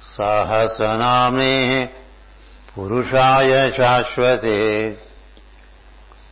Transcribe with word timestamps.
सहस्रनाम्ने 0.02 1.90
पुरुषाय 2.76 3.72
शाश्वते। 3.72 4.98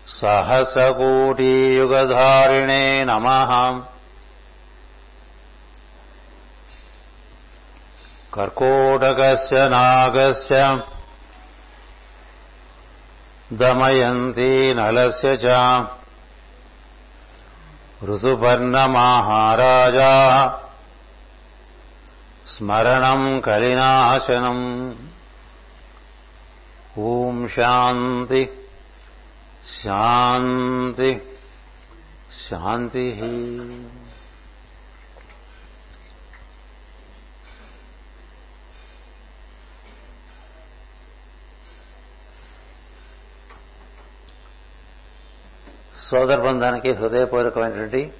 सहस्रकोटियुगधारिणे 0.07 3.03
नमः। 3.03 3.81
कर्कोटकस्य 8.33 9.51
नागस्य 9.55 10.83
दमयन्ती 13.53 14.73
नलस्य 14.73 15.37
च 15.37 15.45
ऋतुपर्णमाहाराजा 18.03 18.97
स्मरणम् 22.47 23.41
कलिनाशनम् 23.41 24.93
ॐ 26.99 27.47
शान्ति। 27.47 28.45
शान्ति। 29.65 31.11
शान्तिः 32.49 33.19
సోదర 46.13 46.39
బృందానికి 46.39 46.91
హృదయపూర్వకమైనటువంటి 46.91 48.13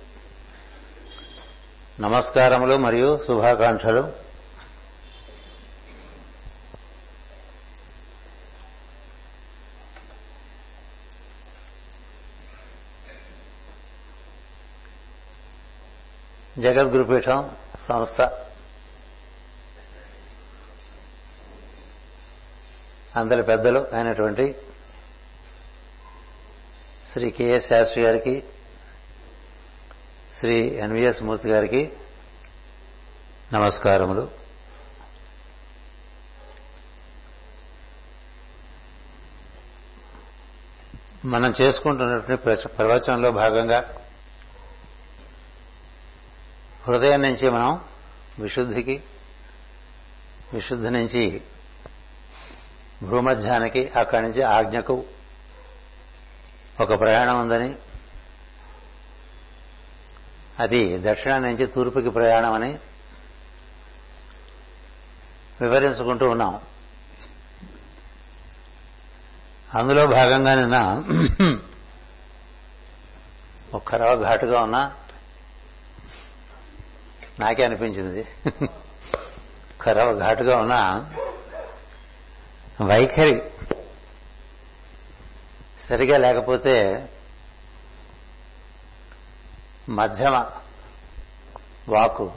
నమస్కారములు 2.00 2.78
మరియు 2.78 3.20
శుభాకాంక్షలు. 3.28 4.14
జగద్గురుపీఠం 16.58 17.52
సంస్థ. 17.88 18.22
అందరి 23.16 23.44
పెద్దలు 23.44 23.88
అయినటువంటి 23.94 24.56
శ్రీ 27.14 27.32
కెఎస్ 27.32 27.68
శాస్త్రి 27.68 28.04
గారికి 28.04 28.44
శ్రీ 30.40 30.56
ఎన్విఎస్ 30.60 31.24
మూర్తి 31.24 31.50
గారికి 31.50 31.82
నమస్కారములు. 33.54 34.32
మనం 41.26 41.54
చేసుకుంటున్నటువంటి 41.62 42.68
ప్రవచనంలో 42.68 43.32
భాగంగా 43.32 43.80
హృదయం 46.88 47.22
నుంచి 47.22 47.50
మనం 47.50 47.82
విశుద్ధికి 48.40 49.04
విశుద్ధి 50.54 50.90
నుంచి 50.90 51.42
భూమధ్యానికి 53.04 53.90
అక్కడి 53.90 54.22
నుంచి 54.22 54.42
ఆజ్ఞకు 54.42 55.06
ఒక 56.82 57.00
ప్రయాణం 57.00 57.42
ఉందని 57.42 57.76
అది 60.60 60.98
దక్షిణం 61.12 61.42
నుంచి 61.42 61.66
తూర్పుకి 61.66 62.10
ప్రయాణం 62.10 62.54
అని 62.54 62.80
వివరించుకుంటూ 65.62 66.30
ఉన్నాం. 66.30 66.60
అందులో 69.76 70.08
భాగంగా 70.08 70.56
నిన్న 70.56 71.04
ఒక్కరవ 73.74 74.24
ఘాటుగా 74.24 74.62
ఉన్నా 74.62 74.94
నాకే 77.40 77.64
అనిపించింది. 77.64 78.28
ఒక్కరవ 79.74 80.20
ఘాటుగా 80.20 80.58
ఉన్నా 80.58 81.12
వైఖరి 82.86 83.42
సరిగా 85.90 86.18
లేకపోతే 86.18 87.10
మధ్యమ 89.90 90.46
వాకు 91.90 92.34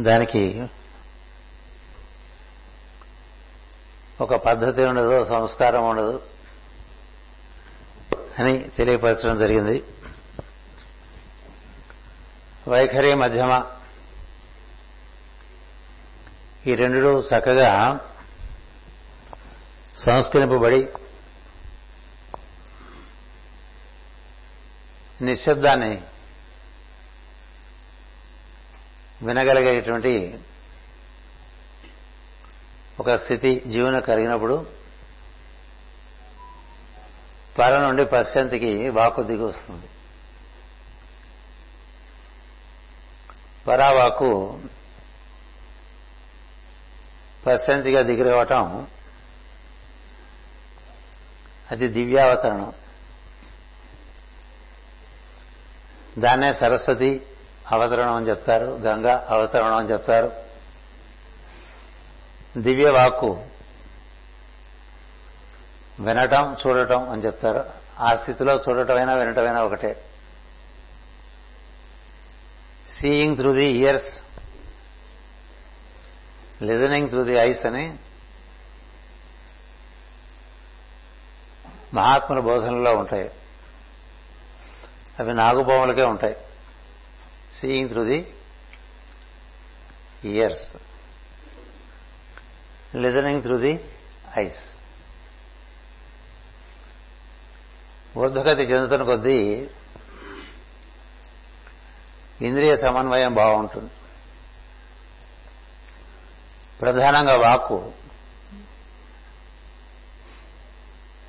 దానికి 0.00 0.66
ఒక 4.20 4.34
పద్ధతి 4.34 4.82
ఉండదు 4.82 5.24
సంస్కారం 5.24 5.88
ఉండదు 5.88 6.22
అని 8.38 8.58
తెలియపరచడం 8.58 9.38
జరిగింది. 9.38 9.84
వైఖరి 12.68 13.14
మధ్యమ 13.14 13.66
ఈ 16.66 16.74
రెండు 16.74 17.22
చక్కగా 17.22 17.70
సంస్కరింపబడి 20.00 20.88
నిశ్శబ్దాన్ని 25.22 26.02
వినగలిగేటువంటి 29.22 30.38
ఒక 33.00 33.10
స్థితి 33.10 33.62
జీవన 33.66 33.98
కలిగినప్పుడు 33.98 34.66
పర 37.58 37.78
నుండి 37.78 38.04
పశ్చంతికి 38.04 38.88
వాకు 38.88 39.22
దిగి 39.22 39.42
వస్తుంది. 39.42 39.86
పరావాకు 43.66 44.60
పశ్చంతిగా 47.46 48.02
దిగిరవటం 48.02 48.86
అది 51.70 51.88
దివ్యావతరణం. 51.88 52.72
దాన్నే 56.18 56.52
సరస్వతి 56.52 57.26
అవతరణం 57.70 58.12
అని 58.12 58.28
చెప్తారు 58.28 58.64
గంగా 58.64 59.26
అవతరణం 59.30 59.76
అని 59.76 59.88
చెప్తారు. 59.88 60.32
దివ్య 62.58 62.90
వాక్కు 62.90 63.46
వినటం 66.00 66.56
చూడటం 66.66 67.10
అని 67.10 67.22
చెప్తారు. 67.22 67.70
ఆ 67.98 68.14
స్థితిలో 68.14 68.54
చూడటమైనా 68.54 69.14
వినటమైనా 69.14 69.62
ఒకటే. 69.62 70.04
Seeing 72.88 73.36
through 73.36 73.52
the 73.52 73.64
ears 73.64 74.20
listening 76.62 77.08
through 77.08 77.24
the 77.24 77.32
eyes 77.32 77.66
అని 77.66 77.98
మహాత్ముల 81.94 82.40
బోధనలో 82.40 82.96
ఉంటాయి. 82.96 83.30
అవి 85.18 85.34
నాగుపాములకే 85.34 86.02
ఉంటాయి. 86.02 86.36
Seeing 87.60 87.88
through 87.88 88.04
the 88.04 88.34
ears 90.24 90.72
listening 92.96 93.42
through 93.42 93.56
the 93.58 93.84
eyes 94.38 94.70
ఊర్ధగతి 98.18 98.62
చెందుతున్న 98.62 99.04
కొద్దీ 99.04 99.70
ఇంద్రియ 102.42 102.76
సమన్వయం 102.76 103.34
బాగుంటుంది. 103.34 103.90
ప్రధానంగా 106.80 107.36
వాక్కు 107.36 107.92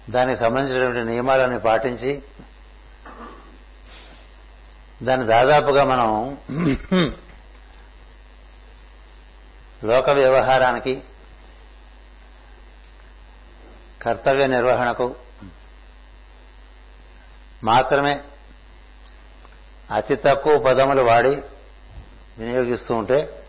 దానికి 0.09 0.39
సంబంధించినటువంటి 0.39 1.09
నియమాలను 1.11 1.59
పాటించి 1.59 2.23
దాన్ని 5.03 5.25
దాదాపుగా 5.25 5.83
మనం 5.83 6.37
లోక 9.83 10.09
వ్యవహారానికి 10.09 11.01
కర్తవ్య 14.01 14.47
నిర్వహణకు 14.47 15.15
మాత్రమే 17.63 18.21
అతి 19.95 20.15
తక్కువ 20.15 20.59
పదములు 20.59 21.01
వాడి 21.01 21.41
వినియోగిస్తూ 22.37 22.95
ఉంటే 22.95 23.45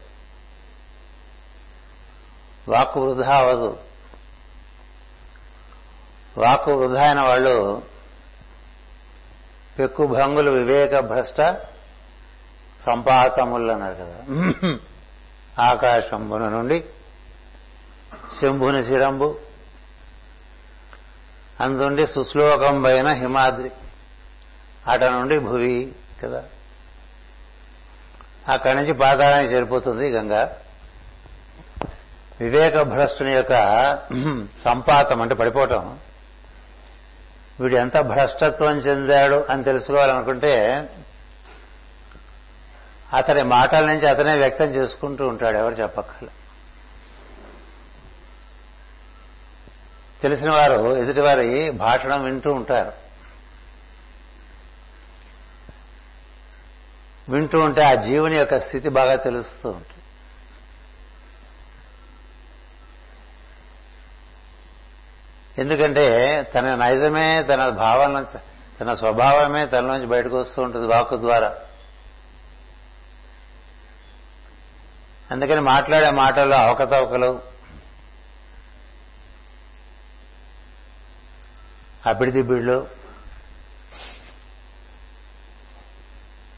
వాక్కు 2.69 3.01
వృధా 3.01 3.37
అవదు 3.37 3.79
వాక్కు 6.39 6.71
వృధా 6.71 7.03
అయిన 7.03 7.21
వాళ్ళు 7.21 7.83
పెక్కు 9.79 10.07
భంగులు 10.07 10.51
వివేక 10.51 10.99
భ్రష్ట 10.99 11.41
సంపాతములు 12.87 13.73
అన్నారు 13.73 13.95
కదా. 13.95 14.19
ఆకాశంబున 15.61 16.49
నుండి 16.49 16.85
శంభుని 18.41 18.83
శిరంబు 18.83 19.39
అందుండి 21.61 22.07
సుశ్లోకం 22.07 22.83
పైన 22.83 23.09
హిమాద్రి 23.13 23.71
అట 24.91 25.05
నుండి 25.05 25.39
భువి 25.39 25.93
కదా. 26.25 26.45
అక్కడి 28.49 28.75
నుంచి 28.75 28.93
పాతాళానికి 28.93 29.55
చేరిపోతుంది 29.55 30.11
గంగా. 30.11 30.57
వివేక 32.41 32.83
భ్రష్టుని 32.83 33.35
యొక్క 33.35 33.55
సంపాతం 34.65 35.23
అంటే 35.23 35.35
పడిపోవటం. 35.35 35.99
వీడు 37.61 37.77
ఎంత 37.77 37.99
భ్రష్టత్వం 37.99 38.79
చెందాడు 38.79 39.47
అని 39.51 39.65
తెలుసుకోవాలనుకుంటే 39.65 40.87
అతని 43.13 43.43
మాటల 43.43 43.87
నుంచి 43.87 44.07
అతనే 44.09 44.35
వ్యక్తం 44.35 44.65
చేసుకుంటూ 44.65 45.29
ఉంటాడు 45.29 45.57
ఎవరు 45.57 45.75
చెప్పక్కల 45.75 46.27
తెలిసిన 50.23 50.51
వారు 50.51 50.97
ఎదుటివారి 50.97 51.71
భాషణం 51.71 52.25
వింటూ 52.25 52.53
ఉంటారు. 52.53 52.93
వింటూ 57.33 57.61
ఉంటే 57.61 57.83
ఆ 57.83 57.93
జీవుని 57.93 58.37
యొక్క 58.37 58.59
స్థితి 58.59 58.89
బాగా 58.89 59.17
తెలుస్తూ 59.17 59.69
ఉంటుంది. 59.69 60.02
ఎందుకంటే 65.59 66.07
తన 66.43 66.75
నైజమే 66.75 67.43
తన 67.43 67.69
భావన 67.69 68.27
తన 68.81 68.95
స్వభావమే 68.95 69.67
తనలోంచి 69.67 70.07
బయటకు 70.07 70.37
వస్తూ 70.41 70.63
ఉంటుంది 70.63 70.87
వాక్కు 70.87 71.17
ద్వారా. 71.17 71.55
అందుకని 75.31 75.61
మాట్లాడే 75.61 76.11
మాటల్లో 76.11 76.57
అవకతవకలు 76.57 77.43
అబిడిదిబిళ్ళు 82.07 82.89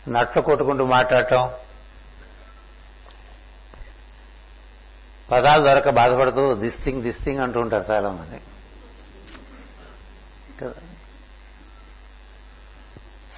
నట్లు 0.09 0.43
కొట్టుకుంటూ 0.43 0.85
మాట్లాడటం 0.85 1.51
పదాలు 5.31 5.65
దొరక 5.65 5.91
బాధపడుతూ 5.91 6.55
దిస్తింగ్ 6.55 7.03
దిస్తింగ్ 7.03 7.41
అంటూ 7.41 7.61
ఉంటారు 7.61 7.93
చాలామంది. 7.93 8.41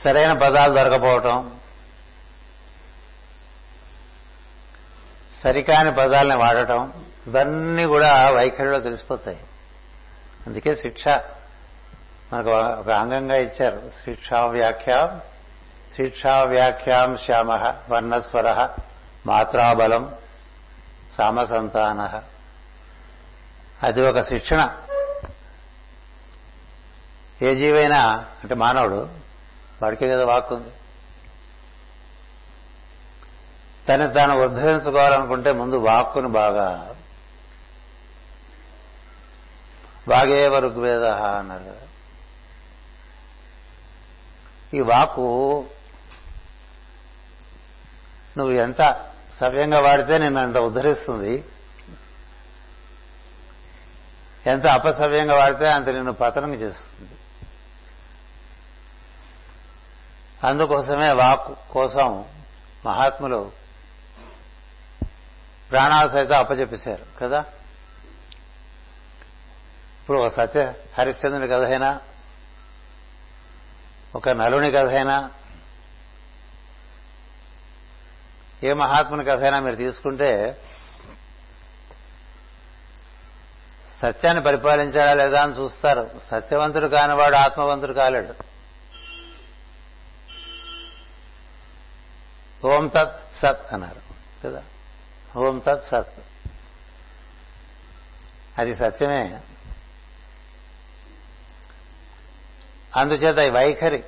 సరైన 0.04 0.32
పదాలు 0.32 0.72
దొరకపోవటం 0.72 1.60
సరికాని 5.42 5.92
పదాలని 5.92 6.36
వాడటం 6.36 6.92
ఇవన్నీ 7.26 7.84
కూడా 7.84 8.30
వైఖరిలో 8.30 8.80
తెలిసిపోతాయి. 8.80 9.40
అందుకే 10.46 10.74
శిక్ష 10.74 11.04
మనకు 12.32 12.50
ఒక 12.50 12.90
అంగంగా 12.90 13.36
ఇచ్చారు. 13.36 13.90
శిక్షా 14.04 14.46
వ్యాఖ్యాం 14.46 15.20
శిక్షా 15.96 16.42
వ్యాఖ్యాం 16.42 17.16
శ్యామ 17.16 17.52
వర్ణస్వర 17.90 18.68
మాత్రాబలం 19.26 20.14
సామసంతాన. 21.18 22.22
అది 23.82 24.08
ఒక 24.08 24.20
శిక్షణ. 24.20 24.76
ఏ 27.42 27.54
జీవైనా 27.54 28.00
అంటే 28.14 28.54
మానవుడు 28.54 29.08
వాడికే 29.82 30.08
కదా 30.08 30.24
వాక్కు 30.24 30.54
ఉంది 30.54 30.70
తను 33.88 34.12
తాను 34.12 34.44
ఉద్ధరించుకోవాలనుకుంటే 34.44 35.52
ముందు 35.52 35.76
వాక్కును 35.76 36.28
బాగా 36.28 36.94
వాగే 40.08 40.48
వరకు 40.48 40.80
వేద 40.80 41.04
అన్నారు. 41.04 41.64
కదా 41.64 41.76
ఈ 44.74 44.80
వాక్కు 44.80 45.66
నువ్వు 48.38 48.54
ఎంత 48.54 49.06
సవ్యంగా 49.36 49.80
వాడితే 49.80 50.18
నిన్ను 50.18 50.40
అంత 50.40 50.56
ఉద్ధరిస్తుంది. 50.56 51.44
ఎంత 54.46 54.66
అపసవ్యంగా 54.66 55.36
వాడితే 55.36 55.68
అంత 55.68 55.88
నిన్ను 55.88 56.12
పతనం 56.12 56.54
చేస్తుంది. 56.54 57.15
అందుకోసమే 60.44 61.12
వాక్ 61.12 61.72
కోసం 61.72 62.24
మహాత్ములు 62.86 63.52
ప్రాణాలు 65.70 66.08
సైతం 66.08 66.38
అప్పచెప్పేశారు 66.38 67.18
కదా? 67.20 67.44
ఇప్పుడు 70.00 70.18
ఒక 70.18 70.28
సత్య 70.28 70.72
హరిశ్చంద్రుని 70.98 71.48
కథ 71.48 71.62
అయినా 71.62 72.00
ఒక 74.14 74.28
నలుని 74.28 74.70
కథ 74.70 74.94
అయినా 74.94 75.30
ఏ 78.64 78.72
మహాత్ముని 78.72 79.24
కథ 79.24 79.42
అయినా 79.42 79.60
మీరు 79.60 79.76
తీసుకుంటే 79.76 80.62
సత్యాన్ని 84.02 84.42
పరిపాలించాడా 84.42 85.14
లేదా 85.14 85.42
అని 85.42 85.52
చూస్తారు. 85.52 86.10
సత్యవంతుడు 86.30 86.86
కానివాడు 86.86 87.36
ఆత్మవంతుడు 87.36 87.92
కాలేడు. 87.92 88.55
ఓం 92.64 92.88
తత్ 92.88 93.36
సత్ 93.36 93.74
అన్నారు. 93.74 94.00
కదా? 94.44 94.62
ఓం 95.36 95.58
తత్ 95.58 95.84
సత్. 95.84 96.20
అది 98.58 98.76
సత్యమే. 98.76 99.40
అందుచేత 102.96 103.38
ఈ 103.38 103.50
వైఖరి. 103.50 104.04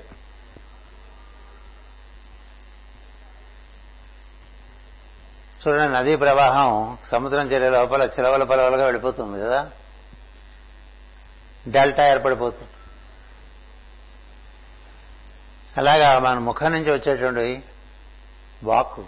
చూడండి 5.68 5.92
నదీ 5.92 6.16
ప్రవాహం 6.16 6.98
సముద్రం 7.04 7.46
చేరే 7.46 7.70
లోపల 7.70 8.02
చిలవల 8.02 8.44
పలవలుగా 8.44 8.84
వెళ్ళిపోతుంది 8.84 9.40
కదా? 9.40 9.70
డెల్టా 11.68 12.10
ఏర్పడిపోతుంది. 12.10 12.68
అలాగా 15.78 16.18
మన 16.18 16.38
ముఖం 16.38 16.72
నుంచి 16.72 16.92
వచ్చేటువంటి 16.92 17.62
వాక్కు. 18.64 19.04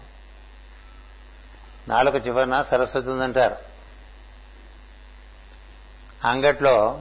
నాలుగు 1.89 2.17
చివరన 2.17 2.63
సరస్వతి 2.63 3.11
ఉందంటారు. 3.11 3.57
అంగట్లో 6.25 7.01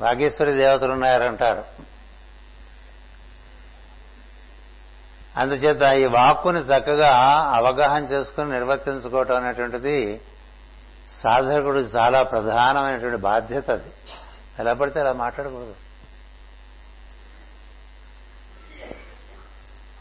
వాగేశ్వరి 0.00 0.52
దేవతలు 0.52 0.92
ఉన్నారంటారు. 0.92 1.64
అందుచేత 5.36 5.82
ఈ 5.82 6.04
వాక్కుని 6.04 6.58
చక్కగా 6.58 7.16
అవగాహన 7.54 8.04
చేసుకుని 8.04 8.50
నిర్వర్తించుకోవటం 8.50 9.36
అనేటువంటిది 9.36 10.20
సాధకుడు 11.10 11.78
చాలా 11.78 12.22
ప్రధానమైనటువంటి 12.22 13.16
బాధ్యత 13.16 13.70
అది. 13.70 13.92
ఎలా 14.58 14.72
పడితే 14.72 15.00
అలా 15.00 15.12
మాట్లాడకూడదు. 15.12 15.74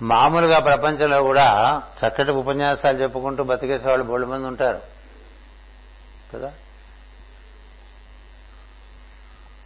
మామూలుగా 0.02 0.60
ప్రపంచంలో 0.60 1.24
కూడా 1.24 1.84
చక్కటి 2.00 2.32
ఉపన్యాసాలు 2.32 3.02
చెప్పుకుంటూ 3.02 3.44
బతికేసే 3.44 3.90
వాళ్ళు 3.90 4.06
బోళ్ళు 4.06 4.28
మంది 4.28 4.48
ఉంటారు. 4.48 4.82
కదా? 6.34 6.54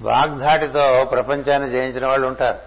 వాగ్ధాటితో 0.01 1.05
ప్రపంచాన్ని 1.05 1.69
జయించిన 1.69 2.05
వాళ్ళు 2.05 2.27
ఉంటారు. 2.27 2.59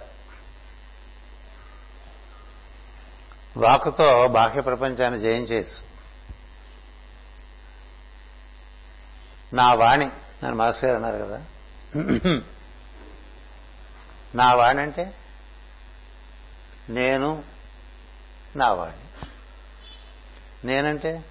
వాకుతో 3.57 4.27
బాహ్య 4.27 4.61
ప్రపంచాన్ని 4.61 5.21
జయించేసి. 5.21 5.77
నా 9.53 9.73
వాణి 9.73 10.05
నన్ను 10.05 10.55
మాస్టర్ 10.55 10.91
గారు 10.91 11.05
అన్నారు 11.05 11.25
కదా? 11.25 11.43
నా 14.35 14.55
వాణి 14.55 14.81
అంటే? 14.81 15.13
నేను 16.91 17.45
నా 18.57 18.93
నేనంటే? 20.65 21.23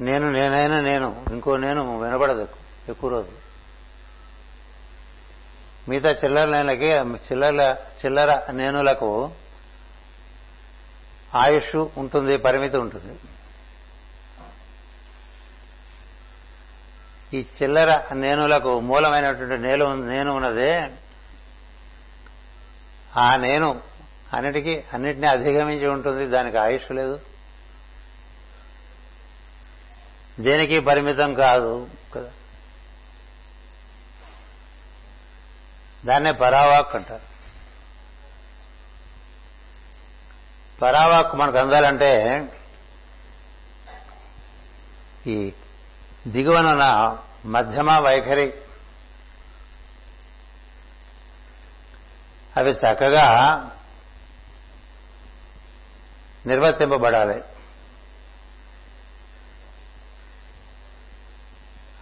నేను 0.00 0.32
నేనైనా 0.32 0.80
నేను 0.80 1.24
ఇంకో 1.32 1.56
నేను 1.56 2.00
వినపడదు 2.00 2.48
ఎక్కువ 2.88 3.10
రోజు 3.10 3.30
మిగతా 5.88 6.10
చిల్లర 6.10 6.48
నేలకి 6.50 6.86
చిల్లర 7.16 7.76
చిల్లర 8.04 8.50
నేనులకు 8.50 9.30
ఆయుష్ 11.34 11.76
ఉంటుంది 11.76 12.36
పరిమితి 12.36 12.76
ఉంటుంది. 12.76 13.18
ఈ 17.36 17.46
చిల్లర 17.62 18.14
నేనులకు 18.14 18.80
మూలమైనటువంటి 18.80 19.58
నేను 19.58 19.96
నేను 19.96 20.32
ఉన్నదే 20.32 20.90
ఆ 23.16 23.36
నేను 23.36 23.80
అన్నిటికీ 24.32 24.84
అన్నిటినీ 24.94 25.26
అధిగమించి 25.26 25.86
ఉంటుంది 25.86 26.26
దానికి 26.26 26.58
ఆయుష్ 26.58 26.92
లేదు. 26.92 27.20
దేనికి 30.40 30.80
పరిమితం 30.80 31.34
కాదు 31.34 31.90
కదా. 32.14 32.30
దాన్నే 36.06 36.32
పరావాక్ 36.32 36.96
అంటారు. 36.96 37.28
పరావాక్ 40.82 41.34
మనకు 41.34 41.58
అందాలంటే 41.58 42.42
ఈ 45.26 45.52
దిగువనున్న 46.26 47.18
మధ్యమ 47.44 47.98
వైఖరి 47.98 48.54
అవి 52.58 52.70
చక్కగా 52.70 53.26
నిర్వర్తింపబడాలి. 56.46 57.42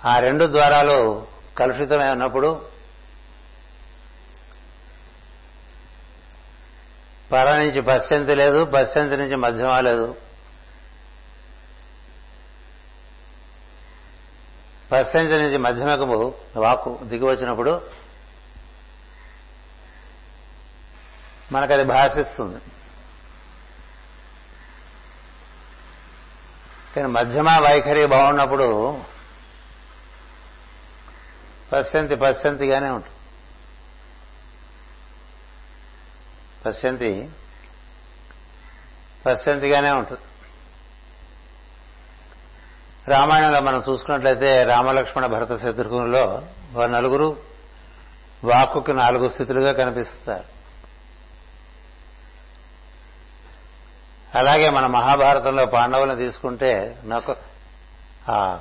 ఆ 0.04 0.18
రెండు 0.18 0.44
ద్వారాలు 0.44 1.26
కలుషితమై 1.58 2.10
ఉన్నప్పుడు 2.10 2.68
పర 7.32 7.58
నుంచి 7.58 7.80
పశ్చంతి 7.80 8.34
లేదు 8.34 8.64
పశ్చంతి 8.64 9.16
నుంచి 9.16 9.36
మధ్యమ 9.36 9.80
లేదు. 9.80 10.16
పశ్చంతి 14.92 15.38
నుంచి 15.38 15.58
మధ్యమకు 15.58 16.34
వాకు 16.56 17.00
దిగి 17.02 17.24
వచ్చినప్పుడు 17.24 18.05
మనకది 21.52 21.84
భాషిస్తుంది. 21.84 22.58
కానీ 26.96 27.08
మధ్యమ 27.08 27.50
వైఖరి 27.50 28.06
బాగున్నప్పుడు 28.06 29.00
పశ్చంతి 31.72 32.16
పశ్చంతిగానే 32.16 32.90
ఉంటుంది. 32.90 33.16
పశ్చంతి 36.66 37.28
పశ్చంతిగానే 39.26 39.90
ఉంటుంది. 39.90 40.20
రామాయణంలో 43.08 43.60
మనం 43.60 43.82
చూసుకున్నట్లయితే 43.88 44.62
రామలక్ష్మణ 44.62 45.26
భరత 45.26 45.60
శత్రుఘ్నులో 45.60 46.42
వారు 46.72 46.90
నలుగురు 46.90 47.36
వాక్కుకి 48.44 48.92
నాలుగు 48.92 49.28
స్థితులుగా 49.28 49.72
కనిపిస్తారు. 49.72 50.55
అలాగే 54.36 54.70
మన 54.70 54.86
మహాభారతంలో 54.86 55.66
పాండవులను 55.66 56.16
తీసుకుంటే 56.16 56.98
నాకు 57.04 57.36
ఆ 58.30 58.58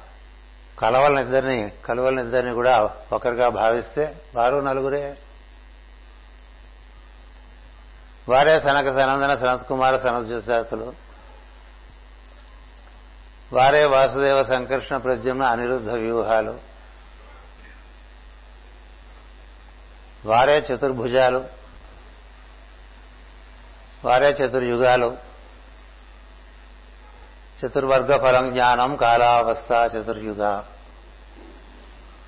కలవలనిద్దరిని 0.79 1.71
కలవలనిద్దరిని 1.85 2.53
కూడా 2.53 2.89
ఒకరిగా 3.13 3.49
భావిస్తే 3.49 4.21
వారు 4.35 4.57
నలుగురే. 4.57 5.17
వారే 8.29 8.59
సనక 8.59 8.93
సనందన 8.93 9.35
సనత్ 9.35 9.67
కుమార 9.67 9.97
సనత్జాతులు 9.97 10.93
వారే 13.53 13.85
వాసుదేవ 13.85 14.43
సంకర్షణ 14.43 14.97
ప్రద్యుమ్న 14.97 15.43
అనిరుద్ధ 15.43 15.89
వ్యూహాలు. 15.89 16.59
వారే 20.25 20.59
చతుర్భుజాలు. 20.59 21.45
వారే 24.05 24.29
చతుర్యుగాలు. 24.29 25.34
చతుర్వర్గ 27.65 28.17
ఫలం 28.17 28.49
జ్ఞానం 28.51 28.95
కాలావస్థ 28.95 29.95
చతుర్యుగ 29.95 30.63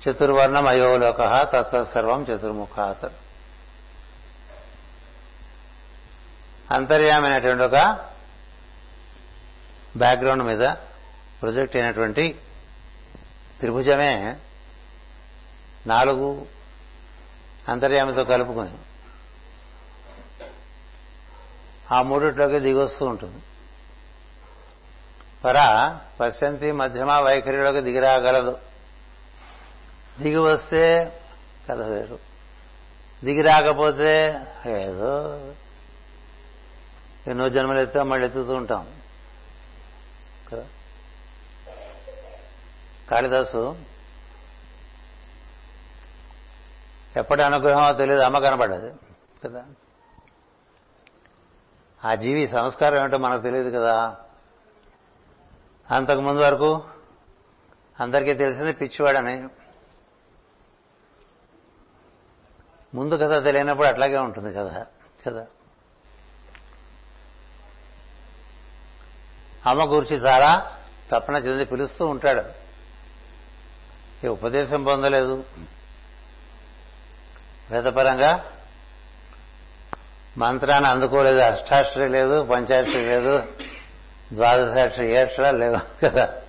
చతుర్వర్ణం 0.02 0.66
అయోలోక 0.66 1.20
తత్సర్వం 1.52 2.22
చతుర్ముఖాత్ 2.22 3.04
అంతర్యామైనటువంటి 6.72 7.62
ఒక 7.62 8.00
బ్యాక్గ్రౌండ్ 9.96 10.44
మీద 10.44 10.64
ప్రొజెక్ట్ 11.42 11.76
అయినటువంటి 11.76 12.38
త్రిభుజమే 13.60 14.36
నాలుగు 15.86 16.46
అంతర్యామితో 17.68 18.24
కలుపుకొని 18.24 18.76
ఆ 21.92 22.02
మూడిట్లోకి 22.02 22.58
దిగొస్తూ 22.60 23.06
ఉంటుంది. 23.06 23.40
పర 25.44 25.54
పశ్చంతి 26.20 26.72
మధ్యమ 26.72 27.12
వైఖరిలోకి 27.12 27.80
దిగిరాగలదు. 27.80 28.58
దిగి 30.20 30.36
వస్తే 30.36 31.12
కథ 31.68 31.78
వేరు. 31.78 32.18
దిగి 33.24 33.42
రాకపోతే 33.42 34.40
ఏదో. 34.66 35.38
ఎన్నో 37.26 37.48
జన్మలు 37.48 37.80
ఎత్తా 37.80 38.02
మళ్ళీ 38.02 38.26
ఎత్తుతూ 38.26 38.52
ఉంటాం. 38.52 38.86
కదా? 40.52 40.64
కాళిదాసు 43.10 43.76
ఎప్పటి 47.16 47.42
అనుగ్రహమో 47.42 47.92
తెలియదు 47.92 48.22
అమ్మ 48.22 48.38
కనబడదు 48.38 48.96
కదా? 49.44 49.64
ఆ 52.04 52.14
జీవి 52.14 52.48
సంస్కారం 52.48 52.98
ఏమిటో 52.98 53.18
మనకు 53.18 53.42
తెలియదు 53.42 53.78
కదా. 53.78 54.16
అంతకుముందు 55.90 56.40
వరకు 56.40 56.84
అందరికీ 58.00 58.34
తెలిసింది 58.34 58.72
పిచ్చివాడని. 58.72 59.48
ముందు 62.94 63.14
కథ 63.14 63.44
తెలియనప్పుడు 63.44 63.86
అట్లాగే 63.86 64.18
ఉంటుంది 64.18 64.54
కదా 64.54 64.86
కదా? 65.26 65.46
అమ్మ 69.66 69.94
గురించి 69.94 70.16
చాలా 70.16 70.76
తప్పన 71.10 71.36
చెంది 71.36 71.64
పిలుస్తూ 71.64 72.06
ఉంటాడు. 72.06 72.42
ఈ 74.24 74.28
ఉపదేశం 74.28 74.84
పొందలేదు. 74.84 75.44
వేదపరంగా 77.70 78.44
మంత్రాన్ని 80.38 80.90
అందుకోలేదు 80.90 81.38
అష్టాక్షరి 81.38 82.08
లేదు 82.08 82.44
పంచాయతీ 82.44 82.90
లేదు. 82.90 83.42
ద్వాదశాక్షరి 84.32 85.12
ఏ 85.12 85.16
అక్షరాలు 85.16 85.58
లేవు 85.58 85.76
కదా. 86.04 86.42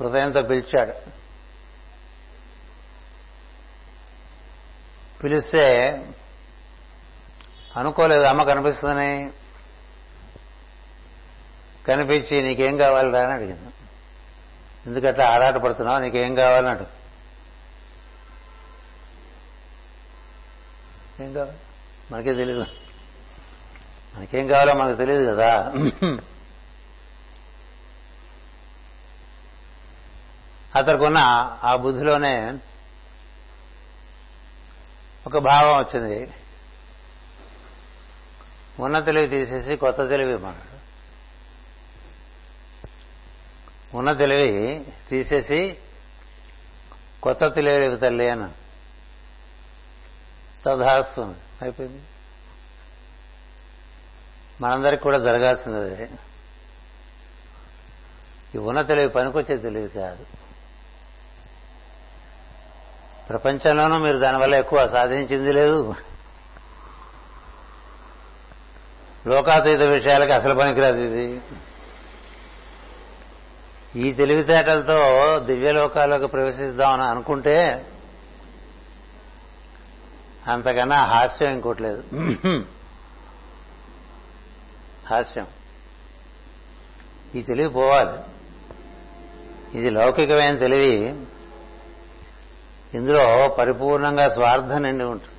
హృదయంతో 0.00 0.42
పిలిచాడు. 0.42 0.92
పిలిస్తే 5.22 5.66
అనుకోలేదు 7.76 8.22
అమ్మ 8.22 8.42
కనిపిస్తుందని. 8.42 9.32
కనిపించి 11.86 12.42
నీకేం 12.42 12.76
కావాలిరా 12.76 13.22
అని 13.22 13.32
అడిగింది. 13.32 13.72
ఎందుకట్లా 14.86 15.30
ఆరాట 15.30 15.54
పడుతున్నావు? 15.54 15.98
నీకేం 15.98 16.34
కావాలని 16.34 16.70
అడుగు 16.70 17.06
ఏం 21.22 21.32
కావాలి? 21.32 21.58
మనకే 22.12 22.34
తెలియదు 22.34 22.66
మనకేం 24.16 24.46
కావాలో 24.46 24.74
మనకు 24.74 24.96
తెలియదు 24.96 25.26
కదా. 25.30 25.72
అతనికున్న 30.74 31.18
ఆ 31.64 31.76
బుద్ధిలోనే 31.76 32.58
ఒక 35.26 35.38
భావం 35.38 35.78
వచ్చింది. 35.78 36.32
ఉన్న 38.80 39.00
తెలివి 39.00 39.26
తీసేసి 39.26 39.76
కొత్త 39.76 40.08
తెలివి 40.08 40.32
ఇవ్వమన్నాడు. 40.32 40.76
ఉన్న 43.96 44.12
తెలివి 44.12 44.86
తీసేసి 45.08 45.76
కొత్త 47.22 47.54
తెలివి 47.54 47.96
తల్లి 47.96 48.28
అని 48.28 48.50
తదాస్తుంది. 50.66 51.38
అయిపోయింది. 51.62 52.02
మనందరికి 54.60 55.02
కూడా 55.02 55.18
జరగాల్సింది 55.18 55.78
అదే 55.78 56.08
ఈ 58.54 58.58
ఉన్న 58.58 58.82
తెలివి 58.82 59.08
పనికొచ్చే 59.08 59.56
తెలివి 59.56 59.88
కాదు. 59.88 60.26
ప్రపంచంలోనూ 63.28 63.98
మీరు 63.98 64.16
దానివల్ల 64.16 64.54
ఎక్కువ 64.54 64.88
సాధించింది 64.88 65.52
లేదు. 65.52 65.94
లోకాతీత 69.26 69.80
విషయాలకి 69.80 70.32
అసలు 70.32 70.54
పనికిరాదు 70.54 70.96
ఇది. 70.96 71.40
ఈ 73.96 74.12
తెలివితేటలతో 74.12 74.98
దివ్యలోకాల్లోకి 75.38 76.26
ప్రవేశిద్దామని 76.26 77.02
అనుకుంటే 77.02 77.86
అంతకన్నా 80.48 81.04
హాస్యం 81.04 81.50
ఇంకోట్లేదు 81.50 82.02
హాస్యం. 85.10 85.46
ఈ 87.34 87.42
తెలివి 87.42 87.68
పోవాలి. 87.68 88.18
ఇది 89.78 89.90
లౌకికమైన 89.90 90.56
తెలివి. 90.56 91.20
ఇందులో 92.94 93.48
పరిపూర్ణంగా 93.48 94.28
స్వార్థం 94.28 94.82
నిండి 94.82 95.04
ఉంటుంది. 95.04 95.36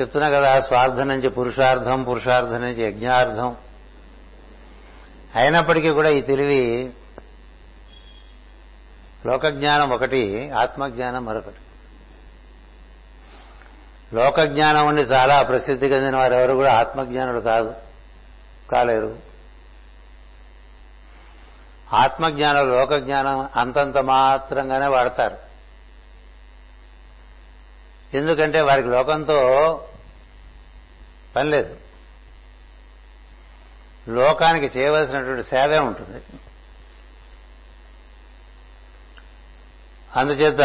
చెప్తున్నా 0.00 0.28
కదా 0.28 0.60
స్వార్థం 0.60 1.08
నుంచి 1.08 1.30
పురుషార్థం 1.30 2.02
పురుషార్థం 2.02 2.60
నుంచి 2.60 2.84
యజ్ఞార్థం. 2.84 3.56
అయినప్పటికీ 5.34 5.90
కూడా 5.90 6.08
ఈ 6.08 6.20
తెలివి 6.20 6.92
లోకజ్ఞానం 9.26 9.90
ఒకటి 9.90 10.50
ఆత్మజ్ఞానం 10.50 11.24
మరొకటి. 11.24 11.56
లోకజ్ఞానం 14.14 14.86
ఉండి 14.86 15.02
చాలా 15.02 15.42
ప్రసిద్ధి 15.42 15.86
చెందిన 15.86 16.16
వారు 16.16 16.34
ఎవరు 16.34 16.52
కూడా 16.52 16.74
ఆత్మజ్ఞానులు 16.74 17.40
కాదు 17.40 17.74
కాలేరు. 18.72 19.18
ఆత్మజ్ఞానం 21.92 22.68
లోకజ్ఞానం 22.68 23.48
అంతంత 23.56 23.98
మాత్రంగానే 23.98 24.86
వాడతారు. 24.86 25.38
ఎందుకంటే 28.16 28.60
వారికి 28.60 28.88
లోకంతో 28.88 29.40
పని 31.36 31.50
లేదు. 31.50 31.76
లోకానికి 34.08 34.78
చేయవలసినటువంటి 34.78 35.42
సేవే 35.42 35.78
ఉంటుంది. 35.78 36.22
అందుచేత 40.16 40.58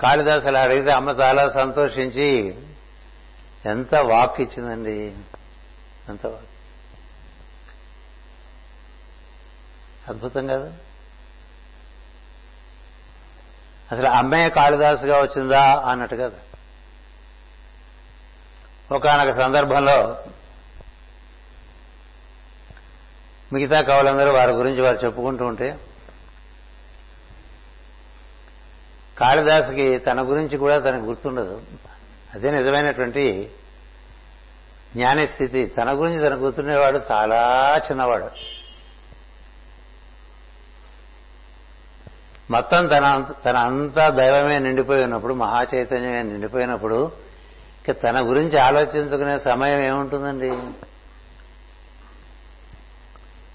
కాళిదాసు 0.00 0.46
అలా 0.46 0.62
అడిగితే 0.62 0.90
అమ్మ 0.90 1.10
చాలా 1.10 1.50
సంతోషించి 1.50 2.54
ఎంత 3.66 3.94
వాక్ 3.94 4.40
ఇచ్చిందండి? 4.40 5.16
ఎంత 6.08 6.26
వాక్ 6.26 6.46
అద్భుతం 10.08 10.46
కదా? 10.46 10.72
అసలు 13.92 14.08
అమ్మే 14.08 14.48
కాళిదాసుగా 14.48 15.20
వచ్చిందా 15.20 15.82
అన్నట్టు 15.86 16.16
కదా? 16.16 16.38
ఒకనొక 18.92 19.30
సందర్భంలో 19.30 20.24
మిగతా 23.52 23.80
కవులందరూ 23.80 24.36
వారి 24.36 24.52
గురించి 24.52 24.82
వారు 24.82 24.96
చెప్పుకుంటూ 24.96 25.46
ఉంటే 25.46 25.78
కాళిదాసుకి 29.18 29.98
తన 29.98 30.20
గురించి 30.20 30.58
కూడా 30.58 30.78
తనకు 30.78 31.04
గుర్తుండదు. 31.04 31.62
అదే 32.34 32.50
నిజమైనటువంటి 32.50 33.50
జ్ఞానస్థితి. 34.94 35.66
తన 35.66 35.92
గురించి 35.92 36.18
తన 36.18 36.34
గుర్తుండేవాడు 36.34 37.00
చాలా 37.12 37.72
చిన్నవాడు. 37.90 38.28
మొత్తం 42.50 42.86
తన 42.86 43.26
తన 43.44 43.56
అంతా 43.56 44.10
దైవమే 44.10 44.58
నిండిపోయి 44.58 45.04
ఉన్నప్పుడు 45.04 45.34
మహాచైతన్యమే 45.34 46.22
నిండిపోయినప్పుడు 46.22 47.12
ఇక 47.88 48.02
తన 48.02 48.28
గురించి 48.28 48.58
ఆలోచించుకునే 48.58 49.38
సమయం 49.38 49.80
ఏముంటుందండి? 49.80 50.50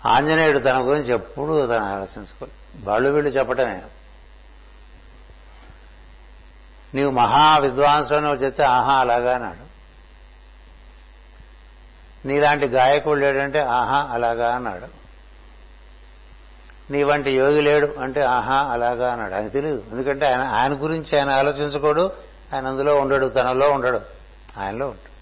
ఆంజనేయుడు 0.07 0.59
తన 0.59 0.77
గురించి 0.79 1.13
ఎప్పుడు 1.13 1.67
తను 1.67 1.83
ఆలోచించుకో 1.83 2.47
వాళ్ళు 2.83 3.09
వీళ్ళు 3.09 3.31
చెప్పటమే. 3.31 3.81
నీవు 6.95 7.11
మహా 7.11 7.57
విద్వాంసుడు 7.57 8.19
నువ్వు 8.19 8.35
చెప్తే 8.35 8.63
ఆహా 8.63 8.93
అలాగా 8.93 9.35
అన్నాడు. 9.35 9.75
నీలాంటి 12.27 12.65
గాయకుడు 12.65 13.19
లేడంటే 13.19 13.59
ఆహా 13.59 14.07
అలాగా 14.11 14.55
అన్నాడు. 14.55 15.05
నీ 16.91 17.03
వంటి 17.03 17.31
యోగి 17.31 17.61
లేడు 17.61 17.93
అంటే 18.01 18.21
ఆహా 18.21 18.55
అలాగా 18.55 19.11
అన్నాడు. 19.11 19.33
ఆయన 19.33 19.47
తెలియదు 19.47 19.83
ఎందుకంటే 19.91 20.25
ఆయన 20.25 20.41
ఆయన 20.41 20.73
గురించి 20.73 21.19
ఆయన 21.19 21.29
ఆలోచించుకోడు 21.29 22.11
ఆయన 22.55 22.67
అందులో 22.67 22.95
ఉండడు 22.95 23.27
తనలో 23.27 23.71
ఉండడు. 23.71 24.01
ఆయనలో 24.59 24.87
ఉంటాడు. 24.87 25.15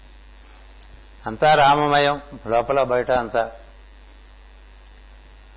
అంతా 1.28 1.54
రామమయం 1.54 2.20
లోపల 2.46 2.82
బయట 2.82 3.10
అంతా. 3.10 3.50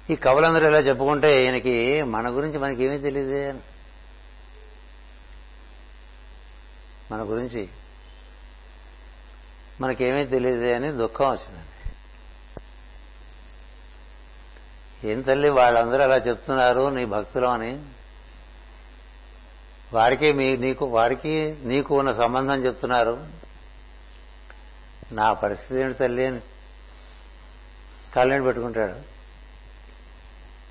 ఈ 0.10 0.16
కవులందరూ 0.16 0.68
ఇలా 0.68 0.80
చెప్పుకుంటే 0.80 1.44
ఈయనకి 1.44 2.04
మన 2.04 2.30
గురించి 2.30 2.58
మనకేమీ 2.58 2.98
తెలియదే 2.98 3.54
మన 7.12 7.22
గురించి 7.22 7.70
మనకేమీ 9.82 10.26
తెలియదే 10.26 10.74
అని 10.74 10.92
దుఃఖం 10.92 11.26
వచ్చిందండి. 11.26 11.68
ఏం 15.12 15.22
తల్లి 15.22 15.50
వాళ్ళందరూ 15.50 16.04
అలా 16.04 16.16
చెప్తున్నారు 16.16 16.90
నీ 16.90 17.06
భక్తులు 17.06 17.46
అని. 17.46 17.86
వారికి 19.94 20.34
మీ 20.34 20.58
నీకు 20.58 20.86
వారికి 20.86 21.58
నీకు 21.64 22.00
ఉన్న 22.00 22.12
సంబంధం 22.12 22.66
చెప్తున్నారు. 22.66 23.28
నా 25.12 25.34
పరిస్థితి 25.34 25.82
ఏంటి 25.82 25.98
తల్లి 25.98 26.26
అని 26.26 26.40
కళ్ళని 28.16 28.44
పెట్టుకుంటాడు. 28.44 29.18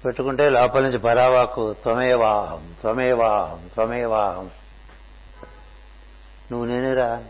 పెట్టుకుంటే 0.04 0.50
లోపల 0.50 0.80
నుంచి 0.80 0.98
పరావాకు 0.98 1.72
త్వమేవాహం 1.72 2.74
త్వమేవాహం 2.80 3.68
త్వమేవాహం. 3.74 4.50
నువ్వు 6.52 6.66
నేనేరా 6.66 7.24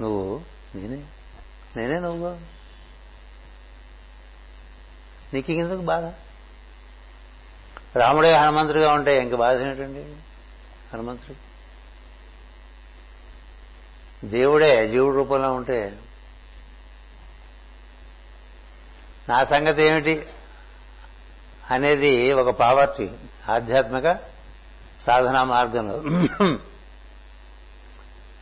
నువ్వు 0.00 0.42
నేనే. 0.74 1.04
నేనే 1.76 1.98
నువ్వు. 1.98 2.40
నీకు 5.34 5.52
ఎందుకు 5.52 5.80
బాధ? 5.80 6.04
రాముడే 7.98 8.32
హనుమంతుడిగా 8.32 8.92
ఉంటే 8.92 9.18
ఇంక 9.18 9.34
బాధ 9.34 9.60
ఏంటండి? 9.60 10.02
హనుమంతుడు. 10.92 11.52
దేవుడే 14.26 14.88
జీవుడు 14.88 15.16
రూపంలో 15.16 15.52
ఉంటే 15.52 15.98
నా 19.28 19.44
సంగతి 19.44 19.82
ఏమిటి? 19.82 20.26
అనేది 21.70 22.32
ఒక 22.32 22.50
పావర్టీ 22.50 23.10
ఆధ్యాత్మిక 23.48 24.31
సాధనా 25.06 25.44
మార్గంలో 25.44 25.94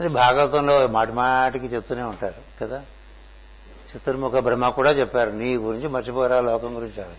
అది 0.00 0.08
భాగవతంలో 0.08 0.86
మాటి 0.86 1.12
మాటికి 1.12 1.66
చెప్తూనే 1.66 2.02
ఉంటారు 2.02 2.58
కదా? 2.60 2.82
చతుర్ముఖ 3.96 4.32
బ్రహ్మ 4.32 4.68
కూడా 4.68 4.90
చెప్పారు 4.90 5.30
నీ 5.30 5.56
గురించి 5.56 5.88
మర్చిపోరా 5.88 6.40
లోకం 6.40 6.76
గురించి 6.76 7.02
అవి 7.02 7.16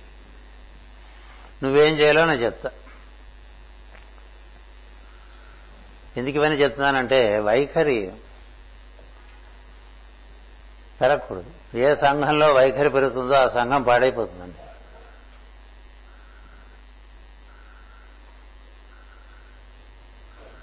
నువ్వేం 1.63 1.95
చేయాలో 1.95 2.25
నేను 2.25 2.39
చెప్తా. 2.39 2.69
ఎందుకు 6.17 6.35
ఇవన్నీ 6.35 6.57
చెప్తున్నానంటే 6.57 7.39
వైఖరి 7.39 8.11
పెరగకూడదు. 11.01 11.77
ఏ 11.77 11.95
సంఘంలో 11.95 12.53
వైఖరి 12.53 12.89
పెరుగుతుందో 12.89 13.33
ఆ 13.33 13.47
సంఘం 13.47 13.81
పాడైపోతుందండి. 13.83 14.60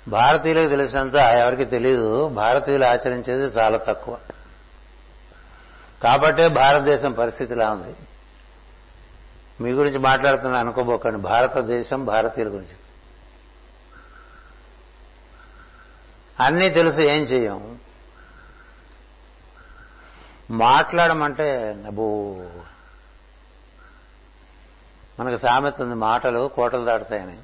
భారతీయులకు 0.09 0.68
తెలిసినంత 0.68 1.14
ఎవరికి 1.14 1.64
తెలియదు 1.64 2.29
భారతీయులు 2.29 2.85
ఆచరించేది 2.85 3.59
చాలా 3.59 3.79
తక్కువ. 3.79 4.18
కాబట్టే 6.03 6.49
భారతదేశం 6.49 7.12
పరిస్థితిలా 7.12 7.73
ఉంది. 7.73 7.97
మీ 9.61 9.71
గురించి 9.71 9.99
మాట్లాడుతున్నా 9.99 10.59
అనుకోబోకండి. 10.59 11.16
భారతదేశం 11.16 12.05
భారతీయుల 12.05 12.49
గురించి. 12.49 12.77
అన్నీ 16.40 16.68
తెలుసు 16.68 17.01
ఏం 17.01 17.23
చేయం? 17.23 17.79
మాట్లాడమంటే 20.51 21.77
నబూ 21.87 22.35
మనకు 25.21 25.37
సామెత 25.37 25.83
ఉంది 25.83 25.94
మాటలు 25.94 26.49
కోటలు 26.49 26.85
దాటుతాయని. 26.85 27.38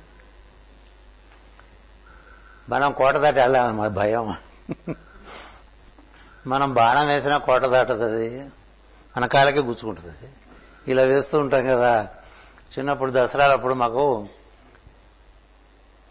మనం 2.68 2.92
కోట 2.92 3.14
దాటి 3.14 3.40
వెళ్ళాలి 3.40 3.72
మా 3.72 3.88
భయం. 3.88 4.36
మనం 6.46 6.74
బాణం 6.74 7.06
వేసినా 7.06 7.36
కోట 7.36 7.62
దాటుతుంది. 7.62 8.50
మన 9.16 9.26
కాళ్ళకి 9.26 9.58
గుచ్చుకుంటుంది. 9.58 10.28
ఇలా 10.88 11.02
వేస్తూ 11.02 11.38
ఉంటాం 11.38 11.66
కదా. 11.66 12.08
చిన్నప్పుడు 12.78 13.12
దసరాలప్పుడు 13.16 13.74
మాకు 13.74 14.28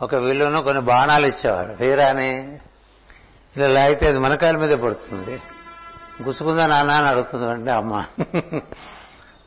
ఒక 0.02 0.16
విల్లును 0.16 0.64
కొన్ని 0.64 0.84
బాణాలు 0.84 1.28
ఇచ్చేవారు. 1.28 1.78
వీరాని 1.80 2.60
ఇలా 3.58 3.68
లాగితే 3.68 4.08
అది 4.08 4.20
మన 4.20 4.36
కాళ్ళ 4.36 4.60
మీదే 4.60 4.76
పడుతుంది. 4.76 5.42
గుచ్చుకుందా 6.24 6.68
నాన్న 6.68 6.92
అని 6.92 7.08
అడుగుతుంది 7.08 7.46
అంటే 7.46 7.72
అమ్మ. 7.72 8.06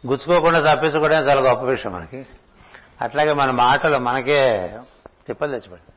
గుచ్చుకోకుండా 0.06 0.74
తప్పించుకోవడం 0.74 1.16
చాలా 1.16 1.40
గొప్ప 1.40 1.64
విషయం 1.64 1.92
మనకి. 1.92 2.26
అట్లాగే 3.00 3.32
మన 3.32 3.50
మాటలు 3.50 3.98
మనకే 3.98 4.78
తిప్పలు 5.26 5.50
తెచ్చిపెడతాయి. 5.50 5.95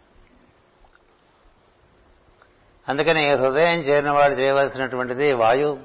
అందుకని 2.90 3.36
హృదయం 3.36 3.80
చేరిన 3.80 4.12
వాడు 4.12 4.34
చేయవలసినటువంటిది 4.34 5.34
వాయు. 5.34 5.80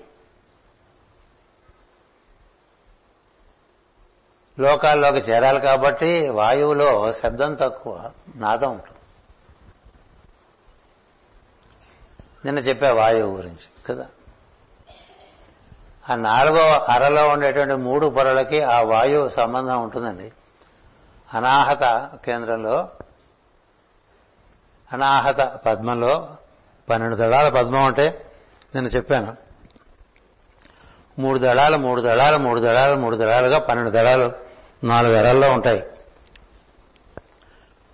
లోకాల్లోకి 4.61 5.19
చేరాలి 5.19 5.61
కాబట్టి 5.61 6.29
వాయువులో 6.29 7.13
శబ్దం 7.13 7.55
తక్కువ 7.55 8.11
నాదం 8.37 8.71
ఉంటుంది. 8.71 8.99
నిన్న 12.45 12.59
చెప్పా 12.59 12.93
వాయువు 12.93 13.37
గురించి 13.37 13.85
కదా? 13.89 14.07
ఆ 16.11 16.15
నాలుగో 16.15 16.69
అరలో 16.69 17.29
ఉండేటువంటి 17.29 17.75
మూడు 17.75 18.07
పొరలకి 18.07 18.63
ఆ 18.63 18.81
వాయువు 18.81 19.29
సంబంధం 19.29 19.83
ఉంటుందండి. 19.83 20.33
అనాహత 21.35 22.11
కేంద్రంలో 22.25 22.91
అనాహత 24.93 25.41
పద్మంలో 25.41 26.37
పన్నెండు 26.91 27.17
దళాల 27.17 27.49
పద్మం 27.49 27.83
అంటే 27.83 28.27
నేను 28.75 28.87
చెప్పాను. 28.87 29.37
మూడు 31.19 31.39
దళాలు 31.39 31.77
మూడు 31.77 32.01
దళాలు 32.01 32.37
మూడు 32.37 32.61
దళాలు 32.61 33.01
మూడు 33.01 33.17
దళాలుగా 33.17 33.59
పన్నెండు 33.59 33.91
దళాలు 33.91 34.33
నాలుగు 34.87 35.15
అరల్లో 35.15 35.51
ఉంటాయి. 35.51 35.85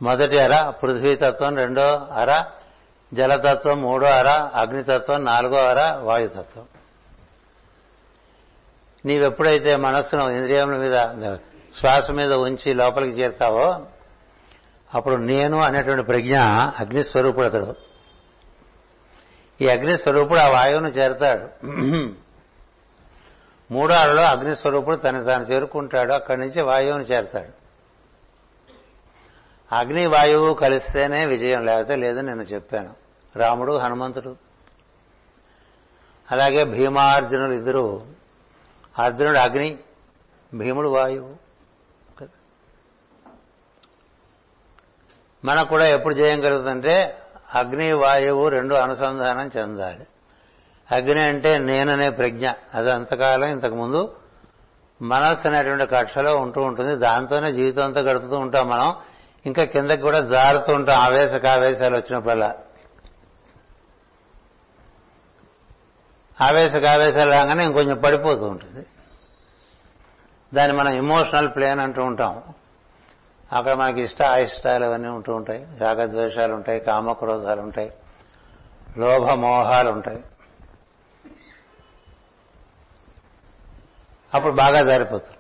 మొదటి 0.03 0.39
అర 0.39 0.71
పృథ్వీతత్వం 0.71 1.57
రెండో 1.57 1.83
అర 2.13 2.45
జలతత్వం 3.15 3.83
మూడో 3.83 4.07
అర 4.07 4.29
అగ్నితత్వం 4.55 5.25
నాలుగో 5.25 5.57
అర 5.57 5.97
వాయుతత్వం. 5.97 6.65
నీవెప్పుడైతే 9.05 9.77
మనస్సును 9.77 10.31
ఇంద్రియముల 10.31 10.77
మీద 10.77 11.37
శ్వాస 11.75 12.11
మీద 12.11 12.33
ఉంచి 12.33 12.75
లోపలికి 12.75 13.21
చేరుతావో 13.21 13.87
అప్పుడు 14.95 15.15
నేను 15.15 15.61
అనేటువంటి 15.61 16.03
ప్రజ్ఞ 16.03 16.39
అగ్నిస్వరూపుడు 16.79 17.47
అతడు 17.47 17.90
ఈ 19.61 19.69
అగ్నిస్వరూపుడు 19.69 20.39
ఆ 20.39 20.49
వాయువును 20.49 20.89
చేరతాడు. 20.89 21.65
మూడో 23.73 23.95
ఆడలో 23.95 24.23
అగ్నిస్వరూపుడు 24.23 24.97
తను 24.97 25.25
తాను 25.25 25.43
చేరుకుంటాడు. 25.43 26.13
అక్కడి 26.13 26.41
నుంచి 26.41 26.63
వాయువును 26.63 27.03
చేరతాడు. 27.03 27.61
అగ్ని 29.75 30.07
వాయువు 30.07 30.55
కలిస్తేనే 30.55 31.27
విజయం 31.27 31.65
లేకపోతే 31.65 31.97
లేదని 31.97 32.27
నేను 32.27 32.43
చెప్పాను. 32.43 32.95
రాముడు 33.37 33.73
హనుమంతుడు 33.73 34.37
అలాగే 36.31 36.65
భీమార్జునులు 36.65 37.53
ఇద్దరు. 37.53 38.07
అర్జునుడు 38.99 39.39
అగ్ని 39.39 39.79
భీముడు 40.55 40.89
వాయువు. 40.89 41.51
మనకు 45.45 45.69
కూడా 45.69 45.87
ఎప్పుడు 45.87 46.15
జయం 46.15 46.41
కలుగుతుందంటే 46.41 47.20
అగ్ని 47.55 47.93
వాయువు 47.93 48.49
రెండు 48.49 48.75
అనుసంధానం 48.75 49.51
చెందాలి. 49.57 50.07
అగ్ని 50.95 51.21
అంటే 51.21 51.59
నేననే 51.59 52.11
ప్రజ్ఞ. 52.11 52.51
అది 52.75 52.93
అంతకాలం 52.93 53.49
ఇంతకుముందు 53.49 54.17
మనస్సు 55.03 55.49
అనేటువంటి 55.49 55.87
కక్షలో 55.87 56.37
ఉంటూ 56.37 56.63
ఉంటుంది. 56.63 56.97
దాంతోనే 56.97 57.53
జీవితం 57.53 57.83
అంతా 57.83 58.01
గడుపుతూ 58.01 58.37
ఉంటాం 58.37 58.69
మనం. 58.69 58.95
ఇంకా 59.47 59.65
కిందకి 59.65 60.03
కూడా 60.03 60.21
జారుతూ 60.21 60.73
ఉంటాం 60.73 60.99
ఆవేశ 60.99 61.33
కావేశాలు 61.33 61.97
వచ్చినప్పుడల్లా. 61.97 62.55
ఆవేశ 66.41 66.77
కావేశాలు 66.77 67.31
రాగానే 67.31 67.65
ఇంకొంచెం 67.65 68.01
పడిపోతూ 68.01 68.47
ఉంటుంది. 68.47 68.87
దాన్ని 70.55 70.77
మనం 70.77 70.93
ఇమోషనల్ 70.93 71.49
ప్లేన్ 71.49 71.81
అంటూ 71.81 72.05
ఉంటాం. 72.05 72.43
అక్కడ 73.53 73.73
మనకి 73.73 74.01
ఇష్ట 74.01 74.23
అయిష్టాలు 74.23 74.85
అవన్నీ 74.85 75.09
ఉంటూ 75.09 75.35
ఉంటాయి. 75.35 75.67
రాగద్వేషాలు 75.79 76.55
ఉంటాయి 76.55 76.81
కామక్రోధాలు 76.81 77.61
ఉంటాయి 77.61 77.93
లోభ 78.99 79.31
మోహాలు 79.31 79.91
ఉంటాయి 79.91 80.25
అప్పుడు 84.35 84.55
బాగా 84.55 84.83
జారిపోతుంది 84.83 85.37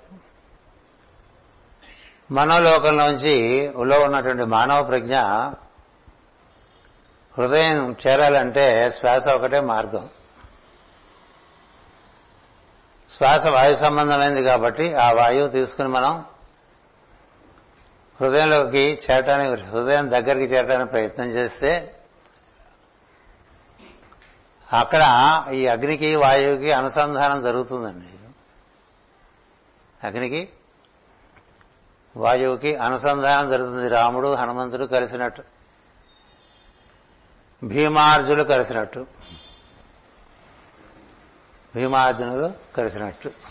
మనోలోకంలోంచి 2.30 3.68
ఉలో 3.76 4.00
ఉన్నటువంటి 4.00 4.44
మానవ 4.44 4.82
ప్రజ్ఞ 4.82 5.16
హృదయం 7.38 7.96
చేరాలంటే 8.06 8.90
శ్వాస 8.90 9.28
ఒకటే 9.28 9.60
మార్గం. 9.60 10.08
శ్వాస 13.16 13.46
వాయు 13.46 13.76
సంబంధమైంది 13.76 14.42
కాబట్టి 14.42 14.94
ఆ 14.94 15.10
వాయువు 15.12 15.48
తీసుకుని 15.48 15.88
మనం 15.88 16.24
హృదయంలోకి 18.20 19.00
చేరటానికి 19.10 19.62
హృదయం 19.62 20.10
దగ్గరికి 20.10 20.54
చేరటానికి 20.54 20.90
ప్రయత్నం 20.90 21.26
చేస్తే 21.26 21.96
అక్కడ 24.72 25.04
ఈ 25.52 25.66
అగ్నికి 25.66 26.16
వాయువుకి 26.16 26.72
అనుసంధానం 26.72 27.42
జరుగుతుందండి. 27.42 28.06
అగ్నికి 30.06 30.48
వాయువుకి 32.16 32.76
అనుసంధానం 32.76 33.48
జరుగుతుంది. 33.48 33.88
రాముడు 33.88 34.34
హనుమంతుడు 34.34 34.84
కలిసినట్టు 34.84 35.42
భీమార్జులు 37.64 38.42
కలిసినట్టు 38.42 39.06
భీమార్జునులు 41.74 42.52
కలిసినట్టు. 42.76 43.49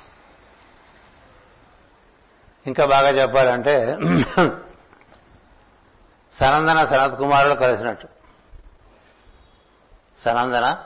ఇంకా 2.66 2.86
బాగా 2.86 3.10
చెప్పాలంటే 3.10 3.98
సనందన 6.34 6.84
సనత్ 6.84 7.18
కుమారులు 7.18 7.54
కలిసినట్టు. 7.54 8.08
సనందన 10.22 10.78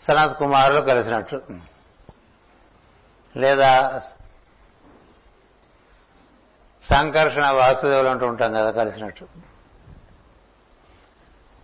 సనత్ 0.00 0.38
కుమారులు 0.38 0.80
కలిసినట్టు. 0.80 1.42
లేదా 3.36 4.00
సంకర్షణ 6.82 7.50
వాసుదేవులు 7.50 8.08
అంటూ 8.08 8.26
ఉంటాం 8.26 8.52
కదా 8.52 8.70
కలిసినట్టు. 8.70 9.26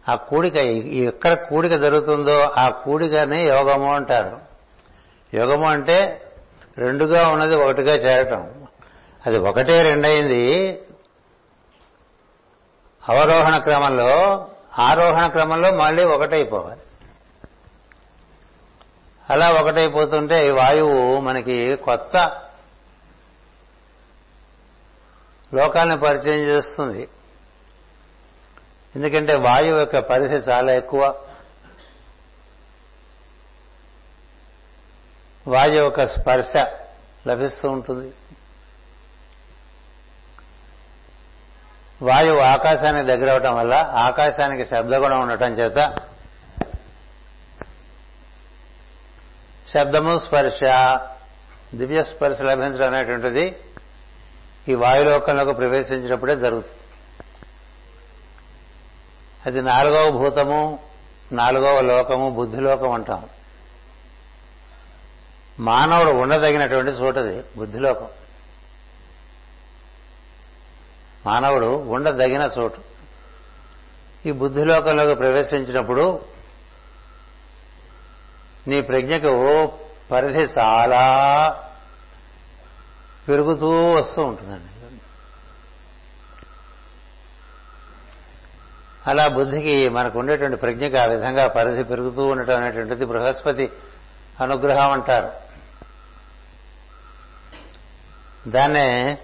ఆ 0.08 0.14
కూడిక 0.14 0.56
ఎక్కడ 0.56 1.32
కూడిక 1.34 1.74
జరుగుతుందో 1.74 2.40
ఆ 2.40 2.68
కూడికని 2.68 3.42
యోగము 3.42 3.94
అంటారు. 3.94 4.40
యోగము 5.34 5.66
అంటే 5.68 6.28
రెండుగా 6.78 7.28
ఉన్నది 7.28 7.54
ఒకటిగా 7.54 7.94
చేరటం. 7.94 8.61
అది 9.26 9.38
ఒకటే 9.38 9.82
రెండయింది. 9.82 10.68
అవరోహణ 13.08 13.60
క్రమంలో 13.60 14.48
ఆరోహణ 14.78 15.26
క్రమంలో 15.26 15.70
మళ్ళీ 15.70 16.04
ఒకటైపోవాలి. 16.04 16.80
అలా 19.30 19.50
ఒకటైపోతుంటే 19.50 20.50
వాయువు 20.50 21.20
మనకి 21.20 21.76
కొత్త 21.76 22.42
లోకాలను 25.54 25.98
పరిచయం 25.98 26.44
చేస్తుంది. 26.46 27.08
ఎందుకంటే 28.96 29.36
వాయువు 29.36 29.78
యొక్క 29.78 29.98
పరిధి 29.98 30.34
చాలా 30.34 30.72
ఎక్కువ. 30.72 31.26
వాయువు 35.48 35.84
యొక్క 35.84 36.06
స్పర్శ 36.06 36.56
లభిస్తూ 37.28 37.68
ఉంటుంది. 37.68 38.14
వాయువు 42.02 42.38
ఆకాశానికి 42.38 43.06
దగ్గర 43.06 43.30
అవటం 43.30 43.56
వల్ల 43.56 43.74
ఆకాశానికి 43.96 44.64
శబ్దగుణం 44.66 45.20
ఉండటం 45.20 45.52
చేత 45.52 45.94
శబ్దము 49.68 50.18
స్పర్శ 50.18 50.60
దివ్య 51.74 52.04
స్పర్శ 52.04 52.40
లభించడం 52.40 52.94
అనేటువంటిది 52.94 53.56
ఈ 54.68 54.74
వాయులోకంలోకి 54.74 55.52
ప్రవేశించినప్పుడే 55.52 56.36
జరుగుతుంది. 56.36 56.78
అది 59.46 59.62
నాలుగవ 59.62 60.10
భూతము 60.10 60.78
నాలుగవ 61.32 61.80
లోకము 61.80 62.30
బుద్ధిలోకం 62.30 62.92
అంటాం. 62.92 63.28
మానవుడు 65.60 66.10
ఉండదగినటువంటి 66.10 66.90
చోటది 66.90 67.44
బుద్ధిలోకం 67.56 68.08
మానవుడు 71.26 71.66
ఉండదగిన 71.66 72.50
చోటు. 72.58 72.80
ఈ 74.26 74.32
బుద్ధిలోకంలోకి 74.32 75.14
ప్రవేశించినప్పుడు 75.14 76.24
నీ 78.68 78.80
ప్రజ్ఞకు 78.80 79.72
పరిధి 80.10 80.46
చాలా 80.58 81.02
పెరుగుతూ 83.28 83.92
వస్తూ 83.92 84.22
ఉంటుందండి. 84.22 84.68
అలా 89.10 89.28
బుద్ధికి 89.28 89.88
మనకు 89.88 90.18
ఉండేటువంటి 90.18 90.56
ప్రజ్ఞకి 90.56 90.96
ఆ 90.96 91.04
విధంగా 91.04 91.46
పరిధి 91.46 91.82
పెరుగుతూ 91.82 92.26
ఉండటం 92.26 92.62
అనేటువంటిది 92.62 93.04
బృహస్పతి 93.04 93.70
అనుగ్రహం 94.40 94.90
అంటారు. 94.90 95.41
దాన్నే 98.48 99.18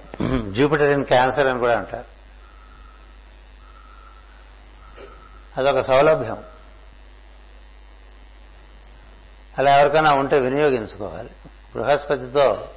జూపిటర్ 0.50 0.92
ఇన్ 0.92 1.04
క్యాన్సర్ 1.04 1.46
అని 1.46 1.58
కూడా 1.58 1.78
అంటారు. 1.78 2.18
అదొక 5.60 5.80
సౌలభ్యం. 5.80 6.44
అలా 9.58 9.76
ఎవరికైనా 9.76 10.12
ఉంటే 10.12 10.38
వినియోగించుకోవాలి. 10.38 11.30
బృహస్పతితో 11.74 12.68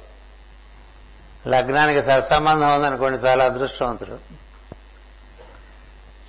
లగ్నానికి 1.46 2.02
సత్సంబంధం 2.02 2.74
ఉందనుకోండి 2.74 3.18
చాలా 3.18 3.44
అదృష్టవంతుడు. 3.44 4.18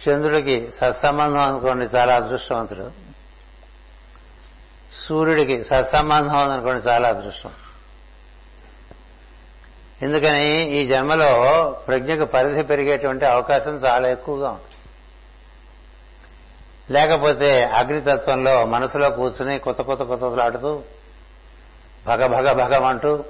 చంద్రుడికి 0.10 0.72
సత్సంబంధం 0.72 1.42
అనుకోండి 1.42 1.86
చాలా 1.86 2.16
అదృష్టవంతుడు. 2.16 2.92
సూర్యుడికి 5.08 5.64
సత్సంబంధం 5.64 6.44
ఉందనుకోండి 6.44 6.82
చాలా 6.82 7.10
అదృష్టం. 7.10 7.52
ఎందుకని 10.02 10.62
ఈ 10.62 10.88
జన్మలో 10.88 11.70
ప్రజ్ఞకు 11.88 12.26
పరిధి 12.26 12.64
పెరిగేటువంటి 12.64 13.26
అవకాశం 13.26 13.76
చాలా 13.76 14.10
ఎక్కువగా 14.10 14.50
ఉంది. 14.50 14.76
లేకపోతే 16.94 17.64
అగ్నితత్వంలో 17.64 18.66
మనసులో 18.66 19.10
కూర్చుని 19.10 19.60
కొత్త 19.60 19.82
కొత్త 19.82 20.04
కొత్తలాడుతూ 20.04 20.82
భగ 22.08 22.26
భగ 22.26 22.52
భగమంటూ 22.52 23.24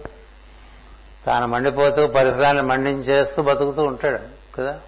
తాను 1.26 1.48
మండిపోతూ 1.48 2.08
పరిసరాన్ని 2.08 2.64
మండించేస్తూ 2.64 3.42
బతుకుతూ 3.42 3.84
ఉంటాడు 3.84 4.20
కదా? 4.56 4.80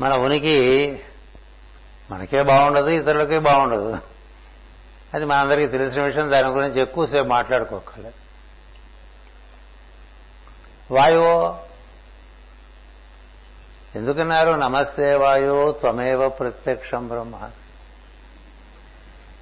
మన 0.00 0.12
ఉనికి 0.12 0.98
మనకే 2.10 2.42
బాగుండదు 2.42 2.88
ఇతరులకే 2.88 3.38
బాగుండదు. 3.38 3.98
అది 5.14 5.24
మనందరికీ 5.24 5.66
తెలిసిన 5.66 6.02
విషయం 6.02 6.30
దాని 6.30 6.48
గురించి 6.48 6.80
ఎక్కువసేపు 6.80 7.28
మాట్లాడుకోకలేదు 7.28 8.23
వాయువు 10.90 11.56
ఎందుకన్నారు? 13.98 14.50
నమస్తే 14.50 15.14
వాయు 15.14 15.76
త్వమేవ 15.80 16.28
ప్రత్యక్షం 16.28 17.08
బ్రహ్మ. 17.08 17.36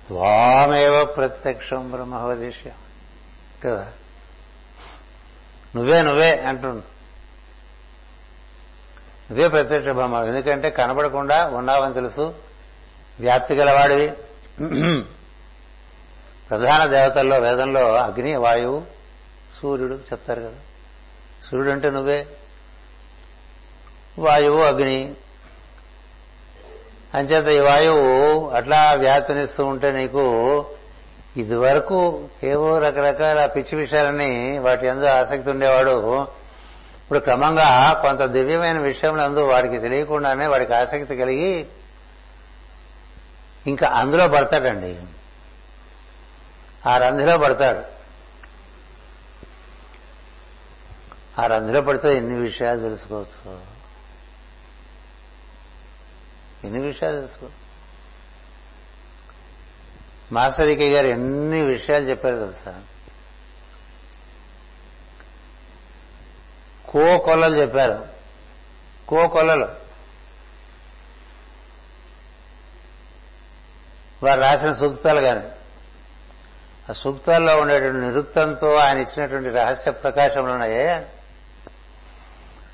త్వామేవ 0.07 1.05
ప్రత్యక్షం 1.05 1.91
బ్రహ్మ 1.91 2.15
వదిష్య 2.15 2.71
కదా? 3.65 3.93
నువ్వే 5.77 6.03
నువ్వే 6.03 6.39
అంటుండు. 6.39 6.83
నువ్వే 9.33 9.49
ప్రత్యక్ష 9.49 9.89
బ్రహ్మ. 9.89 10.17
ఎందుకంటే 10.17 10.71
కనబడకుండా 10.71 11.47
ఉన్నావని 11.47 11.95
తెలుసు. 11.95 12.35
వ్యాప్తి 13.21 13.55
గలవాడివి. 13.55 14.11
ప్రధాన 16.51 16.87
దేవతల్లో 16.87 17.39
వేదంలో 17.39 17.95
అగ్ని 17.95 18.37
వాయువు 18.37 18.83
సూర్యుడు 19.63 19.95
చెప్తారు 19.95 20.41
కదా. 20.41 20.57
సూర్యుడు 21.51 21.71
అంటే 21.71 21.91
నువ్వే. 21.91 22.27
వాయువు 24.19 24.59
అగ్ని. 24.59 25.15
అంచేత 27.15 27.49
ఈ 27.49 27.59
వాయువు 27.59 28.49
అట్లా 28.49 28.93
వ్యాప్తినిస్తూ 28.93 29.65
ఉంటే 29.65 29.93
నీకు 29.93 30.67
ఇదివరకు 31.37 32.29
ఏవో 32.45 32.79
రకరకాల 32.79 33.47
పిచ్చి 33.47 33.79
విషయాలని 33.79 34.59
వాటి 34.59 34.89
అందు 34.89 35.05
ఆసక్తి 35.05 35.51
ఉండేవాడు. 35.51 36.23
ఇప్పుడు 37.03 37.19
క్రమంగా 37.19 37.93
కొంత 38.03 38.23
దివ్యమైన 38.23 38.79
విషయములందు 38.79 39.41
వాడికి 39.41 39.79
తెలియకుండానే 39.79 40.47
వాడికి 40.47 40.75
ఆసక్తి 40.75 41.17
కలిగి 41.17 41.67
ఇంకా 43.67 43.89
అందులో 43.89 44.29
పడతాడండి. 44.29 44.99
ఆ 46.89 46.99
రంధిలో 46.99 47.39
పడతాడు. 47.39 47.92
ఆ 51.41 51.47
రంధిలో 51.47 51.81
పడితే 51.81 52.17
ఎన్ని 52.17 52.41
విషయాలు 52.41 52.81
తెలుసుకోవచ్చు? 52.81 53.61
ఎన్ని 56.65 56.81
విషయాలు 56.81 57.21
తెలుసుకోవచ్చు 57.21 57.63
మాస్టరికే 60.33 60.93
గారు 60.93 61.07
ఎన్ని 61.07 61.63
విషయాలు 61.63 62.11
చెప్పారు 62.11 62.37
తెలుసా? 62.37 62.83
కో 66.89 67.19
కొలలు 67.19 67.57
చెప్పారు. 67.57 68.09
కో 69.09 69.29
కొలలు. 69.29 69.69
వారు 74.23 74.41
రాసిన 74.41 74.73
సూక్తాలు 74.73 75.21
కానీ 75.21 75.49
ఆ 76.91 76.93
సూక్తాల్లో 76.93 77.61
ఉండేటువంటి 77.61 78.07
నిరుక్తంతో 78.07 78.75
ఆయన 78.75 78.99
ఇచ్చినటువంటి 78.99 79.49
రహస్య 79.49 79.91
ప్రకాశంలో 79.91 80.53
ఉన్నాయా? 80.53 81.05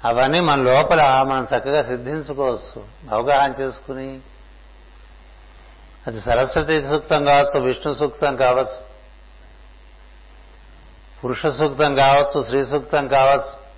అవన్నీ 0.04 0.40
మన 0.40 0.60
లోపల 0.60 1.22
మనం 1.22 1.44
చక్కగా 1.44 1.82
సిద్ధించుకోవచ్చు. 1.82 2.84
అవగాహన 3.14 3.50
చేసుకుని. 3.50 4.20
అది 6.06 6.20
సరస్వతి 6.20 6.88
సూక్తం 6.88 7.24
కావచ్చు 7.24 7.60
విష్ణు 7.60 7.92
సూక్తం 7.92 8.36
కావచ్చు 8.36 8.88
పురుష 11.24 11.46
సూక్తం 11.46 11.94
కావచ్చు 11.94 12.42
స్త్రీ 12.42 12.64
సూక్తం 12.64 13.08
కావచ్చు. 13.08 13.68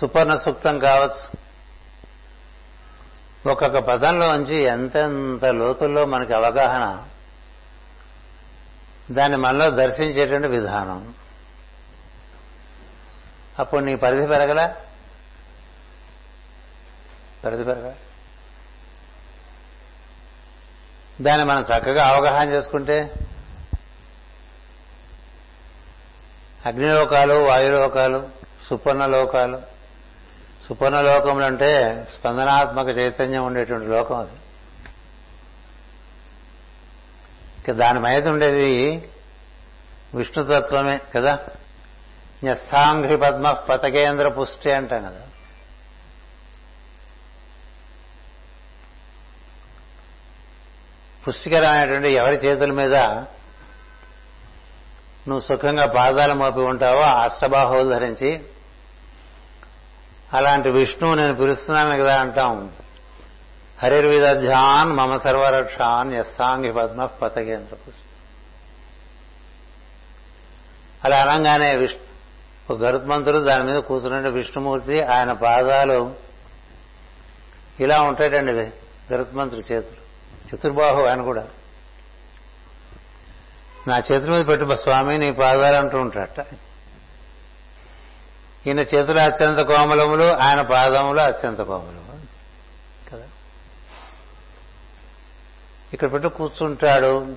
సుపర్ణ 0.00 0.36
సూక్తం 0.36 0.78
కావచ్చు. 0.78 1.46
ఒక్కొక్క 3.50 3.78
పదంలోంచి 3.78 4.56
ఎంతెంత 4.56 5.44
లోతుల్లో 5.44 6.04
మనకి 6.04 6.32
అవగాహన 6.32 7.02
దాన్ని 9.10 9.38
మనలో 9.38 9.70
దర్శించేటువంటి 9.70 10.48
విధానం. 10.48 11.14
అప్పుడు 13.58 13.84
నీ 13.84 13.96
పరిధి 13.96 14.26
పెరగలా? 14.26 14.76
పరిధి 17.44 17.64
పెరగల? 17.64 17.92
దాన్ని 21.20 21.46
మనం 21.46 21.62
చక్కగా 21.62 22.06
అవగాహన 22.06 22.48
చేసుకుంటే 22.48 23.12
అగ్నిలోకాలు 26.66 27.34
వాయులోకాలు 27.34 28.28
సుపర్ణ 28.68 29.06
లోకాలు 29.06 29.62
సుపర్ణ 30.68 31.00
లోకములు 31.00 31.44
అంటే 31.44 32.06
స్పందనాత్మక 32.18 32.88
చైతన్యం 32.88 33.44
ఉండేటువంటి 33.44 33.86
లోకం 33.86 34.16
అది. 34.16 34.30
ఇక 37.60 37.72
దాని 37.72 38.00
మీద 38.00 38.28
ఉండేది 38.28 38.86
విష్ణుతత్వమే 40.14 41.00
కదా? 41.16 41.38
న్యస్థాంఘ్రి 42.46 43.16
పద్మ 43.16 43.46
పతకేంద్ర 43.68 44.28
పుష్టి 44.38 44.70
అంటాం 44.72 45.02
కదా 45.06 45.24
పుష్టికరమైనటువంటి 51.22 52.08
ఎవరి 52.12 52.36
చేతుల 52.36 52.72
మీద 52.72 52.96
నువ్వు 55.28 55.42
సుఖంగా 55.46 55.86
పాదాలు 55.94 56.34
మోపి 56.34 56.62
ఉంటావో 56.64 57.04
అష్టబాహువులు 57.20 57.88
ధరించి 57.94 58.30
అలాంటి 60.32 60.68
విష్ణువు 60.70 61.14
నేను 61.14 61.34
పిలుస్తున్నాను 61.34 61.96
కదా 61.98 62.14
అంటాం. 62.20 62.54
హరిర్విదధ్యాన్ 63.78 64.90
మమ 64.92 65.16
సర్వరక్షాన్ 65.16 66.14
యస్సాంగి 66.14 66.70
పద్మ 66.72 67.04
పతకేంద్ర 67.20 67.74
పుష్టి 67.82 68.04
అలా 71.04 71.18
అనగానే 71.24 71.70
విష్ణు 71.76 72.04
ఒక 72.70 72.78
గరుత్మంతుడు 72.78 73.38
దాని 73.38 73.64
మీద 73.64 73.76
కూర్చున్నట్టు 73.76 74.28
విష్ణుమూర్తి 74.30 75.02
ఆయన 75.02 75.32
పాదాలు 75.32 76.16
ఇలా 77.80 78.02
ఉంటాడండి 78.02 78.52
గరుత్మంతుడి 79.14 79.74
చేతులు. 79.74 80.06
చతుర్బాహు 80.56 81.02
ఆయన 81.02 81.22
కూడా. 81.22 81.48
నా 83.88 83.98
చేతుల 83.98 84.30
మీద 84.30 84.46
పెట్టు 84.46 84.76
స్వామి 84.76 85.18
నీ 85.18 85.32
పాదాలు 85.32 85.76
అంటూ 85.76 85.98
ఉంటాడట. 85.98 86.40
ఈయన 88.66 88.80
చేతులు 88.80 89.18
అత్యంత 89.18 89.58
కోమలములు 89.58 90.36
ఆయన 90.36 90.60
పాదములు 90.60 91.20
అత్యంత 91.20 91.62
కోమలము 91.62 92.20
కదా? 93.12 93.24
ఇక్కడ 95.92 96.12
పెట్టు 96.12 96.28
కూర్చుంటాడు. 96.28 97.36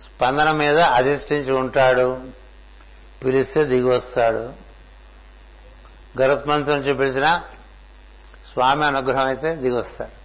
స్పందన 0.00 0.50
మీద 0.50 0.78
అధిష్ఠించి 0.78 1.52
ఉంటాడు. 1.52 2.41
పిలిస్తే 3.24 3.64
దిగి 3.64 3.88
వస్తాడు 3.88 4.52
గరుత్మంతుడి 6.20 6.76
నుంచి 6.76 6.94
పిలిచిన 6.94 7.44
స్వామి 8.52 8.84
అనుగ్రహం 8.84 9.26
అయితే 9.26 9.54
దిగి 9.54 9.76
వస్తాడు 9.76 10.22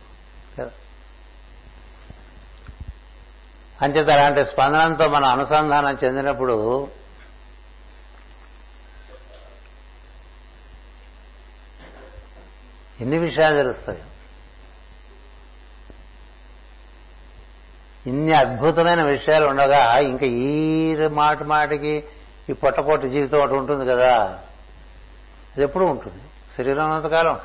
అంచేత 3.81 4.09
అలాంటి 4.09 4.45
స్పందనంతో 4.45 5.07
మనం 5.07 5.25
అనుసంధానం 5.25 5.97
చెందినప్పుడు 6.03 6.87
ఎన్ని 12.99 13.17
విషయాలు 13.19 13.55
తెలుస్తాయి? 13.55 14.03
ఇన్ని 18.05 18.33
అద్భుతమైన 18.33 19.03
విషయాలు 19.03 19.45
ఉండగా 19.47 19.99
ఇంకా 19.99 20.25
ఈ 20.25 20.95
మాట 21.07 21.43
మాటికి 21.43 22.03
ఈ 22.49 22.53
పొట్టపొట్టి 22.53 23.09
జీవితం 23.09 23.39
ఒకటి 23.39 23.53
ఉంటుంది 23.53 23.85
కదా. 23.85 24.23
అది 25.55 25.63
ఎప్పుడూ 25.63 25.85
ఉంటుంది. 25.85 26.23
శరీరం 26.57 26.83
ఉన్నంతకాలం 26.83 27.39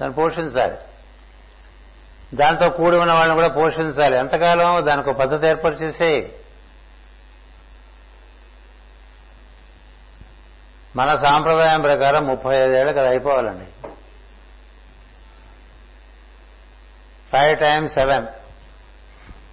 దాన్ని 0.00 0.14
పోషించాలి. 0.14 0.76
దాంతో 2.36 2.68
కూడి 2.68 2.96
ఉన్న 2.96 3.12
వాళ్ళని 3.12 3.34
కూడా 3.34 3.48
పోషించాలి. 3.48 4.18
ఎంతకాలం 4.18 4.86
దానికి 4.86 5.10
ఒక 5.10 5.16
పద్ధతి 5.16 5.46
ఏర్పాటు 5.46 5.74
చేసే? 5.74 6.40
మన 10.96 11.14
సాంప్రదాయం 11.14 11.80
ప్రకారం 11.80 12.26
ముప్పై 12.26 12.56
ఐదేళ్ళకి 12.56 12.98
అది 12.98 13.08
అయిపోవాలండి. 13.08 13.88
Five 17.32 17.58
times 17.58 17.94
seven. 17.94 18.26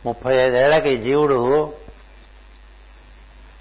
ముప్పై 0.05 0.34
ఐదేళ్ళకి 0.34 0.97
జీవుడు 0.97 1.73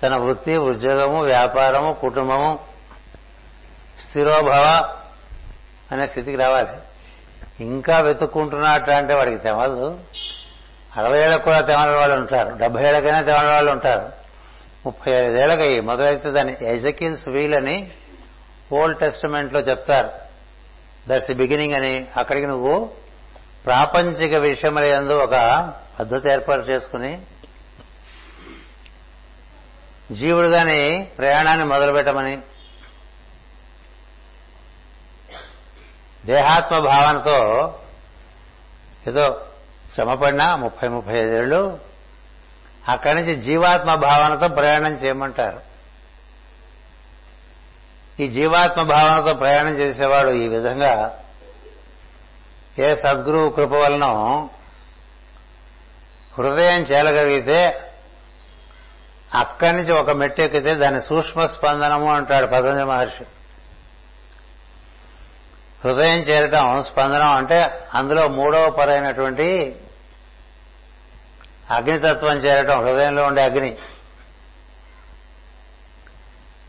తన 0.02 0.16
వృత్తి 0.16 0.57
ఉద్యోగము 0.57 1.22
వ్యాపారము 1.22 1.92
కుటుంబము 1.92 2.59
స్థిరోభవ 4.00 4.94
అనే 5.92 6.07
స్థితికి 6.07 6.37
రావాలి. 6.37 6.68
ఇంకా 7.64 7.98
వెతుక్కుంటున్నట్టు 7.98 8.90
అంటే 8.90 9.14
వాడికి 9.14 9.38
తెమలదు 9.38 9.98
అరవై 10.96 11.18
ఏళ్ళకు 11.18 11.44
కూడా 11.44 11.61
తెమల 11.61 11.90
వాళ్ళు 11.90 12.16
ఉంటారు. 12.16 12.54
డెబ్బై 12.54 12.85
ఏళ్ళకైనా 12.85 13.20
తెమల 13.20 13.46
వాళ్ళు 13.46 13.72
ఉంటారు. 13.72 14.12
ముప్పై 14.87 15.12
ఐదేళ్ళకి 15.12 15.80
మొదలైతే 15.80 16.30
దాన్ని 16.30 16.57
ఎజకిన్స్ 16.62 17.28
వీల్ 17.28 17.54
అని 17.54 17.90
ఓల్డ్ 18.72 18.98
టెస్టిమెంట్లో 18.98 19.61
చెప్తారు. 19.61 20.11
దట్స్ 21.09 21.26
ది 21.26 21.35
బిగినింగ్ 21.35 21.74
అని. 21.74 22.07
అక్కడికి 22.16 22.46
నువ్వు 22.46 22.90
ప్రాపంచిక 23.64 24.35
విషయములందు 24.35 25.12
ఒక 25.12 25.72
పద్ధతి 26.00 26.33
ఏర్పాటు 26.33 26.61
చేసుకుని 26.61 27.20
జీవుడుగాని 30.12 31.11
ప్రయాణాన్ని 31.19 31.64
మొదలుపెట్టమని. 31.64 32.38
దేహాత్మ 36.27 36.79
భావనతో 36.79 37.79
ఏదో 39.09 39.47
శ్రమపడినా 39.95 40.57
ముప్పై 40.57 40.88
ముప్పై 40.88 41.12
ఐదేళ్ళు 41.12 41.79
అక్కడి 42.88 43.14
నుంచి 43.14 43.37
జీవాత్మ 43.37 43.95
భావనతో 43.95 44.49
ప్రయాణం 44.49 44.95
చేయమంటారు. 44.95 45.61
ఈ 48.23 48.29
జీవాత్మ 48.29 48.83
భావనతో 48.83 49.35
ప్రయాణం 49.35 49.79
చేసేవాడు 49.79 50.31
ఈ 50.31 50.49
విధంగా 50.49 51.21
ఏ 52.79 52.95
సద్గురువు 52.95 53.51
కృప 53.51 53.73
వలన 53.73 54.05
హృదయం 56.38 56.81
చేలగలిగితే 56.81 57.90
అక్కడి 59.35 59.77
నుంచి 59.77 59.92
ఒక 59.92 60.11
మెట్టు 60.11 60.42
ఎక్కితే 60.42 60.75
దాన్ని 60.75 61.03
సూక్ష్మ 61.03 61.47
స్పందనము 61.47 62.12
అంటాడు 62.12 62.47
పతంజలి 62.47 62.85
మహర్షి. 62.85 63.25
హృదయం 65.85 66.18
చేరటం 66.18 66.83
స్పందనం 66.83 67.33
అంటే 67.33 67.88
అందులో 67.94 68.29
మూడవ 68.29 68.70
పరైనటువంటి 68.70 69.77
అగ్నితత్వం 71.70 72.37
చేరటం 72.37 72.81
హృదయంలో 72.81 73.23
ఉండే 73.25 73.42
అగ్ని. 73.42 73.79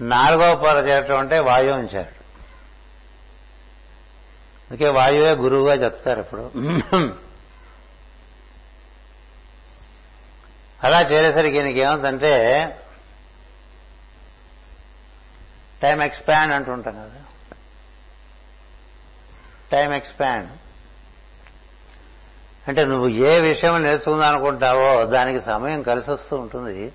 నాలుగవ 0.01 0.56
పొర 0.56 0.78
చేరటం 0.78 1.17
అంటే 1.19 1.39
వాయువు 1.39 1.80
చేరటం. 1.80 2.23
అందుకే 4.71 4.89
వాయువే 4.89 5.32
గురువుగా 5.32 5.73
చెప్తారు 5.73 6.19
ఇప్పుడు. 6.19 7.24
అలా 10.86 11.02
చేరేసరికి 11.02 11.58
ఈయనకి 11.58 11.80
ఏముందంటే 11.80 12.32
టైం 15.82 16.02
ఎక్స్పాండ్ 16.02 16.54
అంటుంటాం 16.54 16.93
కదా. 16.93 17.24
టైం 19.71 19.93
ఎక్స్పాండ్ 19.93 20.52
అంటే 22.67 22.86
నువ్వు 22.86 23.08
ఏ 23.08 23.39
విషయం 23.39 23.84
నేర్చుకుందాం 23.84 24.36
అనుకుంటావో 24.36 25.06
దానికి 25.06 25.45
సమయం 25.45 25.82
కలిసి 25.82 26.12
వస్తూ 26.12 26.38
ఉంటుంది. 26.38 26.94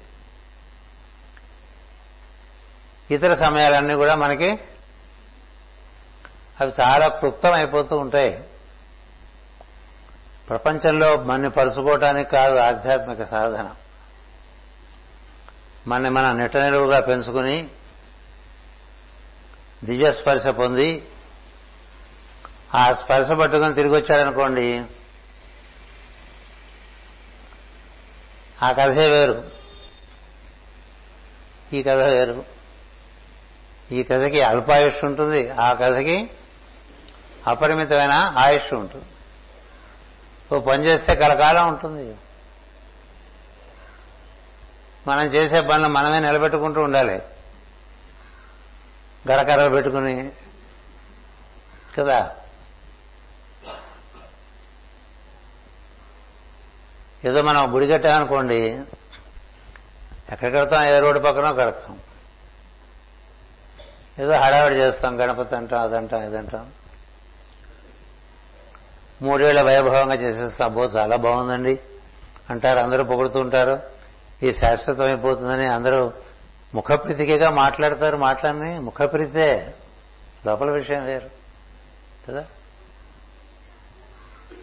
ఇతర 3.10 3.34
సమయాలన్నీ 3.34 3.94
కూడా 3.94 4.14
మనకి 4.14 4.58
అవి 6.60 6.72
చాలా 6.80 7.08
క్లుప్తం 7.08 7.52
అయిపోతూ 7.52 7.98
ఉంటాయి. 7.98 8.44
ప్రపంచంలో 10.48 11.16
మన్ని 11.16 11.50
పరుచుకోవటానికి 11.50 12.30
కాదు 12.30 12.58
ఆధ్యాత్మిక 12.58 13.24
సాధన. 13.24 13.74
మనని 15.86 16.10
మనం 16.10 16.38
నిట్ట 16.38 16.56
నిలువుగా 16.56 17.00
పెంచుకుని 17.00 17.68
దివ్య 19.84 20.12
స్పర్శ 20.12 20.46
పొంది 20.46 21.08
ఆ 22.74 22.92
స్పర్శ 22.92 23.28
పట్టుకుని 23.32 23.74
తిరిగి 23.74 23.94
వచ్చాడనుకోండి 23.94 24.84
ఆ 28.62 28.72
కథే 28.72 29.06
వేరు. 29.06 29.50
ఈ 31.72 31.82
కథ 31.82 31.98
వేరు. 31.98 32.44
ఈ 33.92 34.02
కథకి 34.02 34.42
అల్పాయుష్ 34.42 35.04
ఉంటుంది 35.04 35.50
ఆ 35.50 35.72
కథకి 35.72 36.30
అపరిమితమైన 37.46 38.12
ఆయుష్ 38.38 38.74
ఉంటుంది. 38.74 39.04
ఓ 40.54 40.60
పని 40.60 40.84
చేస్తే 40.84 41.14
కలకాలం 41.14 41.68
ఉంటుంది. 41.68 42.16
మనం 45.10 45.26
చేసే 45.26 45.60
పనులు 45.60 45.88
మనమే 45.88 46.18
నిలబెట్టుకుంటూ 46.18 46.80
ఉండాలి. 46.80 47.22
గడకర్రలు 49.30 49.70
పెట్టుకుని. 49.70 50.32
కదా? 51.98 52.36
ఏదో 57.24 57.42
మనం 57.42 57.74
గుడి 57.74 57.86
కట్టామనుకోండి 57.86 58.80
ఎక్కడ 60.32 60.58
కడతాం 60.58 60.84
ఏ 60.84 60.98
రోడ్డు 60.98 61.20
పక్కన 61.20 61.50
కడతాం. 61.50 61.98
ఏదో 64.18 64.32
హడావిడి 64.32 64.76
చేస్తాం 64.76 65.20
గణపతి 65.20 65.56
అంటాం 65.56 65.82
అదంటాం 65.82 66.22
ఇదంటాం. 66.22 66.70
మూడేళ్ళ 69.22 69.62
వైభవంగా 69.62 70.14
చేసేస్తాం. 70.14 70.68
అబ్బో 70.68 70.84
చాలా 70.84 71.16
బాగుందండి. 71.16 71.80
అంటారు 72.50 72.78
అందరూ 72.78 73.04
పొగుడుతూ 73.04 73.40
ఉంటారు. 73.40 73.99
శాశ్వతం 74.46 75.04
అయిపోతుందని 75.04 75.66
అందరూ 75.66 76.12
ముఖప్రీతికగా 76.74 77.50
మాట్లాడతారు 77.50 78.16
మాట్లాడని 78.16 78.78
ముఖప్రీతే. 78.78 79.74
లోపల 80.46 80.70
విషయం 80.70 81.04
వేరు. 81.04 81.30
కదా? 82.28 82.44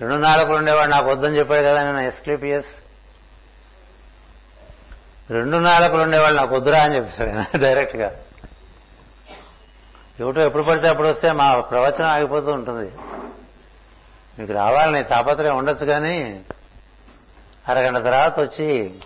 రెండు 0.02 0.16
నాలుగులు 0.16 0.58
ఉండేవాడు 0.58 0.90
నాకు 0.90 1.10
వద్దని 1.10 1.38
చెప్పాడు 1.38 1.60
కదా 1.60 1.84
నేను 1.84 2.00
ఎస్క్లిపియస్. 2.00 2.66
రెండు 5.32 5.58
నాలుగులు 5.58 6.02
ఉండేవాళ్ళు 6.04 6.42
నాకు 6.42 6.56
వద్దురా 6.56 6.84
అని 6.84 6.96
చెప్పాడు 6.96 7.30
ఆయన 7.30 7.46
డైరెక్ట్గా 7.56 8.16
ఏమిటో 10.22 10.42
ఎప్పుడు 10.42 10.64
పడితే 10.64 10.88
అప్పుడు 10.88 11.08
వస్తే 11.08 11.32
మా 11.32 11.60
ప్రవచనం 11.60 12.06
ఆగిపోతూ 12.06 12.52
ఉంటుంది. 12.52 12.92
మీకు 14.40 14.54
రావాలని 14.54 15.04
తాపత్రయం 15.04 15.58
ఉండొచ్చు 15.58 15.86
కానీ 15.86 16.46
అరగంట 17.68 17.96
తర్వాత 17.96 18.40
వచ్చి 18.40 19.00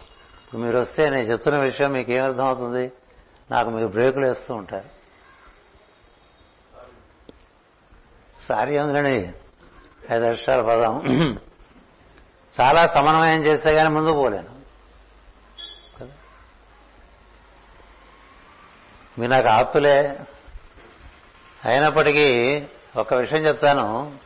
ఇప్పుడు 0.51 0.65
మీరు 0.65 0.79
వస్తే 0.79 1.09
నేను 1.09 1.23
చెప్తున్న 1.23 1.57
విషయం 1.59 1.91
మీకు 1.91 2.11
ఏమర్థం 2.11 2.45
అవుతుంది? 2.45 2.91
నాకు 3.51 3.69
మీరు 3.69 3.87
బ్రేకులు 3.87 4.25
వేస్తూ 4.27 4.53
ఉంటారు. 4.53 4.89
సారీ 8.41 8.77
ఉందండి 8.77 9.29
ఐదు 10.11 10.25
అక్షరాల 10.25 10.61
పదం. 10.61 10.95
చాలా 12.61 12.87
సమన్వయం 12.87 13.45
చేస్తే 13.45 13.75
కానీ 13.75 13.89
ముందు 13.89 14.11
పోలేను. 14.13 14.61
మీరు 19.19 19.31
నాకు 19.31 19.47
ఆప్తులే. 19.47 20.19
అయినప్పటికీ 21.65 22.27
ఒక 22.95 23.13
విషయం 23.13 23.41
చెప్తాను. 23.45 24.19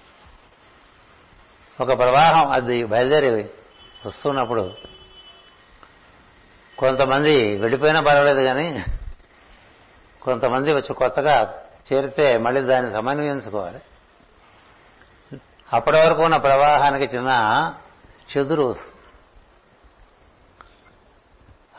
ఒక 1.81 1.87
ప్రవాహం 1.87 2.51
అది 2.51 2.83
బయలుదేరి 2.83 3.49
వస్తున్నప్పుడు 4.05 4.94
కొంతమంది 6.77 7.57
వెళ్ళిపోయినా 7.57 8.01
పర్వాలేదు 8.01 8.41
కానీ 8.43 8.85
కొంతమంది 10.21 10.73
వచ్చి 10.73 10.93
కొత్తగా 10.93 11.53
చేరితే 11.93 12.37
మళ్ళీ 12.37 12.61
దాన్ని 12.61 12.91
సమన్వయించుకోవాలి 12.91 13.79
అప్పటి 15.73 15.97
వరకు 15.97 16.23
ఉన్న 16.23 16.37
ప్రవాహానికి 16.37 17.17
చిన్న 17.17 17.31
చెదురు 18.37 18.75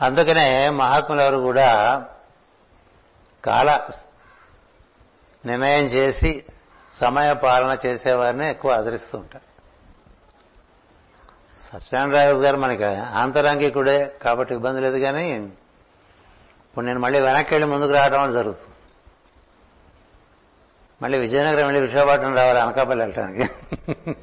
అందుకనే 0.01 0.69
మహాత్ములు 0.69 1.21
ఎవరు 1.21 1.37
కూడా 1.37 1.69
కాల 3.45 3.79
నిర్ణయం 5.45 5.83
చేసి 5.83 6.43
సమయ 6.93 7.33
పాలన 7.33 7.77
చేసేవారిని 7.85 8.49
ఎక్కువ 8.49 8.71
ఆదరిస్తూ 8.71 9.17
ఉంటారు. 9.17 9.46
సత్యనారాయణ 11.73 12.35
గారు 12.35 12.57
మనకి 12.57 12.83
ఆంతరంగికుడే 12.83 14.15
కాబట్టి 14.21 14.53
ఇబ్బంది 14.53 14.81
లేదు 14.81 14.97
కానీ 14.97 15.29
ఇప్పుడు 16.65 16.85
నేను 16.85 16.99
మళ్ళీ 16.99 17.21
వెనక్కి 17.21 17.53
వెళ్ళి 17.53 17.69
ముందుకు 17.69 17.91
రావడం 17.91 18.21
వల్ల 18.21 18.33
జరుగుతుంది. 18.33 18.73
మళ్ళీ 21.01 21.19
విజయనగరం 21.19 21.65
వెళ్ళి 21.65 21.81
విశాఖపట్నం 21.81 22.35
రావాలి 22.35 22.59
అనకాపల్లి 22.59 23.05
వెళ్ళటానికి. 23.05 23.49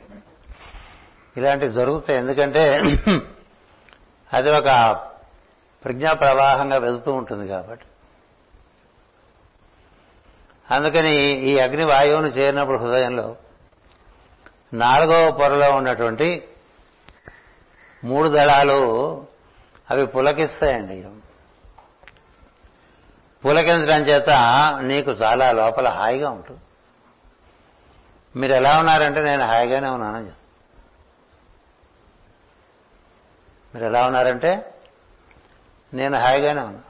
ఇలాంటివి 1.36 1.72
జరుగుతాయి. 1.72 2.18
ఎందుకంటే 2.18 2.68
అది 4.32 4.51
ఒక 4.51 4.97
ప్రజ్ఞా 5.84 6.12
ప్రవాహంగా 6.12 6.76
వెళ్తూ 6.76 7.12
ఉంటుంది 7.12 7.49
కాబట్టి. 7.49 7.86
అందుకని 10.70 11.16
ఈ 11.30 11.59
అగ్ని 11.59 11.84
వాయువును 11.84 12.26
చేరినప్పుడు 12.26 12.76
హృదయంలో 12.76 13.36
నాలుగవ 14.72 15.30
పొరలో 15.30 15.70
ఉన్నటువంటి 15.70 16.49
మూడు 18.05 18.28
దళాలు 18.28 18.78
అవి 19.90 20.07
పులకిస్తాయండి. 20.07 21.07
పులకించడం 23.44 24.00
చేత 24.00 24.30
నీకు 24.80 25.11
చాలా 25.11 25.52
లోపల 25.52 25.88
హాయిగా 25.88 26.30
ఉంటుంది. 26.30 26.61
మీరు 28.38 28.52
ఎలా 28.52 28.76
ఉన్నారంటే 28.78 29.22
నేను 29.22 29.44
హాయిగానే 29.46 29.88
ఉన్నానని 29.88 30.26
చెప్తాను. 30.26 30.44
మీరు 33.74 33.86
ఎలా 33.86 34.07
ఉన్నారంటే 34.07 34.74
నేను 35.94 36.18
హాయిగానే 36.18 36.62
ఉన్నా 36.62 36.80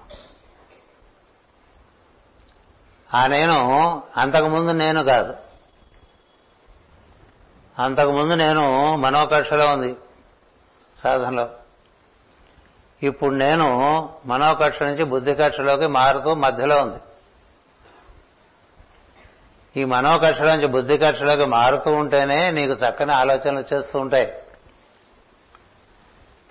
ఆ 3.15 3.27
నేను 3.27 3.59
అంతకుముందు 4.17 4.71
నేను 4.71 5.05
కాదు. 5.05 5.35
అంతకుముందు 7.79 8.35
నేను 8.35 8.97
మనోకక్షలో 8.97 9.73
ఉంది. 9.73 9.97
సాధనలో. 10.99 11.51
ఇప్పుడు 13.03 13.35
నేను 13.35 13.69
మనోకక్ష 14.27 14.83
నుంచి 14.83 15.05
బుద్ధి 15.05 15.35
కక్షలోకి 15.35 15.87
మారుతూ 15.87 16.35
మధ్యలో 16.35 16.77
ఉంది. 16.77 16.99
ఈ 19.81 19.85
మనోకక్ష 19.85 20.41
నుంచి 20.41 20.67
బుద్ధి 20.67 20.99
కక్షలోకి 20.99 21.45
మారుతూ 21.45 21.91
ఉంటేనే 21.91 22.51
నీకు 22.51 22.73
చక్కని 22.73 23.13
ఆలోచనలు 23.13 23.59
వచ్చేస్తూ 23.59 23.99
ఉంటాయి. 23.99 24.33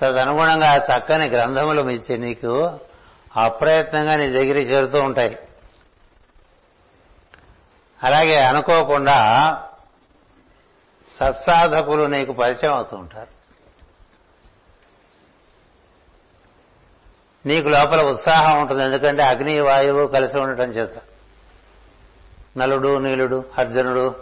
తదనుగుణంగా 0.01 0.71
ఆ 0.71 0.75
చక్కని 0.75 1.27
గ్రంథములు 1.27 1.81
మించి 1.81 2.17
నీకు 2.17 2.79
అప్రయత్నంగా 3.37 4.15
నీ 4.15 4.29
దగ్గరికి 4.29 4.71
చేరుతూ 4.71 5.01
ఉంటాయి. 5.01 5.37
అలాగే 8.03 8.43
అనుకోకుండా 8.43 9.17
సత్సాధకులు 11.17 12.03
నీకు 12.03 12.33
పరిచయం 12.33 12.73
అవుతూ 12.73 12.97
ఉంటారు. 12.97 13.32
నీకు 17.45 17.69
లోపల 17.69 18.01
ఉత్సాహం 18.01 18.59
ఉంటుంది 18.59 18.83
ఎందుకంటే 18.83 19.23
అగ్ని 19.23 19.59
వాయువు 19.59 20.07
కలిసి 20.07 20.39
ఉండటం 20.39 20.69
చేత. 20.69 20.89
నలుడు 22.57 22.97
నీలుడు 22.97 23.45
అర్జునుడు 23.57 24.15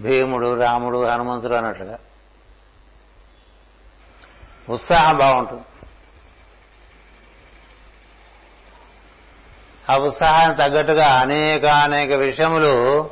భీముడు 0.00 0.60
రాముడు 0.60 1.04
హనుమంతుడు 1.04 1.54
అన్నట్లుగా. 1.54 1.98
ఉత్సాహం 4.68 5.18
బాగుంటుంది. 5.18 5.62
ఆ 9.92 9.96
ఉత్సాహానికి 9.96 10.58
తగ్గట్టుగా 10.58 11.06
అనేక 11.06 11.64
అనేక 11.64 12.12
విషయములు 12.12 13.10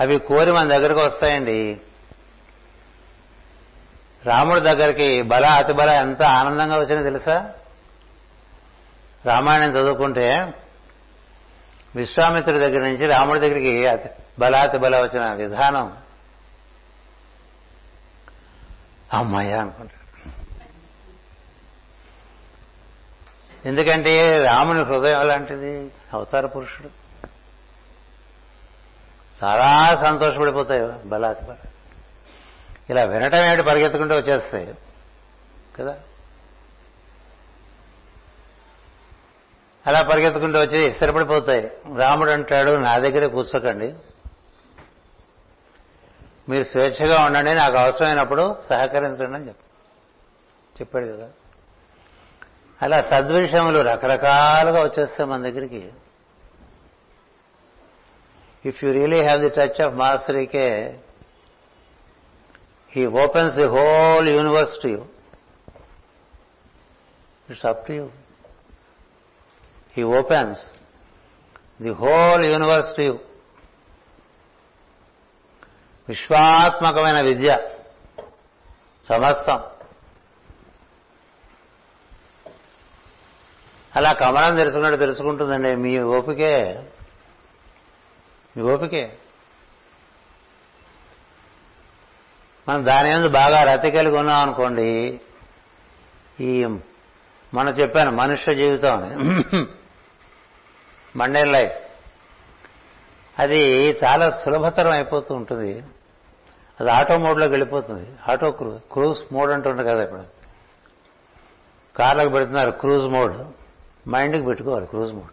అవి 0.00 0.18
కోరి 0.18 0.52
మన 0.52 0.68
దగ్గరకు 0.68 1.00
వస్తాయండి. 1.00 1.80
రాముడి 4.24 4.60
దగ్గరికి 4.60 5.22
బల 5.22 5.46
అతి 5.46 5.72
బల 5.72 5.90
ఎంత 5.90 6.22
ఆనందంగా 6.22 6.78
వచ్చిందో 6.78 7.02
తెలుసా? 7.02 7.54
రామాయణం 9.26 9.70
చదువుకుంటే 9.70 10.54
విశ్వామిత్రుడి 11.96 12.58
దగ్గర 12.58 12.80
నుంచి 12.80 13.06
రాముడి 13.06 13.40
దగ్గరికి 13.40 13.88
బలాతి 14.38 14.78
బల 14.78 15.02
వచ్చిన 15.02 15.32
విధానం 15.32 15.96
అమ్మాయ 19.12 19.52
అనుకుంటాడు. 19.52 19.96
ఎందుకంటే 23.68 24.36
రాముని 24.36 24.82
హృదయం 24.82 25.22
లాంటిది 25.22 25.90
అవతార 26.12 26.46
పురుషుడు. 26.46 26.88
చాలా 29.44 29.96
సంతోషపడిపోతాయి 30.00 31.08
బలాతి 31.08 31.44
బల 31.44 31.54
ఇలా 32.90 33.04
వినటం 33.04 33.44
ఏమిటి 33.44 33.62
పరిగెత్తుకుంటూ 33.62 34.16
వచ్చేస్తాయి? 34.16 34.74
కదా? 35.78 35.96
అలా 39.86 40.02
పరిగెత్తుకుంటూ 40.02 40.60
వచ్చి 40.60 40.92
స్థిరపడిపోతాయి. 40.92 41.70
రాముడు 41.96 42.30
అంటాడు 42.30 42.72
నా 42.72 42.98
దగ్గరే 42.98 43.26
కూర్చోకండి. 43.26 43.94
మీరు 46.48 46.62
స్వేచ్ఛగా 46.62 47.24
ఉండండి 47.24 47.54
నాకు 47.54 47.76
అవసరమైనప్పుడు 47.76 48.56
సహకరించండి 48.70 49.34
అని 49.34 49.48
చెప్ప 49.48 49.60
చెప్పాడు 50.80 51.06
కదా. 51.06 51.28
అలా 52.82 53.02
సద్విషయములు 53.02 53.78
రకరకాలుగా 53.78 54.82
వచ్చేస్తాయి 54.82 55.30
మన 55.30 55.42
దగ్గరికి. 55.42 55.92
If 58.66 58.84
you 58.84 58.92
really 58.92 59.22
have 59.22 59.40
the 59.40 59.48
touch 59.48 59.82
of 59.82 59.94
మాస్టరీకే 59.94 61.00
he 62.90 63.06
opens 63.06 63.54
the 63.54 63.66
whole 63.66 64.28
universe 64.28 64.82
to 64.82 64.88
you 64.88 65.06
it's 67.50 67.66
up 67.66 67.86
to 67.86 67.92
you 67.92 68.10
he 69.96 70.02
opens 70.02 70.60
the 71.82 71.90
whole 71.90 72.44
universe 72.44 72.96
to 72.96 73.00
you 73.02 73.18
విశ్వాత్మకమైన 76.08 77.20
విద్య 77.20 77.58
సమస్తం 79.08 79.62
అలా 83.96 84.12
కమలం 84.12 84.56
తెలుసుకున్నట్టు 84.56 84.98
తెలుసుకుంటుందండి 84.98 85.76
మీ 85.76 85.98
ఓపికే. 85.98 86.82
మీ 88.56 88.62
ఓపికే. 88.62 89.12
మనం 92.68 92.86
దాని 92.86 93.16
మీద 93.16 93.30
బాగా 93.30 93.62
రతి 93.62 93.90
కలిగి 93.90 94.16
ఉన్నాం 94.16 94.42
అనుకోండి 94.42 95.20
ఈ 96.40 96.66
మనం 97.54 97.72
చెప్పాను 97.72 98.10
మనుష్య 98.10 98.54
జీవితం 98.54 99.02
అని. 99.02 99.66
మండేన్ 101.16 101.52
లైఫ్ 101.52 101.76
అది 103.38 103.60
చాలా 104.04 104.30
సులభతరం 104.30 104.92
అయిపోతూ 104.92 105.34
ఉంటుంది. 105.34 105.84
అది 106.80 106.90
ఆటో 106.90 107.18
మోడ్లోకి 107.18 107.52
వెళ్ళిపోతుంది. 107.52 108.06
ఆటో 108.28 108.50
క్రూజ్ 108.50 108.80
క్రూజ్ 108.92 109.20
మోడ్ 109.32 109.50
అంటుండే 109.52 109.84
కదా 109.84 110.04
ఇప్పుడు. 110.04 110.24
కార్లకు 111.96 112.28
పెడుతున్నారు 112.28 112.70
క్రూజ్ 112.70 113.04
మోడ్. 113.04 113.36
మైండ్కి 114.08 114.44
పెట్టుకోవాలి 114.44 114.86
క్రూజ్ 114.86 115.12
మోడ్. 115.12 115.32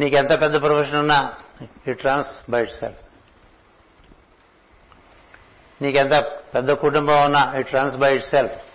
నీకెంత 0.00 0.30
పెద్ద 0.30 0.60
ప్రొఫెషన్ 0.60 0.98
ఉన్నా 0.98 1.34
it 1.88 2.06
runs 2.06 2.50
by 2.50 2.62
it 2.62 2.72
self 2.72 2.98
నీకెంత 5.82 6.12
పెద్ద 6.54 6.70
కుటుంబం 6.70 7.24
ఉన్నా 7.24 7.54
it 7.58 7.74
runs 7.74 7.96
by 7.96 8.14
itself 8.24 8.73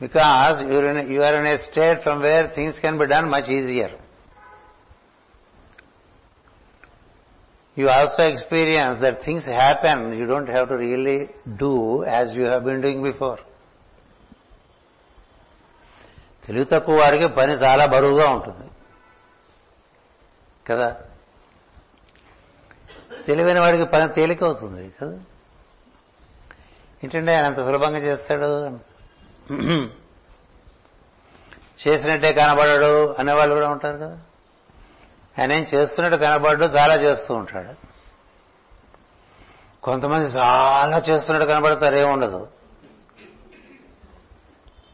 because 0.00 0.62
you 1.10 1.22
are 1.22 1.34
in 1.34 1.46
a 1.46 1.56
state 1.56 2.00
from 2.00 2.22
where 2.22 2.54
things 2.54 2.80
can 2.80 2.98
be 2.98 3.04
done 3.04 3.28
much 3.30 3.50
easier 3.50 3.92
you 7.78 7.88
also 7.88 8.22
experience 8.22 9.00
that 9.00 9.22
things 9.24 9.50
happen 9.50 10.14
you 10.14 10.26
don't 10.26 10.50
have 10.50 10.68
to 10.68 10.74
really 10.74 11.28
do 11.48 12.04
as 12.08 12.38
you 12.38 12.44
have 12.44 12.64
been 12.64 12.82
doing 12.82 13.02
before 13.02 13.40
తెలివి 16.46 16.64
తక్కువ 16.64 16.96
వారికి 17.00 17.28
పని 17.28 17.52
చాలా 17.52 17.86
బరువుగా 17.86 18.28
ఉంటుంది. 18.28 18.70
కదా? 20.66 20.96
తెలివైన 23.26 23.60
వాడికి 23.60 23.84
పని 23.84 24.08
తేలికవుతుంది 24.08 24.90
కదా? 25.02 25.20
ఏంటంటే 27.04 27.36
ఆయన 27.36 27.46
అంత 27.46 27.56
సులభంగా 27.56 27.98
చేస్తాడు 27.98 28.78
చేసినట్టే 31.88 32.32
కనబడడు 32.32 33.14
అనేవాళ్ళు 33.18 33.54
కూడా 33.54 33.68
ఉంటారు 33.68 33.96
కదా. 33.96 34.20
ఆయన 35.38 35.52
ఏం 35.52 35.66
చేస్తున్నట్టు 35.74 36.18
కనబడ్డు 36.18 36.64
చాలా 36.64 36.94
చేస్తూ 36.94 37.34
ఉంటాడు. 37.34 37.90
కొంతమంది 39.82 40.26
చాలా 40.26 40.98
చేస్తున్నట్టు 40.98 41.52
కనబడతారు 41.52 41.94
ఏముండదు 41.94 42.48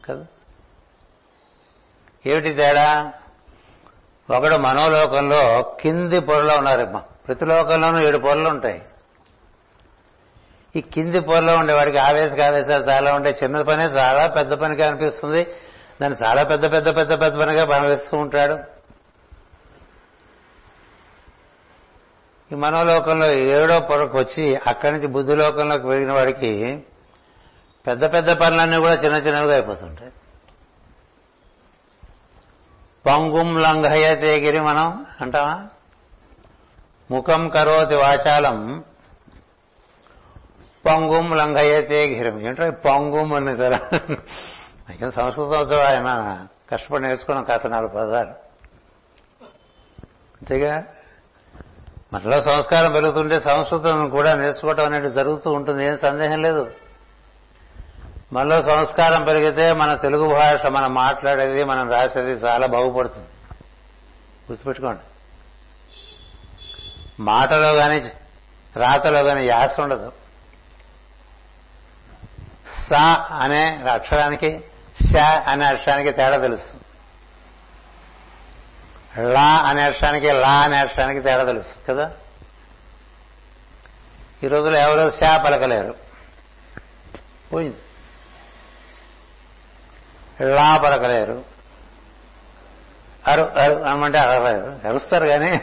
కదా? 0.05 0.27
ఏమిటి 2.25 2.53
తేడా? 2.53 3.13
ఒకడు 4.35 4.55
మనోలోకంలో 4.55 5.61
కింది 5.81 6.19
పొరలో 6.19 6.55
ఉన్నారమ్మా. 6.55 6.99
ప్రతి 6.99 7.45
లోకంలోనూ 7.45 8.07
ఏడు 8.07 8.17
పొరలు 8.17 8.49
ఉంటాయి. 8.49 8.81
ఈ 10.77 10.81
కింది 10.81 11.19
పొరలో 11.19 11.57
ఉండేవాడికి 11.57 11.97
ఆవేశ 11.97 12.39
ఆవేశాలు 12.39 12.83
చాలా 12.83 13.13
ఉంటాయి. 13.13 13.35
చిన్న 13.43 13.61
పనే 13.61 13.83
చాలా 13.83 14.27
పెద్ద 14.27 14.53
పనిగా 14.53 14.87
అనిపిస్తుంది. 14.87 15.47
దాన్ని 16.01 16.27
చాలా 16.27 16.43
పెద్ద 16.43 16.71
పెద్ద 16.71 16.97
పెద్ద 16.97 17.21
పెద్ద 17.21 17.37
పనిగా 17.37 17.65
భావిస్తూ 17.65 18.17
ఉంటాడు. 18.17 18.59
ఈ 22.51 22.55
మనోలోకంలో 22.55 23.31
ఏడో 23.31 23.79
పొరకు 23.79 24.17
వచ్చి 24.17 24.55
అక్కడి 24.67 24.91
నుంచి 24.91 25.07
బుద్ధిలోకంలోకి 25.07 25.87
వెళ్ళిన 25.87 26.11
వాడికి 26.11 26.83
పెద్ద 27.87 28.13
పెద్ద 28.13 28.31
పనులన్నీ 28.31 28.77
కూడా 28.77 28.93
చిన్న 28.93 29.15
చిన్నవిగా 29.15 29.53
అయిపోతుంటాయి. 29.53 30.11
పంగుం 33.05 33.57
లంఘయ 33.57 34.15
తేగిరి 34.15 34.59
మనం 34.59 35.05
అంటావా? 35.21 35.65
ముఖం 37.11 37.49
కరోతి 37.49 37.95
వాచాలం 37.95 38.83
పొంగుం 40.87 41.37
లంగయ్యతే 41.37 42.05
గిరం 42.05 42.47
ఏంటో 42.47 42.71
పొంగుం 42.71 43.33
అని 43.33 43.57
సరే. 43.57 43.79
అయితే 44.89 45.11
సంస్కృతం 45.11 45.77
ఆయన 45.79 46.47
కష్టపడి 46.71 47.03
నేర్చుకున్నాం 47.03 47.43
కాస్త 47.43 47.67
నాలుగు 47.67 47.89
పదాలు. 47.89 48.47
అంతేగా? 50.37 50.83
మనలో 52.13 52.41
సంస్కారం 52.41 52.91
పెరుగుతుంటే 52.91 53.39
సంస్కృతం 53.39 54.09
కూడా 54.09 54.35
నేర్చుకోవటం 54.35 54.85
అనేది 54.85 55.13
జరుగుతూ 55.13 55.51
ఉంటుంది. 55.51 55.85
ఏం 55.85 55.97
సందేహం 55.97 56.41
లేదు. 56.41 56.71
మనలో 58.33 58.61
సంస్కారం 58.61 59.23
పెరిగితే 59.23 59.73
మన 59.73 59.95
తెలుగు 59.95 60.33
భాష 60.33 60.65
మనం 60.65 60.93
మాట్లాడేది 60.93 61.63
మనం 61.63 61.91
రాసేది 61.91 62.31
చాలా 62.31 62.67
బాగుపడుతుంది. 62.67 63.27
గుర్తుపెట్టుకోండి. 64.51 65.01
మాటలో 67.19 67.73
కానీ 67.73 68.11
రాతలో 68.75 69.23
కానీ 69.23 69.47
యాస 69.47 69.79
ఉండదు. 69.79 70.11
స 72.89 72.93
అనే 73.41 73.75
అక్షరానికి 73.93 74.63
శ 75.05 75.17
అనే 75.47 75.65
అక్షరానికి 75.65 76.11
తేడా 76.11 76.37
తెలుస్తుంది 76.37 76.83
లా 79.33 79.55
అనే 79.55 79.83
అక్షరానికి 79.83 80.31
లా 80.31 80.61
అనే 80.61 80.77
అక్షరానికి 80.77 81.19
తేడా 81.19 81.43
తెలుస్తుంది 81.43 81.87
కదా? 81.89 82.11
ఈ 84.43 84.47
రోజులో 84.47 84.77
ఎవరో 84.77 85.09
శా 85.09 85.37
పలకలేరు. 85.37 85.95
పోయింది. 87.53 87.77
లా 90.55 90.77
పలకలేరు. 90.77 91.43
అరు 93.27 93.41
అరు 93.41 93.73
అనమంటే 93.73 94.17
అరలేరు 94.17 94.87
అరుస్తారు 94.87 95.25
కానీ 95.25 95.61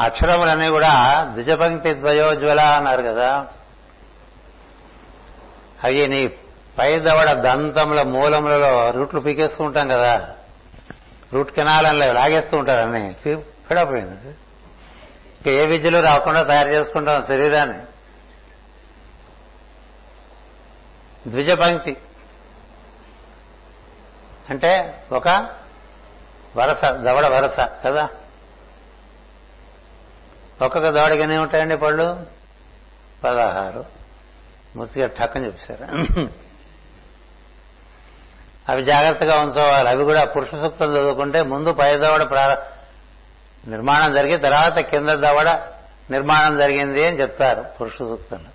అక్షరములన్నీ 0.00 0.68
కూడా 0.68 1.24
ద్విజపంక్తి 1.30 1.94
ద్వయోజ్వల 1.94 2.60
అన్నారు 2.60 3.02
కదా. 3.02 3.46
అవి 5.84 6.08
నీ 6.08 6.28
పై 6.78 6.98
దవడ 6.98 7.32
దంతముల 7.32 8.02
మూలములలో 8.02 8.90
రూట్లు 8.90 9.20
పీకేస్తూ 9.20 9.64
ఉంటాం 9.64 9.88
కదా. 9.88 10.34
రూట్ 11.32 11.50
కెనాలని 11.50 12.12
లాగేస్తూ 12.12 12.56
ఉంటారు 12.56 12.78
అన్ని. 12.78 13.14
ఫిడపోయింది 13.40 14.28
ఇంకా 15.42 15.50
ఏ 15.50 15.66
విద్యలు 15.66 16.00
రాకుండా 16.00 16.42
తయారు 16.42 16.68
చేసుకుంటాం 16.68 17.22
శరీరాన్ని. 17.22 17.78
ద్విజపంక్తి 21.30 21.96
అంటే 24.50 25.04
ఒక 25.12 25.28
వరస 26.56 26.84
దవడ 26.84 27.26
వరస 27.26 27.60
కదా? 27.86 28.08
ఒక్కొక్క 30.62 30.88
దవడకి 30.90 31.22
ఎన్ని 31.22 31.38
ఉంటాయండి 31.38 31.76
పళ్ళు? 31.76 32.26
పదహారు. 33.24 34.01
మూర్తిగా 34.76 35.06
ఠక్కని 35.06 35.46
చెప్పారు 35.46 36.28
అవి 38.68 38.84
జాగ్రత్తగా 38.84 39.40
ఉంచుకోవాలి 39.40 39.88
అవి 39.88 40.04
కూడా 40.04 40.24
పురుష 40.24 40.48
సూక్తం 40.48 40.90
చదువుకుంటే 40.90 41.42
ముందు 41.42 41.72
పై 41.72 41.98
దవడ 41.98 42.58
నిర్మాణం 43.68 44.14
జరిగి 44.14 44.36
తర్వాత 44.36 44.78
కింద 44.78 45.08
దవడ 45.08 45.48
నిర్మాణం 46.10 46.58
జరిగింది 46.58 47.06
అని 47.06 47.20
చెప్తారు 47.20 47.64
పురుష 47.80 47.98
సూక్తంలో. 47.98 48.50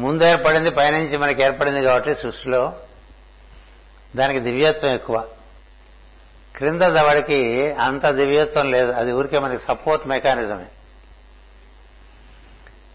ముందు 0.00 0.24
ఏర్పడింది 0.24 0.70
పైనుంచి 0.70 1.18
మనకి 1.18 1.42
ఏర్పడింది 1.42 1.82
కాబట్టి 1.82 2.14
సృష్టిలో 2.14 2.76
దానికి 4.16 4.40
దివ్యత్వం 4.40 4.90
ఎక్కువ. 4.90 5.28
క్రింద 6.56 6.80
దవడికి 6.80 7.72
అంత 7.72 8.06
దివ్యత్వం 8.06 8.70
లేదు. 8.70 8.92
అది 8.92 9.12
ఊరికే 9.12 9.38
మనకి 9.38 9.62
సపోర్ట్ 9.62 10.06
మెకానిజమే. 10.06 10.66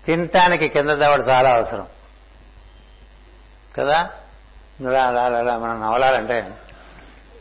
తినటానికి 0.06 0.68
కింద 0.68 0.90
దవడ 0.90 1.20
చాలా 1.30 1.50
అవసరం. 1.50 1.88
కదా? 3.78 4.10
అలా 4.88 5.04
అలా 5.04 5.22
అలా 5.22 5.58
మనం 5.58 5.82
నవలాలంటే 5.82 6.52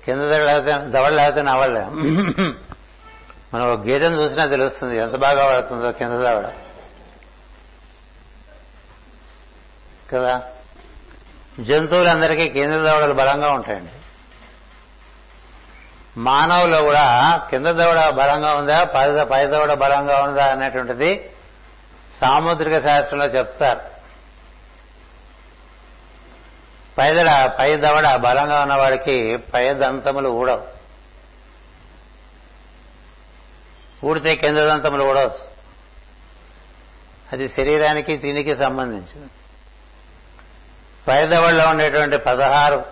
కింద 0.04 0.20
దవడ 0.20 0.60
దవడ 0.90 1.12
లేకపోతే 1.12 1.42
నవలలే 1.42 1.84
మనం 3.54 3.72
ఒక 3.72 3.80
గీతను 3.80 4.22
చూసినా 4.22 4.46
తెలుస్తుంది 4.46 4.96
ఎంత 4.96 5.16
బాగా 5.16 5.46
పడుతుందో 5.46 5.92
కింద 5.92 6.10
దవడ. 6.10 6.46
కదా? 10.14 10.42
జంతువులందరికీ 11.60 12.48
కింద 12.48 12.72
దవడలు 12.72 13.14
బలంగా 13.14 13.48
ఉంటాయండి. 13.48 13.90
మానవులో 16.16 16.82
కూడా 16.82 17.04
కింద 17.50 17.66
దవడ 17.66 18.08
బలంగా 18.10 18.52
ఉందా 18.52 18.84
పై 19.30 19.46
దవడ 19.46 19.72
బలంగా 19.72 20.22
ఉందా 20.22 20.44
అనేటువంటిది 20.44 21.30
సాముద్రిక 22.16 22.78
శాస్త్రంలో 22.78 23.26
చెప్తారు. 23.26 23.80
పైదడ 26.98 27.52
పై 27.58 27.76
దవడ 27.76 28.16
బలంగా 28.16 28.60
ఉన్నవాడికి 28.60 29.36
పై 29.36 29.74
దంతములు 29.74 30.28
ఊడవు. 30.28 30.80
ఊడితే 34.06 34.36
కేంద్రదంతములు 34.36 35.04
దంతములు 35.04 35.24
వస్తాయి 35.24 35.50
అది 37.32 37.48
శరీరానికి 37.48 38.16
తిండికి 38.16 38.56
సంబంధించింది. 38.56 39.30
పైదవళ్ళలో 41.08 41.70
ఉండేటువంటి 41.70 42.16
పదహారు 42.16 42.84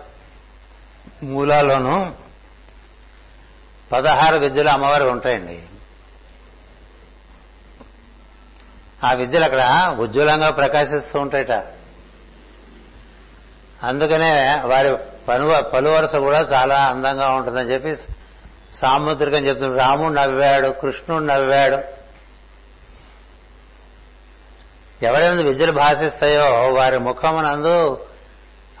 మూలాల్లోనూ 1.23 2.11
పదహారు 3.91 4.39
విద్యలు 4.39 4.69
అమ్మవారికి 4.69 5.09
ఉంటాయండి. 5.09 5.63
ఆ 9.03 9.11
విద్యలు 9.11 9.43
అక్కడ 9.43 9.95
ఉజ్వలంగా 9.99 10.49
ప్రకాశిస్తూ 10.49 11.19
ఉంటాయట. 11.19 11.51
అందుకనే 13.83 14.61
వారి 14.65 14.97
పను 15.27 15.63
పలువరస 15.73 16.15
కూడా 16.15 16.39
చాలా 16.39 16.83
అందంగా 16.83 17.29
ఉంటుందని 17.29 17.71
చెప్పి 17.73 17.95
సాముద్రికం 18.77 19.37
చెప్తుంది 19.37 19.79
రాముడు 19.79 20.13
నవ్వాడు 20.13 20.69
కృష్ణుడు 20.69 21.23
నవ్వాడు. 21.23 21.99
ఎవరైనా 25.05 25.41
విద్యలు 25.41 25.71
భాషిస్తాయో 25.71 26.73
వారి 26.73 26.99
ముఖమునందు 26.99 28.05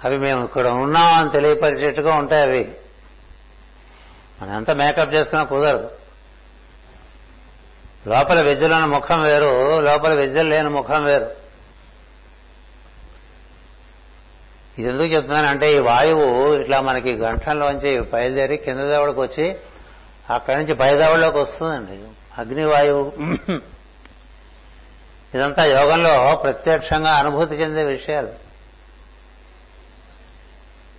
అవి 0.05 0.17
మేము 0.17 0.43
ఇక్కడ 0.43 0.67
ఉన్నామని 0.67 1.29
తెలియపరిచేట్టుగా 1.29 2.15
ఉంటాయి 2.15 2.43
అవి. 2.43 2.75
మనంతా 4.41 4.73
మేకప్ 4.73 5.13
చేసుకున్నా 5.13 5.43
కుదరదు. 5.43 5.89
లోపల 8.07 8.41
విద్యలోని 8.41 8.87
ముఖం 8.87 9.21
వేరు 9.21 9.79
లోపల 9.79 10.13
విద్యలు 10.13 10.49
లేని 10.49 10.69
ముఖం 10.69 11.05
వేరు. 11.05 11.39
ఇది 14.77 14.89
ఎందుకు 14.89 15.07
చెప్తున్నానంటే 15.07 15.71
ఈ 15.71 15.77
వాయువు 15.77 16.53
ఇట్లా 16.53 16.81
మనకి 16.81 17.15
గంటల్లోంచి 17.15 17.99
బయలుదేరి 17.99 18.57
కింద 18.57 18.79
దవడకు 18.79 19.21
వచ్చి 19.21 19.55
అక్కడి 20.29 20.57
నుంచి 20.57 20.73
పైదవడలోకి 20.73 21.37
వస్తుందండి. 21.37 22.01
అగ్నివాయువు 22.37 23.13
ఇదంతా 25.35 25.65
యోగంలో 25.65 26.35
ప్రత్యక్షంగా 26.35 27.11
అనుభూతి 27.11 27.55
చెందే 27.55 27.83
విషయాలు. 27.83 28.33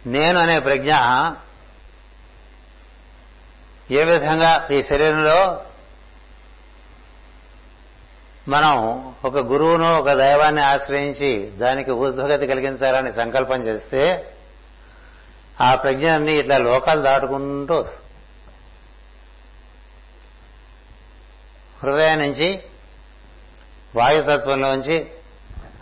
నేను 0.06 0.40
అనే 0.40 0.58
ప్రజ్ఞ 0.58 0.92
ఏ 3.90 4.04
విధంగా 4.04 4.68
ఈ 4.72 4.82
శరీరంలో 4.82 5.64
మనం 8.50 8.76
ఒక 9.24 9.38
గురువును 9.38 9.96
ఒక 9.96 10.12
దైవాన్ని 10.12 10.62
ఆశ్రయించి 10.62 11.50
దానికి 11.56 11.90
ఊర్ధ్వగతి 11.90 12.46
కలిగించాలని 12.46 13.12
సంకల్పం 13.12 13.60
చేస్తే 13.60 14.34
ఆ 15.60 15.74
ప్రజ్ఞాన్ని 15.74 16.32
ఇట్లా 16.36 16.58
లోకాలు 16.58 17.02
దాటుకుంటూ 17.02 17.84
హృదయం 21.82 22.18
నుంచి 22.18 22.62
వాయుతత్వంలోంచి 23.96 25.10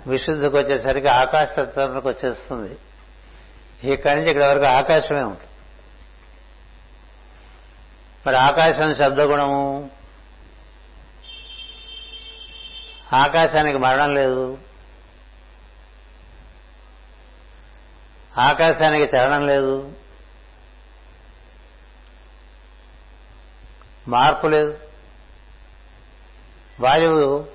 విశుద్ధికి 0.07 0.57
వచ్చేసరికి 0.57 1.09
ఆకాశతత్వంలోకి 1.09 2.09
వచ్చేస్తుంది. 2.09 2.77
ఇక్కడి 3.93 4.17
నుంచి 4.17 4.31
ఇక్కడ 4.31 4.45
వరకు 4.45 4.65
ఆకాశమే 4.65 5.23
ఉంటుంది 5.23 5.51
మరి 8.27 8.37
ఆకాశం 8.37 8.95
శబ్దగుణము 8.95 9.91
ఆకాశానికి 13.13 13.79
మరణం 13.79 14.15
లేదు. 14.15 14.59
ఆకాశానికి 18.39 19.17
చరణం 19.17 19.47
లేదు. 19.47 19.93
మార్పు 24.09 24.47
లేదు. 24.47 24.79
వాయువు 26.81 27.47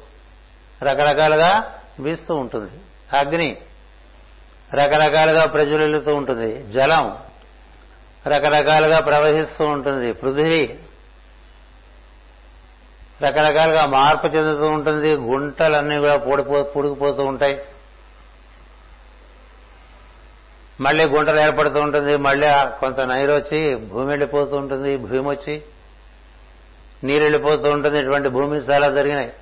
రకరకాలుగా 0.83 1.79
వీస్తూ 1.99 2.35
ఉంటుంది. 2.35 2.71
అగ్ని 3.17 3.61
రకరకాలుగా 4.73 5.45
ప్రజ్వలిల్లుతూ 5.45 6.15
ఉంటుంది. 6.15 6.71
జలం 6.71 7.17
రకరకాలుగా 8.27 8.99
ప్రవహిస్తూ 8.99 9.65
ఉంటుంది. 9.65 10.13
పృథివీ 10.13 10.75
రకరకాలుగా 13.21 13.85
మార్పు 13.85 14.27
చెందుతూ 14.27 14.67
ఉంటుంది 14.67 15.15
గుంటలన్నీ 15.15 15.97
కూడా 15.97 16.17
పూడిపో 16.17 16.63
పుడికిపోతూ 16.63 17.23
ఉంటాయి. 17.23 17.61
మళ్ళీ 20.81 21.03
గుంటలు 21.03 21.39
ఏర్పడుతూ 21.39 21.79
ఉంటుంది 21.79 22.17
మళ్ళీ 22.17 22.47
కొంత 22.79 23.01
నీరు 23.01 23.33
వచ్చి 23.33 23.75
భూమి 23.75 24.05
వెళ్ళిపోతూ 24.05 24.57
ఉంటుంది 24.57 24.97
భూమి 24.97 25.29
వచ్చి 25.29 25.61
నీరు 27.03 27.21
వెళ్ళిపోతూ 27.21 27.69
ఉంటుంది 27.69 27.99
ఇటువంటి 27.99 28.29
భూమి 28.29 28.57
చాలా 28.57 28.89
జరిగినాయి. 28.89 29.33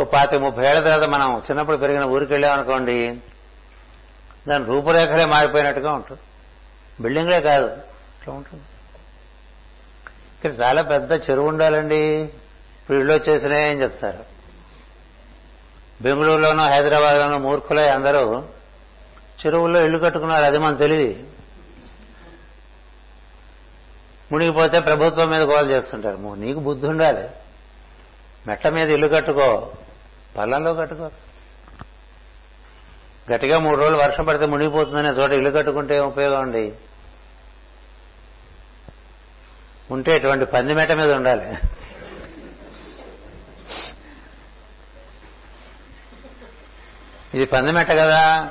ఓ 0.00 0.04
పాతి 0.04 0.38
ముప్పై 0.38 0.66
ఏళ్ళ 0.66 0.80
తర్వాత 0.80 1.08
మనం 1.08 1.38
చిన్నప్పుడు 1.38 1.76
పెరిగిన 1.76 2.04
ఊరికి 2.04 2.32
వెళ్ళామనుకోండి 2.32 3.18
దాని 4.48 4.64
రూపురేఖలే 4.64 5.24
మారిపోయినట్టుగా 5.24 5.92
ఉంటుంది. 5.92 6.20
బిల్డింగ్లే 7.02 7.40
కాదు 7.40 7.66
ఇట్లా 7.66 8.34
ఉంటుంది. 8.34 8.62
ఇక్కడ 10.40 10.62
చాలా 10.62 10.82
పెద్ద 10.82 11.12
చెరువు 11.12 11.48
ఉండాలండి. 11.48 12.18
వీళ్ళు 12.90 12.98
ఇళ్ళు 12.98 13.12
వచ్చేసినాయని 13.14 13.82
చెప్తారు. 13.82 14.24
బెంగళూరులోనూ 16.02 16.62
హైదరాబాద్లోనూ 16.62 17.38
మూర్ఖులై 17.38 17.88
అందరూ 17.88 18.44
చెరువుల్లో 19.46 19.84
ఇల్లు 19.84 19.98
కట్టుకున్నారు 19.98 20.44
అది 20.44 20.58
మన 20.58 20.76
తెలివి 20.76 21.24
మునిగిపోతే 24.32 24.80
ప్రభుత్వం 24.80 25.30
మీద 25.30 25.42
గోల 25.42 25.70
చేస్తుంటారు. 25.70 26.16
నీకు 26.16 26.60
బుద్ధి 26.60 26.86
ఉండాలి. 26.86 27.28
మెట్ల 28.46 28.68
మీద 28.68 28.90
ఇల్లు 28.90 29.08
కట్టుకో 29.08 29.72
పల్లంలో 30.38 30.74
కట్టుకో. 30.74 31.10
గట్టిగా 33.32 33.58
మూడు 33.58 33.80
రోజులు 33.80 33.96
వర్షం 33.96 34.24
పడితే 34.24 34.46
మునిగిపోతుందనే 34.46 35.08
చోట 35.08 35.30
ఇల్లు 35.30 35.50
కట్టుకుంటే 35.50 36.00
ఉపయోగం 36.00 36.40
అండి? 36.40 36.72
ఉంటే 39.90 40.16
ఇటువంటి 40.16 40.44
పంది 40.44 40.74
మీద 40.74 41.12
ఉండాలి. 41.12 41.46
ఇది 47.34 47.46
పంది 47.46 47.72
కదా. 47.84 48.50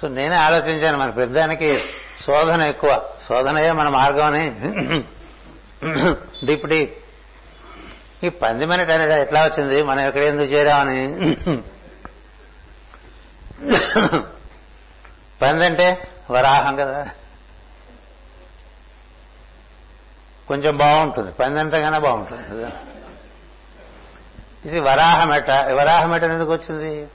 సో 0.00 0.08
నేనే 0.08 0.36
ఆలోచించాను 0.36 0.98
మన 0.98 1.10
పెద్దానికి 1.10 1.80
శోధన 2.26 2.62
ఎక్కువ. 2.68 2.92
శోధనయే 3.28 3.72
మన 3.72 3.88
మార్గం 3.88 4.26
అని. 4.26 4.46
Deep 6.46 6.66
deep. 6.66 6.94
ఈ 8.24 8.28
పంది 8.28 8.66
మినిట్ 8.66 8.90
అనేది 8.90 9.20
ఎట్లా 9.20 9.40
వచ్చింది? 9.44 9.82
మనం 9.82 10.00
ఎక్కడ 10.00 10.22
ఎందుకు 10.22 10.48
చేరామని. 10.48 11.02
పంది 15.42 15.64
అంటే 15.64 16.08
వరాహం 16.30 16.76
కదా. 16.76 17.08
కొంచెం 20.48 20.76
బాగుంటుంది. 20.76 21.32
పంది 21.32 21.70
కన్నా 21.70 21.98
బాగుంటుంది. 21.98 22.42
కదా 22.48 22.72
ఇది 24.64 24.80
వరాహమెట 24.80 25.50
వరాహమెట 25.50 26.22
ఎందుకు 26.22 26.52
వచ్చింది? 26.52 27.08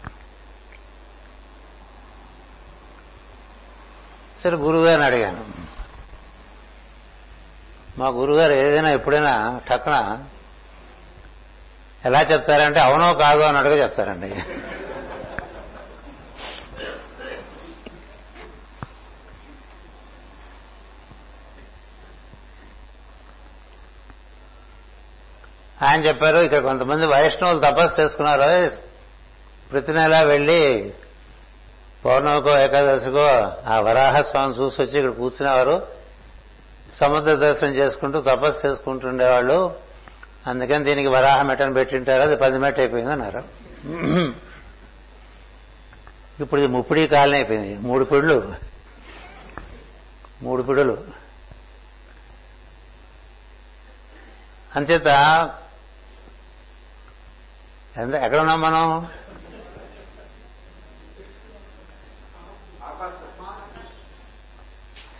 సరే 4.37 4.55
గురువుగారిని 4.55 5.05
అడిగాను. 5.05 5.45
మా 7.99 8.07
గురుగారు 8.07 8.53
ఏదైనా 8.53 8.89
ఎప్పుడైనా 8.93 9.61
టక్కున 9.69 10.23
ఎలా 12.05 12.21
చెప్తారంటే 12.21 12.79
అవునో 12.79 13.13
కాదో 13.13 13.41
అన్నట్టుగా 13.41 13.75
చెప్తారండి. 13.83 14.29
ఆయన 25.83 26.01
చెప్పారు 26.01 26.37
ఇక్కడ 26.37 26.63
కొంతమంది 26.63 27.05
వైష్ణవులు 27.05 27.59
తపస్సు 27.59 28.01
చేసుకున్నారు. 28.01 28.71
ప్రతి 29.71 29.93
నెల 29.93 30.25
వెళ్ళి 30.25 30.93
పౌర్ణమికో 32.05 32.59
ఏకాదశికో 32.59 33.25
ఆ 33.67 33.79
వరాహ 33.79 34.21
స్వామి 34.21 34.53
చూసి 34.53 34.81
వచ్చి 34.81 34.99
ఇక్కడ 34.99 35.11
కూర్చునేవారు. 35.11 35.87
సముద్ర 36.95 37.35
దర్శనం 37.35 37.71
చేసుకుంటూ 37.71 38.21
తపస్సు 38.21 38.67
చేసుకుంటుండేవాళ్ళు. 38.67 39.75
అందుకని 40.47 40.83
దీనికి 40.83 41.07
వరాహ 41.07 41.41
మెట్టను 41.41 41.73
పెట్టింటారు. 41.73 42.21
అది 42.21 42.35
పది 42.35 42.57
మెట్ట 42.57 42.79
అయిపోయింది 42.79 43.11
అన్నారు. 43.11 43.43
ఇప్పుడు 46.43 46.61
ఇది 46.61 46.71
ముప్పిడి 46.73 47.07
కాలనీ 47.07 47.37
అయిపోయింది. 47.37 47.77
మూడు 47.87 48.05
పిడులు. 48.05 48.53
మూడు 50.41 50.63
పిడులు. 50.63 50.97
అంచేత 54.75 55.07
ఎంత 57.97 58.13
ఎక్కడున్నాం 58.13 58.61
మనం? 58.61 59.09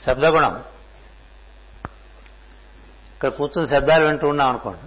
శబ్దగుణం. 0.03 0.63
ఇక్కడ 3.13 3.30
కూర్చుని 3.30 3.67
శబ్దాలు 3.67 4.05
వింటూ 4.05 4.28
ఉన్నాం 4.28 4.49
అనుకోండి. 4.49 4.82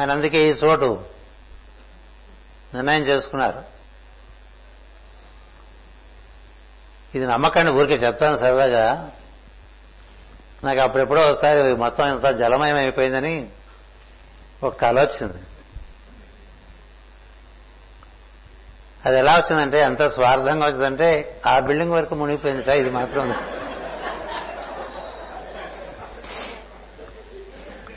ఆయన 0.00 0.10
అందుకే 0.10 0.48
ఈ 0.48 0.50
చోటు 0.50 1.06
నిర్ణయం 2.74 3.02
చేసుకున్నారు. 3.02 3.64
ఇది 7.14 7.26
నమ్మకాన్ని 7.26 7.72
ఊరికే 7.72 7.94
చెప్తాను 7.94 8.36
సరదాగా. 8.36 9.10
నాకు 10.64 10.80
అప్పుడెప్పుడో 10.80 11.20
ఒకసారి 11.20 11.74
మొత్తం 11.74 12.14
ఇంత 12.14 12.24
జలమయం 12.24 12.76
అయిపోయిందని 12.76 13.50
ఒక 14.62 14.74
కళ 14.80 15.00
వచ్చింది. 15.00 15.42
అది 19.06 19.18
ఎలా 19.18 19.34
వచ్చిందంటే 19.34 19.80
ఎంత 19.80 20.08
స్వార్థంగా 20.08 20.66
వచ్చిందంటే 20.66 21.40
ఆ 21.46 21.58
బిల్డింగ్ 21.58 21.92
వరకు 21.92 22.14
మునిగిపోయిందిట 22.14 22.68
ఇది 22.68 22.90
మాత్రం. 22.90 23.28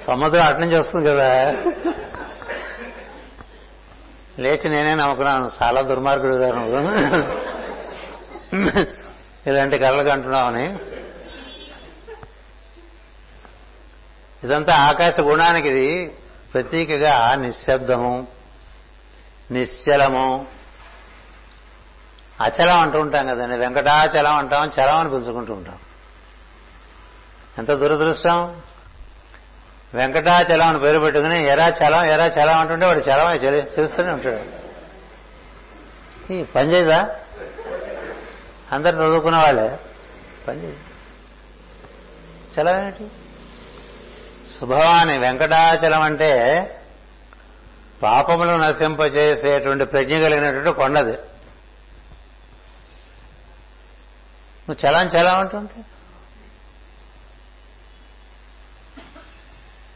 సముద్రం 0.01 0.43
అటు 0.43 0.59
నుంచి 0.59 0.79
వస్తుంది 0.79 1.09
కదా. 1.09 1.51
లేచి 4.39 4.69
నేనే 4.69 4.91
నమ్ముకున్నాను 4.91 5.51
చాలా 5.63 5.81
దుర్మార్గుడు 5.81 6.35
గారు 6.35 6.59
ఇలాంటి 9.49 9.77
కళలు 9.79 10.03
కంటున్నామని 10.03 10.65
ఇదంతా 14.43 14.73
ఆకాశ 14.75 15.19
గుణానికి 15.19 15.69
ఇది. 15.69 16.15
ప్రతీకగా 16.53 17.35
నిశ్శబ్దము 17.35 18.27
నిశ్చలము. 19.51 20.45
అచలం 22.41 22.79
అంటూ 22.79 22.99
ఉంటాం 22.99 23.27
కదండి. 23.27 23.55
వెంకటాచలం 23.55 24.37
అంటాం 24.37 24.71
చలం 24.79 24.95
అని 24.95 25.09
పిలుచుకుంటూ 25.09 25.53
ఉంటాం. 25.53 25.79
ఎంత 27.57 27.71
దురదృష్టం? 27.71 28.61
వెంకటాచలం 29.93 30.67
అని 30.67 30.79
పేరు 30.79 30.99
పెట్టుకుని 30.99 31.47
ఎరా 31.47 31.67
చలం 31.67 32.03
ఎరా 32.03 32.25
చలం 32.25 32.59
అంటుంటే 32.59 32.85
వాడు 32.85 32.99
చలమే 32.99 33.35
చేస్తూనే 33.35 34.13
ఉంటాడు. 34.13 34.61
ఈ 36.33 36.43
పని 36.43 36.73
చేయదా? 36.73 37.19
అందరు 38.71 38.95
చదువుకున్న 38.95 39.37
వాళ్ళే. 39.37 39.79
పని 40.47 40.63
చేయదు 40.63 40.77
చలం 42.59 42.81
ఏమిటి? 42.81 43.11
శుభవాని 44.59 45.19
వెంకటాచలం 45.19 46.01
అంటే 46.01 46.31
పాపములు 48.03 48.51
నశింపచేసేటువంటి 48.51 49.85
ప్రజ్ఞ 49.85 50.21
కలిగినటువంటి 50.21 50.71
కొండది. 50.71 51.13
నువ్వు 54.69 54.87
చలం 54.87 55.07
చలం 55.07 55.39
అంటుంటే? 55.39 55.83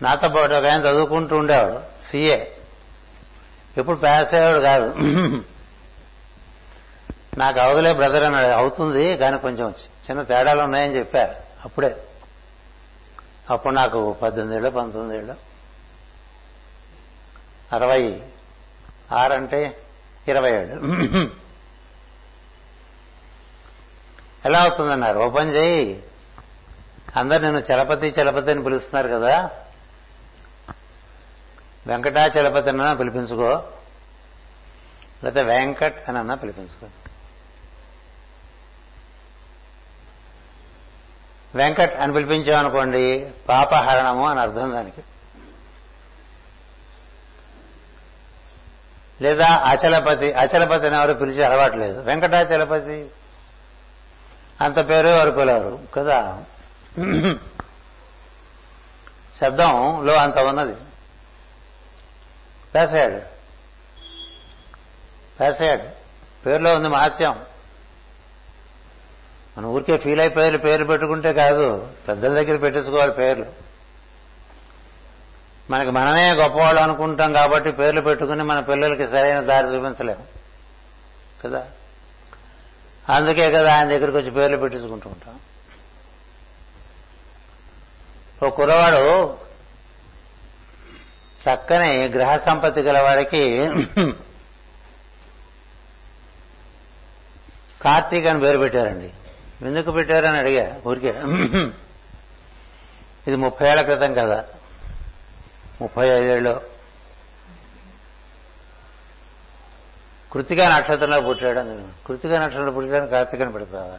నాతో 0.01 0.29
పాటు 0.29 0.53
ఒక 0.53 0.65
ఆయన 0.65 0.81
చదువుకుంటూ 0.81 1.37
ఉండేవాడు 1.37 1.79
సిఏ 2.11 2.45
ఎప్పుడు 3.77 3.97
పాస్ 3.97 4.33
అయ్యేవాడు 4.33 4.59
కాదు. 4.59 4.85
నాకు 7.37 7.59
అవదులే 7.59 7.93
బ్రదర్ 7.93 8.23
అన్నాడు 8.23 8.47
అవుతుంది 8.47 9.17
కానీ 9.17 9.37
కొంచెం 9.37 9.69
చిన్న 10.09 10.21
తేడాలు 10.21 10.61
ఉన్నాయని 10.61 10.99
చెప్పారు 10.99 11.35
అప్పుడే. 11.65 11.95
అప్పుడు 13.49 13.73
నాకు 13.73 14.13
పద్దెనిమిది 14.13 14.69
పంతొమ్మిదేళ్ళు. 14.71 15.33
పంతొమ్మిది 15.33 15.41
అరవై 17.71 18.23
ఆరంటే 19.11 19.81
ఇరవై 20.27 20.51
ఏడు 20.51 20.71
ఎలా 24.45 24.61
అవుతుందన్నారు 24.61 25.19
ఓపెన్ 25.19 25.55
చేయి. 25.55 26.03
అందరు 27.15 27.41
నేను 27.41 27.57
చలపతి 27.57 28.13
చలపతి 28.21 28.51
అని 28.51 28.63
పిలుస్తున్నారు 28.63 29.07
కదా. 29.07 29.51
వెంకటాచలపతి 31.87 32.69
అన్న 32.69 32.93
పిలిపించుకో. 32.93 33.49
లేకపోతే 35.23 35.43
వెంకట్ 35.43 36.09
అని 36.09 36.17
అన్నా 36.17 36.35
పిలిపించుకో. 36.35 36.87
వెంకట్ 41.55 41.95
అని 41.95 42.13
పిలిపించామనుకోండి 42.13 43.31
పాపహరణము 43.49 44.27
అని 44.27 44.39
అర్థం 44.39 44.73
దానికి. 44.73 45.03
లేదా 49.21 49.47
అచలపతి 49.47 50.33
అచలపతి 50.33 50.87
అని 50.87 50.95
ఎవరు 50.95 51.13
పిలిచి 51.13 51.43
అలవాట్లేదు 51.43 52.01
వెంకటాచలపతి 52.01 53.09
అంత 54.61 54.89
పేరు 54.89 55.07
ఎవరు 55.07 55.31
పిలవరు 55.31 55.79
కదా? 55.93 56.43
శబ్దంలో 59.41 60.13
అంత 60.13 60.39
ఉన్నది. 60.39 60.75
పేసయ్యాడు 62.75 63.17
పేసయ్యాడు 65.39 65.83
పేరులో 66.45 66.73
ఉంది 66.73 66.89
మహత్యం. 66.89 67.43
మనం 69.57 69.69
ఊరికే 69.69 69.97
ఫీల్ 69.97 70.19
అయిపోయి 70.19 70.57
పేర్లు 70.57 70.87
పెట్టుకుంటే 70.87 71.33
కాదు. 71.33 71.89
పెద్దల 72.07 72.33
దగ్గర 72.33 72.57
పెట్టేసుకోవాలి 72.57 73.11
పేర్లు. 73.11 73.45
మనకి 75.69 75.89
మనమే 75.89 76.33
గొప్పవాళ్ళు 76.33 76.81
అనుకుంటాం 76.81 77.33
కాబట్టి 77.33 77.71
పేర్లు 77.71 78.01
పెట్టుకుని 78.01 78.43
మన 78.43 78.59
పిల్లలకి 78.59 79.05
సరైన 79.05 79.39
దారి 79.39 79.67
చూపించలేము 79.67 80.23
కదా? 81.43 81.67
అందుకే 83.09 83.51
కదా 83.51 83.75
ఆయన 83.75 83.89
దగ్గరికి 83.89 84.17
వచ్చి 84.17 84.31
పేర్లు 84.31 84.57
పెట్టించుకుంటూ 84.57 85.09
ఉంటాం. 85.09 85.39
ఓ 88.43 88.49
కుర్రవాడు 88.49 89.37
చక్కని 91.43 92.07
గ్రహ 92.07 92.37
సంపత్తి 92.37 92.81
గలవాడికి 92.81 93.57
కార్తీక్ 97.81 98.25
అని 98.25 98.39
పేరు 98.39 98.57
పెట్టారండి. 98.57 99.13
ఎందుకు 99.61 99.91
పెట్టారని 99.91 100.37
అడిగా. 100.37 100.81
ఊరికే 100.87 101.09
ఇది 103.27 103.35
ముప్పై 103.35 103.69
ఏళ్ళ 103.69 103.81
క్రితం 103.81 104.13
కదా. 104.13 104.45
ముప్పై 105.81 106.07
ఐదేళ్ళు. 106.07 106.61
కృతికా 110.31 110.65
నక్షత్రంలో 110.65 111.21
పుట్టాడు 111.21 111.59
అందులో 111.59 111.87
కృతికా 112.07 112.39
నక్షత్రంలో 112.39 112.71
పుట్టాడు 112.71 113.05
కార్తీకని 113.05 113.51
పెడతావా? 113.51 113.97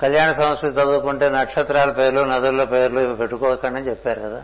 కళ్యాణ 0.00 0.32
సంస్కృతి 0.32 0.80
చదువుకుంటే 0.80 1.28
నక్షత్రాల 1.28 1.90
పేర్లు 1.90 2.20
నదుల 2.20 2.64
పేర్లు 2.64 3.00
ఇవి 3.00 3.16
పెట్టుకోకండి 3.16 3.80
చెప్పారు 3.80 4.20
కదా. 4.20 4.42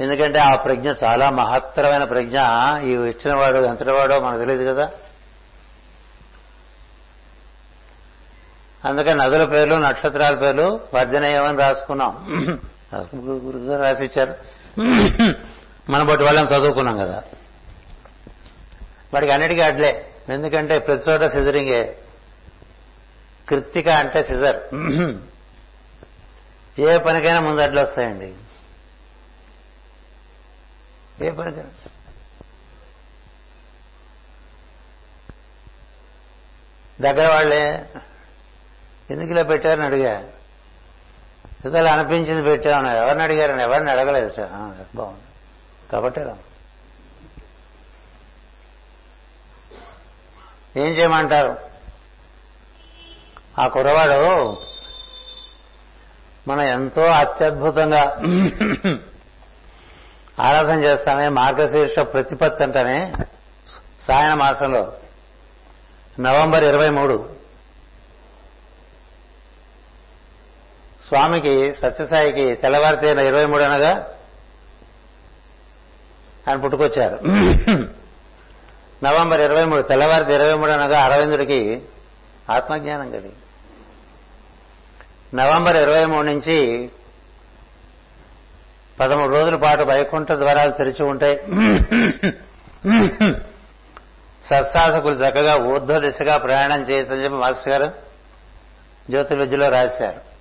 ఎందుకంటే 0.00 0.38
ఆ 0.38 0.54
ప్రజ్ఞ 0.54 0.92
చాలా 1.04 1.30
మహత్తరమైన 1.30 2.04
ప్రజ్ఞ. 2.04 2.38
ఈ 2.84 2.92
ఇచ్చిన 2.92 3.36
వాడు 3.36 3.58
ఎంతటి 3.58 3.92
వాడో 3.92 4.20
మనకు 4.20 4.38
తెలియదు 4.38 4.72
కదా. 4.72 4.90
అందుకని 8.84 9.14
నదుల 9.14 9.44
పేర్లు 9.44 9.74
నక్షత్రాల 9.74 10.34
పేర్లు 10.34 10.80
వర్జనేయమని 10.94 11.58
రాసుకున్నాం. 11.58 12.26
గురుగారు 13.14 13.82
రాసి 13.82 14.04
ఇచ్చారు 14.04 14.34
మన 15.90 16.02
బట్టి 16.02 16.24
వాళ్ళని 16.24 16.48
చదువుకున్నాం 16.48 16.98
కదా. 16.98 17.24
వాడికి 19.14 19.32
అన్నిటికీ 19.32 19.60
అడ్లే. 19.60 20.14
ఎందుకంటే 20.28 20.78
ప్రతి 20.78 21.10
చోట 21.10 21.24
సిజరింగే 21.24 21.98
కృత్తిక 23.48 23.88
అంటే 23.88 24.22
సిజర్ 24.22 24.60
ఏ 26.80 26.98
పనికైనా 26.98 27.40
ముందు 27.40 27.60
అడ్లు 27.60 27.80
వస్తాయండి. 27.80 28.34
ఏ 31.26 31.30
పనికైనా. 31.30 31.70
దగ్గర 37.00 37.28
వాళ్ళే 37.28 37.86
ఎందుకు 39.12 39.30
ఇలా 39.30 39.42
పెట్టారని 39.42 39.84
అడిగా. 39.86 40.24
ఇలా 41.64 41.92
అనిపించింది 41.92 42.42
పెట్టామన్నారు 42.42 42.96
ఎవరిని 42.96 43.22
అడిగారని? 43.22 43.62
ఎవరిని 43.62 43.90
అడగలేదు 43.90 44.32
బాగుంది. 44.94 45.22
కాబట్టి 45.92 46.20
ఏం 50.76 50.88
చేయమంటారు? 50.88 51.56
ఆ 53.58 53.66
కుర్రవాడు 53.66 54.56
మనం 56.48 56.62
ఎంతో 56.62 57.02
అత్యద్భుతంగా 57.02 58.02
ఆరాధన 60.40 60.82
చేస్తానే 60.84 61.28
మార్గశీర్ష 61.28 61.98
ప్రతిపత్తి 61.98 62.62
అంటేనే 62.64 63.12
సాయన 64.02 64.34
మాసంలో 64.34 64.92
నవంబర్ 66.20 66.64
ఇరవై 66.64 66.88
మూడు. 66.88 67.41
స్వామికి 71.12 71.72
సత్యసాయికి 71.72 72.54
తెల్లవారితేన 72.54 73.18
ఇరవై 73.18 73.44
మూడు 73.44 73.62
అనగా 73.62 74.06
ఆయన 76.48 76.56
పుట్టుకొచ్చారు. 76.56 77.18
నవంబర్ 79.04 79.40
ఇరవై 79.40 79.64
మూడు 79.64 79.82
తెల్లవారితే 79.82 80.34
ఇరవై 80.34 80.54
మూడు 80.54 80.70
అనగా 80.70 81.00
అరవిందుడికి 81.00 81.82
ఆత్మజ్ఞానం 82.50 83.10
కలిగింది 83.10 83.34
నవంబర్ 85.34 85.76
ఇరవై 85.76 86.04
మూడు 86.04 86.26
నుంచి 86.26 86.90
పదమూడు 89.00 89.32
రోజుల 89.32 89.56
పాటు 89.56 89.82
వైకుంఠ 89.82 90.32
ద్వారాలు 90.32 90.70
తెరిచి 90.70 91.04
ఉంటాయి 91.04 91.36
సత్సాధకులు 94.46 95.14
చక్కగా 95.14 95.56
ఊర్ధ్వ 95.56 95.98
దిశగా 95.98 96.36
ప్రయాణం 96.36 96.80
చేయొచ్చని 96.80 97.24
చెప్పి 97.24 97.36
మాస్టర్ 97.36 97.68
గారు 97.68 97.92
జ్యోతిర్విద్యలో 99.10 99.68
రాశారు. 99.68 100.31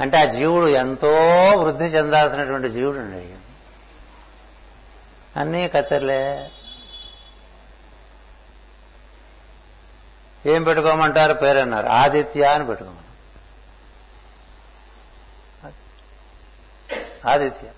అంటే 0.00 0.16
ఆ 0.18 0.24
జీవుడు 0.24 0.66
ఎంతో 0.68 1.14
వృద్ధి 1.56 1.84
చెందాల్సినటువంటి 1.84 2.68
జీవుడు 2.68 2.98
అండి 2.98 3.34
అన్నీ 5.40 5.68
కత్తెరలే. 5.68 6.50
ఏం 10.46 10.62
పెట్టుకోమంటారు 10.62 11.34
పేరు 11.34 11.58
అన్నారు 11.58 11.86
ఆదిత్య 11.86 12.44
అని 12.44 12.66
పెట్టుకోమన్నారు 12.66 13.06
ఆదిత్య. 17.28 17.68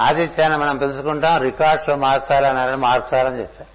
ఆదిత్యాన్ని 0.00 0.58
మనం 0.58 0.76
పిలుచుకుంటాం 0.76 1.42
రికార్డ్స్లో 1.42 1.96
మార్చాలన్నారని 1.96 2.76
మార్చాలని 2.76 3.40
చెప్పారు. 3.40 3.70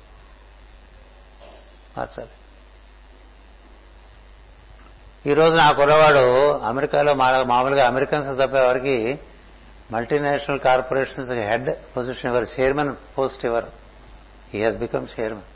మార్చాలి. 2.00 2.30
ఈ 5.26 5.34
రోజు 5.34 5.56
నా 5.56 5.72
కుర్రవాడు 5.72 6.52
అమెరికాలో 6.58 7.14
మామూలుగా 7.44 7.88
అమెరికన్స్ 7.88 8.40
తప్పే 8.40 8.58
ఎవరికి 8.58 9.20
మల్టీనేషనల్ 9.92 10.60
కార్పొరేషన్స్ 10.60 11.32
హెడ్ 11.32 11.70
పొజిషన్ 11.98 12.26
ఇవ్వరు 12.26 12.48
చైర్మన్ 12.60 12.96
పోస్ట్ 13.18 13.46
ఇవ్వరు 13.46 13.68
ఈ 14.56 14.64
హాజ్ 14.64 14.78
బికమ్ 14.78 15.08
చైర్మన్ 15.20 15.48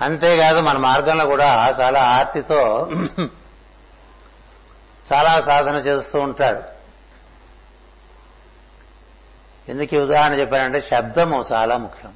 అంతేకాదు 0.00 0.60
మన 0.60 0.78
మార్గంలో 0.78 1.26
కూడా 1.26 1.68
చాలా 1.80 2.00
ఆర్తితో 2.00 2.90
చాలా 5.12 5.40
సాధన 5.40 5.76
చేస్తూ 5.76 6.18
ఉంటాడు. 6.18 6.62
ఎందుకు 9.70 9.96
ఉదాహరణ 9.96 10.34
చెప్పానంటే 10.40 10.80
శబ్దము 10.80 11.44
చాలా 11.52 11.76
ముఖ్యం. 11.76 12.14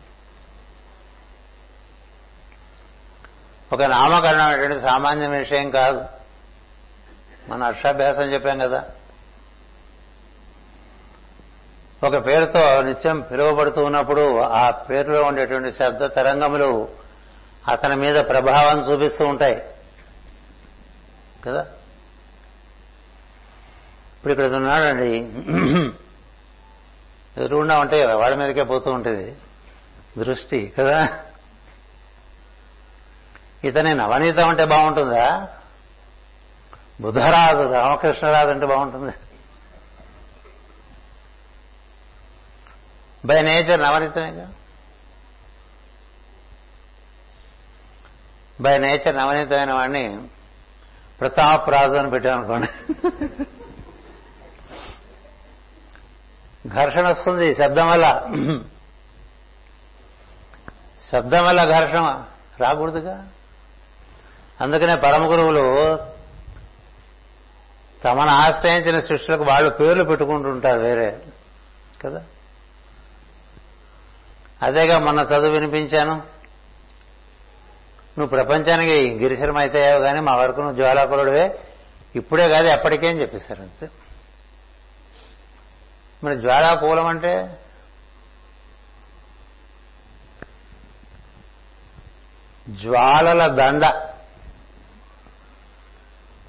ఒక 3.72 3.82
నామకరణం 3.82 4.48
అనేటువంటి 4.48 4.80
సామాన్య 4.80 5.26
విషయం 5.26 5.70
కాదు. 5.70 6.04
మన 7.48 7.62
అక్షాభ్యాసం 7.62 8.22
చెప్పాం 8.22 8.58
కదా. 8.58 8.84
ఒక 12.04 12.26
పేరుతో 12.26 12.82
నిత్యం 12.82 13.20
పిలువబడుతూ 13.20 13.84
ఉన్నప్పుడు 13.84 14.40
ఆ 14.40 14.70
పేరులో 14.70 15.22
ఉండేటువంటి 15.22 15.72
శబ్ద 15.72 16.04
తరంగములు 16.04 16.88
అతని 17.68 17.96
మీద 17.96 18.14
ప్రభావం 18.14 18.80
చూపిస్తూ 18.80 19.24
ఉంటాయి. 19.24 19.62
కదా? 21.44 21.60
ఇప్పుడు 24.16 24.32
ఇక్కడ 24.32 24.56
ఉన్నాడండి 24.56 25.18
ఎదురుగుండా 27.42 27.78
ఉంటాయి 27.78 28.02
కదా 28.02 28.16
వాళ్ళ 28.16 28.36
మీదకే 28.36 28.62
పోతూ 28.62 28.90
ఉంటుంది. 28.90 29.34
దృష్టి 30.18 30.72
కదా? 30.78 31.18
ఇతని 33.64 33.94
నవనీతం 33.94 34.48
అంటే 34.48 34.64
బాగుంటుందా? 34.64 35.48
బుధరాజు 37.00 37.72
రామకృష్ణరాజు 37.72 38.48
అంటే 38.48 38.66
బాగుంటుంది. 38.66 39.12
బై 43.24 43.42
నేచర్ 43.42 43.80
నవనీతమేగా? 43.80 44.52
బై 48.60 48.78
నేచర్ 48.78 49.16
నవనీతమైన 49.16 49.72
వాడిని 49.72 50.28
ప్రతాప్ 51.20 51.70
రాజు 51.70 51.96
అని 51.96 52.10
పెట్టామనుకోండి 52.10 52.68
ఘర్షణ 56.68 57.08
వస్తుంది 57.08 57.54
శబ్దం 57.54 57.86
వల్ల. 57.86 58.06
శబ్దం 61.06 61.44
వల్ల 61.44 61.80
ఘర్షణ 61.80 62.24
రాకూడదుగా? 62.60 63.26
అందుకనే 64.60 64.94
పరమ 64.94 65.32
గురువులు 65.32 65.98
తమను 68.04 68.30
ఆశ్రయించిన 68.30 69.00
శిష్యులకు 69.00 69.44
వాళ్ళు 69.44 69.70
పేర్లు 69.70 70.04
పెట్టుకుంటుంటారు 70.04 70.80
వేరే 70.80 71.18
కదా? 72.04 72.22
అదేగా 74.62 74.98
మొన్న 74.98 75.20
చదువు 75.20 75.52
వినిపించాను. 75.52 76.12
నువ్వు 78.18 78.26
ప్రపంచానికి 78.26 79.10
గిరిశరం 79.10 79.56
అయితాయావు 79.56 80.00
కానీ 80.00 80.20
మా 80.20 80.36
వరకు 80.36 80.60
నువ్వు 80.60 80.76
జ్వాలాకులుడివే 80.76 81.58
ఇప్పుడే 82.16 82.48
కాదు 82.48 82.66
ఎప్పటికేం 82.66 83.20
చెప్పేశారు 83.20 83.62
అంతే. 83.62 83.88
మరి 86.24 86.34
జ్వాలాకూలం 86.36 87.06
అంటే? 87.06 87.58
జ్వాలల 92.68 93.46
దండ. 93.46 94.13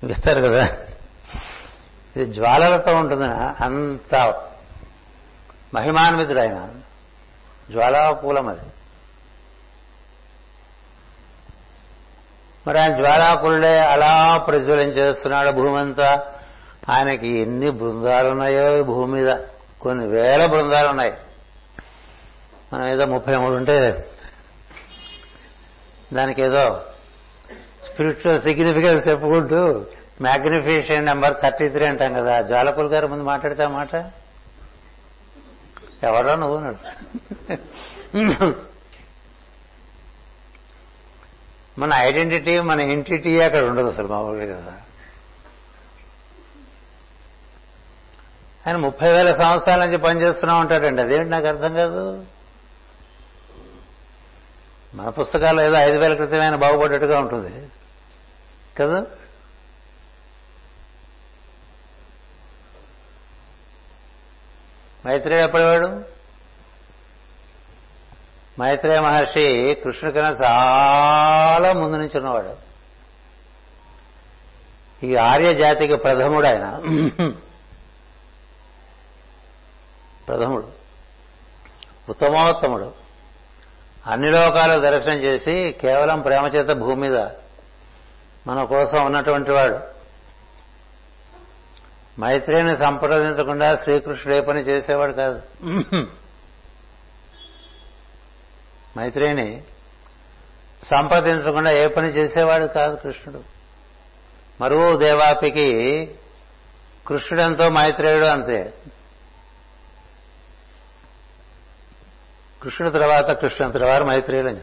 ఇస్తారు 0.04 0.42
కదా. 0.42 0.78
ఇది 2.16 2.34
జ్వాలలతో 2.34 2.96
ఉంటుంది 2.96 3.26
అంత 3.64 4.16
మహిమాన్వితుడు 5.74 6.40
ఆయన 6.40 6.70
జ్వాలాకూలం 7.72 8.48
అది 8.48 8.62
మరి 12.68 12.80
ఆయన 12.80 12.96
జ్వాలాకులుడే 12.96 13.80
అలా 13.80 14.38
ప్రజ్వలించేస్తున్నాడు 14.38 15.52
భూమి 15.52 15.78
అంతా 15.78 16.34
ఆయనకి 16.90 17.28
ఎన్ని 17.28 17.70
బృందాలు 17.70 18.30
ఉన్నాయో 18.30 18.84
భూమి 18.84 19.22
మీద. 19.22 19.38
కొన్ని 19.82 20.08
వేల 20.08 20.46
బృందాలు 20.46 20.90
ఉన్నాయి 20.90 21.14
మనం 22.74 22.88
ఏదో 22.88 23.06
ముప్పై 23.06 23.36
మూడు 23.38 23.56
ఉంటే 23.56 24.10
దానికి 26.14 26.42
ఏదో 26.42 26.82
స్పిరిచువల్ 27.96 28.42
సిగ్నిఫికెన్స్ 28.42 29.08
చెప్పుకుంటూ 29.08 29.86
మ్యాగ్నిఫికేషన్ 30.22 31.06
నెంబర్ 31.06 31.42
థర్టీ 31.44 31.70
త్రీ 31.70 31.86
అంటాం 31.86 32.14
కదా. 32.14 32.42
జ్వాలకుల్ 32.42 32.90
గారు 32.90 33.08
ముందు 33.08 33.24
మాట్లాడితే 33.24 33.68
మాట? 33.68 33.96
ఎవరో 36.04 36.36
నువ్వు? 36.36 36.76
మన 41.80 41.94
ఐడెంటిటీ 41.94 42.60
మన 42.60 42.82
ఎంటిటీ 42.82 43.40
అక్కడ 43.40 43.64
ఉండదు 43.64 43.88
అసలు 43.88 44.08
మామూలుగా 44.08 44.62
కదా. 44.62 44.74
ఆయన 48.68 48.78
ముప్పై 48.78 49.12
వేల 49.12 49.36
సంవత్సరాల 49.36 49.86
నుంచి 49.86 49.98
పనిచేస్తున్నా 49.98 50.58
ఉంటాడండి 50.58 51.02
అదేంటి 51.02 51.30
నాకు 51.30 51.48
అర్థం 51.48 51.74
కాదు? 51.74 52.26
మన 54.94 55.10
పుస్తకాల్లో 55.10 55.64
ఏదో 55.64 55.76
ఐదు 55.76 56.00
వేల 56.00 56.14
క్రితం 56.14 56.60
బాగుపడ్డట్టుగా 56.60 57.20
ఉంటుంది. 57.20 57.68
కదా? 58.80 59.06
మైత్రేయ 65.08 65.44
ఎప్పటివాడు? 65.44 66.04
మైత్రేయ 68.62 69.00
మహర్షి 69.00 69.76
కృష్ణుడి 69.84 70.16
కన్నా 70.16 70.30
చాలా 70.30 71.74
ముందు 71.74 71.96
నుంచి 71.98 72.18
ఉన్నవాడు. 72.18 72.76
ఈ 75.06 75.16
ఆర్య 75.16 75.54
జాతికి 75.54 75.96
ప్రథముడు 75.96 76.48
ఆయన. 76.48 76.76
ప్రథముడు. 80.28 80.72
ఉత్తమోత్తముడు. 82.10 82.94
అన్ని 84.08 84.32
లోకాలు 84.32 84.80
దర్శనం 84.80 85.18
చేసి 85.18 85.76
కేవలం 85.82 86.22
ప్రేమ 86.22 86.46
చేత 86.46 86.78
భూమి 86.78 87.10
మీద 87.10 87.28
మన 88.48 88.64
కోసం 88.64 89.06
ఉన్నటువంటి 89.06 89.52
వాడు. 89.52 89.80
మైత్రిని 92.20 92.78
సంప్రదించకుండా 92.78 93.76
శ్రీకృష్ణుడు 93.76 94.38
ఏ 94.38 94.42
పని 94.42 94.60
చేసేవాడు 94.60 95.14
కాదు. 95.14 95.42
మైత్రిని 98.98 99.64
సంప్రదించకుండా 100.84 101.72
ఏ 101.72 101.88
పని 101.88 102.08
చేసేవాడు 102.08 102.66
కాదు 102.66 102.96
కృష్ణుడు. 102.96 103.44
మరువు 104.62 104.98
దేవాపికి 104.98 105.68
కృష్ణుడెంతో 107.08 107.70
మైత్రేయుడు 107.70 108.26
అంతే. 108.26 108.74
కృష్ణుడి 112.62 112.94
తర్వాత 112.94 113.32
కృష్ణుడి 113.32 113.74
తర్వాత 113.74 114.02
మైత్రేయుడు 114.02 114.48
అని. 114.48 114.62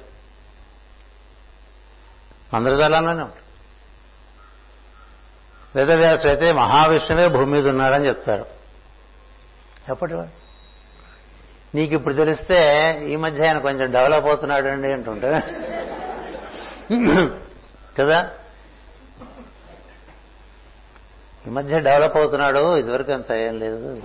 మందరజాలంలోనే 2.55 3.23
ఉంటాడు 3.23 3.42
వేదవ్యాసుడు 5.77 6.31
అయితే 6.31 6.53
మహావిష్ణువే 6.53 7.29
భూమి 7.29 7.47
మీద 7.47 7.69
ఉన్నాడని 7.69 8.07
చెప్తారు. 8.07 8.47
ఎప్పటివాడు 9.89 10.43
నీకు 11.77 11.95
ఇప్పుడు 11.95 12.15
తెలిస్తే 12.15 12.61
ఈ 13.09 13.17
మధ్య 13.17 13.47
ఆయన 13.47 13.59
కొంచెం 13.59 13.91
డెవలప్ 13.91 14.27
అవుతున్నాడండి 14.27 14.93
అంటుంటే. 14.93 15.41
కదా? 17.99 18.31
ఈ 21.47 21.51
మధ్య 21.51 21.81
డెవలప్ 21.81 22.17
అవుతున్నాడు 22.17 22.77
ఇదివరకు 22.77 23.13
అంత 23.13 23.33
ఏం 23.33 23.59
లేదు. 23.59 24.03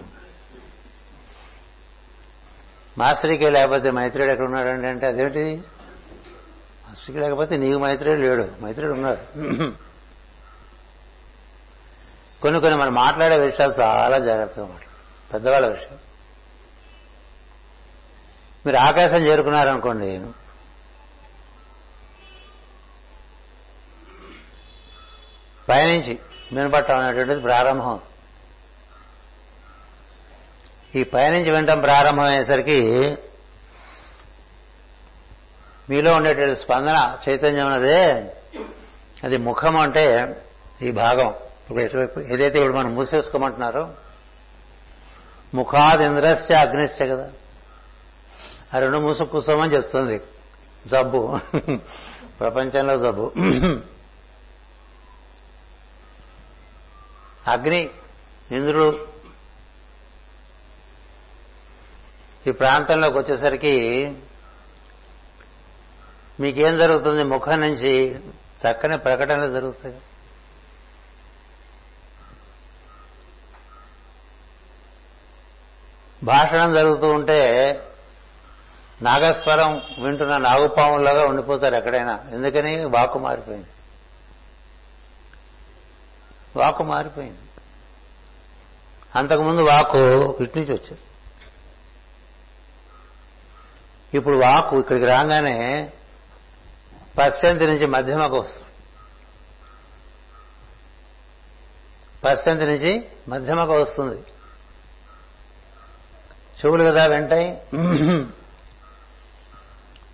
మాస్టర్కి 2.98 3.50
లేకపోతే 3.50 3.92
మైత్రుడు 3.92 4.28
ఎక్కడ 4.28 4.46
ఉన్నాడండి 4.46 4.88
అంటే 4.88 5.08
అదేంటిది 5.08 5.56
మాస్టర్కి 6.88 7.18
లేకపోతే 7.22 7.58
నీకు 7.58 7.80
మైత్రుడు 7.80 8.20
లేడు 8.20 8.64
మైత్రుడు 8.64 8.94
ఉన్నాడు. 8.94 9.48
కొన్ని 12.42 12.60
కొన్ని 12.60 12.80
మనం 12.80 12.94
మాట్లాడే 12.94 13.38
విషయాలు 13.38 13.74
చాలా 13.82 14.18
జాగ్రత్తగా 14.18 14.66
మాట్లాడు 14.66 15.34
పెద్దవాళ్ళ 15.34 15.68
విషయం. 15.68 15.98
మీరు 18.66 18.78
ఆకాశం 18.78 19.18
చేరుకున్నారనుకోండి. 19.18 20.22
పైనుంచి 25.70 26.20
వినపట్టం 26.54 26.98
అనేటువంటిది 26.98 27.42
ప్రారంభం. 27.42 28.00
ఈ 30.96 31.04
పైనుంచి 31.04 31.52
వినటం 31.52 31.82
ప్రారంభమయ్యేసరికి 31.82 32.82
మీలో 35.90 36.14
ఉండేటువంటి 36.14 36.60
స్పందన 36.60 37.18
చైతన్యం 37.30 37.68
అన్నదే 37.68 38.04
అది 39.24 39.38
ముఖం 39.38 39.78
అంటే 39.78 40.36
ఈ 40.82 40.92
భాగం. 40.92 41.36
ఇప్పుడు 41.68 41.82
ఎటువైపు 41.82 42.20
ఏదైతే 42.20 42.60
ఇప్పుడు 42.60 42.78
మనం 42.78 42.96
మూసేసుకోమంటున్నారో 42.96 43.94
ముఖాది 45.54 46.04
ఇంద్రస్య 46.06 46.56
అగ్నిశ్చ 46.56 47.06
కదా. 47.06 47.32
ఆ 48.74 48.80
రెండు 48.80 48.98
మూసు 48.98 49.24
కూసోమని 49.24 49.74
చెప్తుంది. 49.76 50.22
జబ్బు. 50.88 51.40
ప్రపంచంలో 52.40 52.98
జబ్బు. 52.98 53.32
అగ్ని 57.48 57.90
ఇంద్రుడు 58.52 59.08
ఈ 62.48 62.52
ప్రాంతంలోకి 62.52 63.18
వచ్చేసరికి 63.18 63.76
మీకేం 66.40 66.78
జరుగుతుంది? 66.78 67.24
ముఖం 67.24 67.62
నుంచి 67.62 68.20
చక్కని 68.64 68.98
ప్రకటనలు 68.98 69.52
జరుగుతాయి. 69.52 69.96
భాషణం 76.24 76.74
జరుగుతూ 76.74 77.08
ఉంటే 77.08 77.74
నాగస్వరం 79.02 79.82
వింటున్న 80.00 80.38
నాగుపాములాగా 80.38 81.26
ఉండిపోతారు 81.26 81.76
ఎక్కడైనా. 81.76 82.26
ఎందుకని? 82.32 82.86
వాకు 82.86 83.20
మారిపోయింది. 83.20 83.68
వాకు 86.56 86.84
మారిపోయింది. 86.84 87.38
అంతకుముందు 89.16 89.62
వాకు 89.62 89.98
ఇటు 90.42 90.58
నుంచి 90.58 90.74
వచ్చింది. 90.74 91.00
ఇప్పుడు 94.14 94.38
వాకు 94.38 94.80
ఇక్కడికి 94.80 95.06
రాగానే 95.06 95.92
పశ్చంతి 97.18 97.68
నుంచి 97.68 97.88
మధ్యమకు 97.88 98.38
వస్తుంది. 98.38 98.68
పశ్చంతి 102.24 102.66
నుంచి 102.66 103.10
మధ్యమకు 103.30 103.74
వస్తుంది. 103.74 104.24
చెవులు 106.60 106.84
కదా 106.84 107.06
వింటాయి 107.06 107.50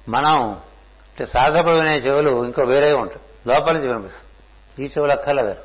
మనం 0.10 0.38
అంటే 0.52 1.26
సాధకుడు 1.26 1.72
వినే 1.72 1.94
చెవులు 1.94 2.46
ఇంకో 2.46 2.62
వేరే 2.64 2.94
ఉంటాయి. 2.94 3.22
లోపల 3.48 3.72
నుంచి 3.74 3.88
వినిపిస్తుంది. 3.88 4.86
ఈ 4.86 4.88
చెవులు 4.88 5.12
అక్కర్లేదు. 5.12 5.56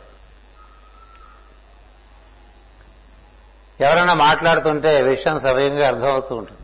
ఎవరైనా 3.80 4.14
మాట్లాడుతుంటే 4.14 5.02
విషయం 5.02 5.40
సవ్యంగా 5.40 5.86
అర్థమవుతూ 5.88 6.34
ఉంటుంది. 6.34 6.60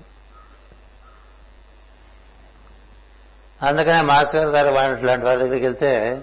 అందుకనే 3.62 4.00
మాస్టర్ 4.00 4.48
గారు 4.48 4.72
వాటి 4.74 5.02
లాంటి 5.02 5.26
వారి 5.26 5.40
దగ్గరికి 5.40 5.64
వెళ్తే 5.64 6.22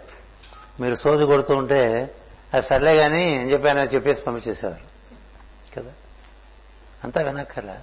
మీరు 0.82 0.96
సోది 0.96 1.26
కొడుతూ 1.26 1.54
ఉంటే 1.54 2.16
అది 2.54 2.64
సర్లే 2.64 2.96
కానీ 2.96 3.24
ఏం 3.24 3.52
చెప్పానో 3.52 3.84
చెప్పేసి 3.84 4.22
పంపించేసేవారు. 4.22 4.91
అంతా 7.04 7.22
వినక్కర్లా 7.22 7.78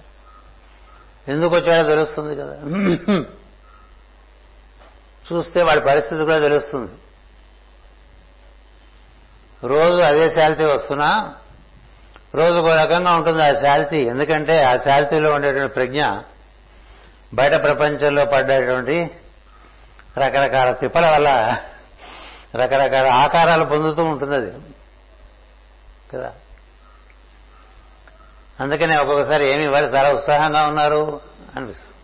ఎందుకు 1.27 1.55
వచ్చాడో 1.55 1.89
తెలుస్తుంది 1.89 2.35
కదా. 2.35 2.55
చూస్తే 5.33 5.63
వాడి 5.63 5.81
పరిస్థితి 5.81 6.23
కూడా 6.23 6.39
తెలుస్తుంది. 6.39 6.91
రోజు 9.67 10.01
అదే 10.01 10.29
శాలిటీ 10.29 10.63
వస్తున్నా 10.63 11.35
ఒక 12.59 12.67
రకంగా 12.67 13.13
ఉంటుంది 13.13 13.43
ఆ 13.43 13.53
శాలిటీ. 13.53 13.97
ఎందుకంటే 13.97 14.63
ఆ 14.63 14.75
శాలిటీలో 14.75 15.31
ఉండేటువంటి 15.31 15.73
ప్రజ్ఞ 15.73 16.05
బయట 17.33 17.53
ప్రపంచంలో 17.63 18.25
పడ్డటువంటి 18.25 19.11
రకరకాల 20.17 20.71
తిప్పల 20.71 21.11
వల్ల 21.11 21.57
రకరకాల 22.55 23.07
ఆకారాలు 23.07 23.65
పొందుతూ 23.65 24.03
ఉంటుంది 24.03 24.35
అది. 24.35 24.51
కదా? 26.13 26.33
అందుకనే 28.59 28.97
ఒక్కొక్కసారి 28.97 29.51
ఏమి 29.51 29.63
ఇవ్వాలి? 29.63 29.87
చాలా 29.87 30.09
ఉత్సాహంగా 30.09 30.67
ఉన్నారు 30.67 31.21
అనిపిస్తుంది. 31.55 31.95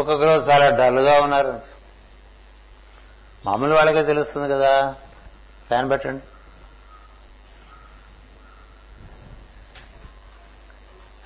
ఒక్కొక్క 0.00 0.24
రోజు 0.24 0.50
చాలా 0.50 0.66
డల్గా 0.66 1.20
ఉన్నారు 1.20 1.60
మామూలు 3.46 3.74
వాళ్ళకే 3.74 4.02
తెలుస్తుంది 4.02 4.52
కదా. 4.52 4.94
ఫ్యాన్ 5.68 5.90
పెట్టండి. 5.90 6.22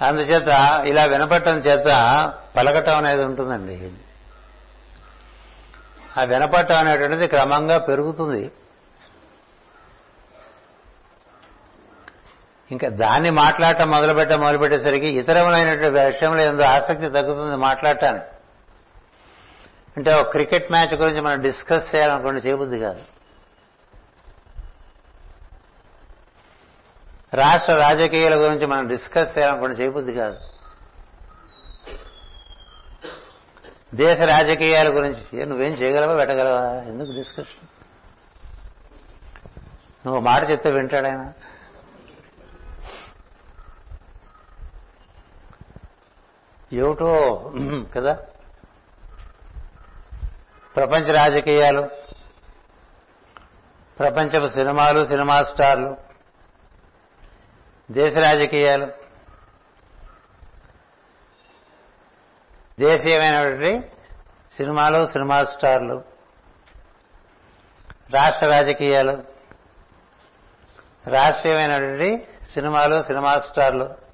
అందుచేత 0.05 0.49
ఇలా 0.87 1.05
వినపట్టడం 1.05 1.59
చేత 1.59 1.87
పలకటం 2.57 2.97
అనేది 2.97 3.23
ఉంటుందండి. 3.23 3.93
ఆ 6.21 6.25
వినపట్టం 6.25 6.79
అనేటువంటిది 6.79 7.29
క్రమంగా 7.29 7.79
పెరుగుతుంది. 7.79 8.53
ఇంకా 12.71 12.89
దాన్ని 12.89 13.31
మాట్లాడటం 13.31 13.91
మొదలుపెట్ట 13.91 14.33
మొదలుపెట్టేసరికి 14.33 15.07
ఇతరమైనటువంటి 15.07 16.01
విషయంలో 16.01 16.43
ఎంతో 16.43 16.65
ఆసక్తి 16.65 17.09
తగ్గుతుంది 17.09 17.57
మాట్లాడటానికి. 17.57 18.25
అంటే 19.97 20.15
ఒక 20.15 20.31
క్రికెట్ 20.31 20.71
మ్యాచ్ 20.71 20.95
గురించి 20.95 21.21
మనం 21.21 21.41
డిస్కస్ 21.41 21.97
చేయాలనుకోండి 21.97 22.41
చేయబుద్ది 22.41 22.79
కాదు. 22.79 23.03
రాష్ట్ర 27.35 27.75
రాజకీయాల 27.75 28.35
గురించి 28.35 28.67
మనం 28.67 28.89
డిస్కస్ 28.89 29.39
చేయాలనుకోండి 29.39 29.77
చేయబుద్ది 29.77 30.15
కాదు. 30.15 30.37
దేశ 33.95 34.21
రాజకీయాల 34.21 34.89
గురించి 34.89 35.47
నువ్వేం 35.47 35.73
చేయగలవా 35.73 36.17
పెట్టగలవా? 36.17 36.83
ఎందుకు 36.83 37.13
డిస్కషన్? 37.13 37.67
నువ్వు 40.07 40.21
మాట 40.21 40.51
చెప్తే 40.51 40.71
వింటాడాయన 40.71 41.33
ఏమిటో 46.73 47.53
కదా? 47.95 48.19
ప్రపంచ 50.77 51.13
రాజకీయాలు 51.13 51.89
ప్రపంచపు 53.99 54.49
సినిమాలు 54.49 55.05
సినిమా 55.05 55.43
స్టార్లు 55.43 55.97
దేశ 57.91 58.17
రాజకీయాలు 58.17 58.89
దేశీయమైనటువంటి 62.81 63.91
సినిమాలు 64.53 65.05
సినిమా 65.05 65.45
స్టార్లు 65.45 66.05
రాష్ట్ర 68.11 68.47
రాజకీయాలు 68.47 69.25
రాష్ట్రీయమైనటువంటి 71.07 72.29
సినిమాలు 72.51 73.03
సినిమా 73.03 73.39
స్టార్లు. 73.39 74.08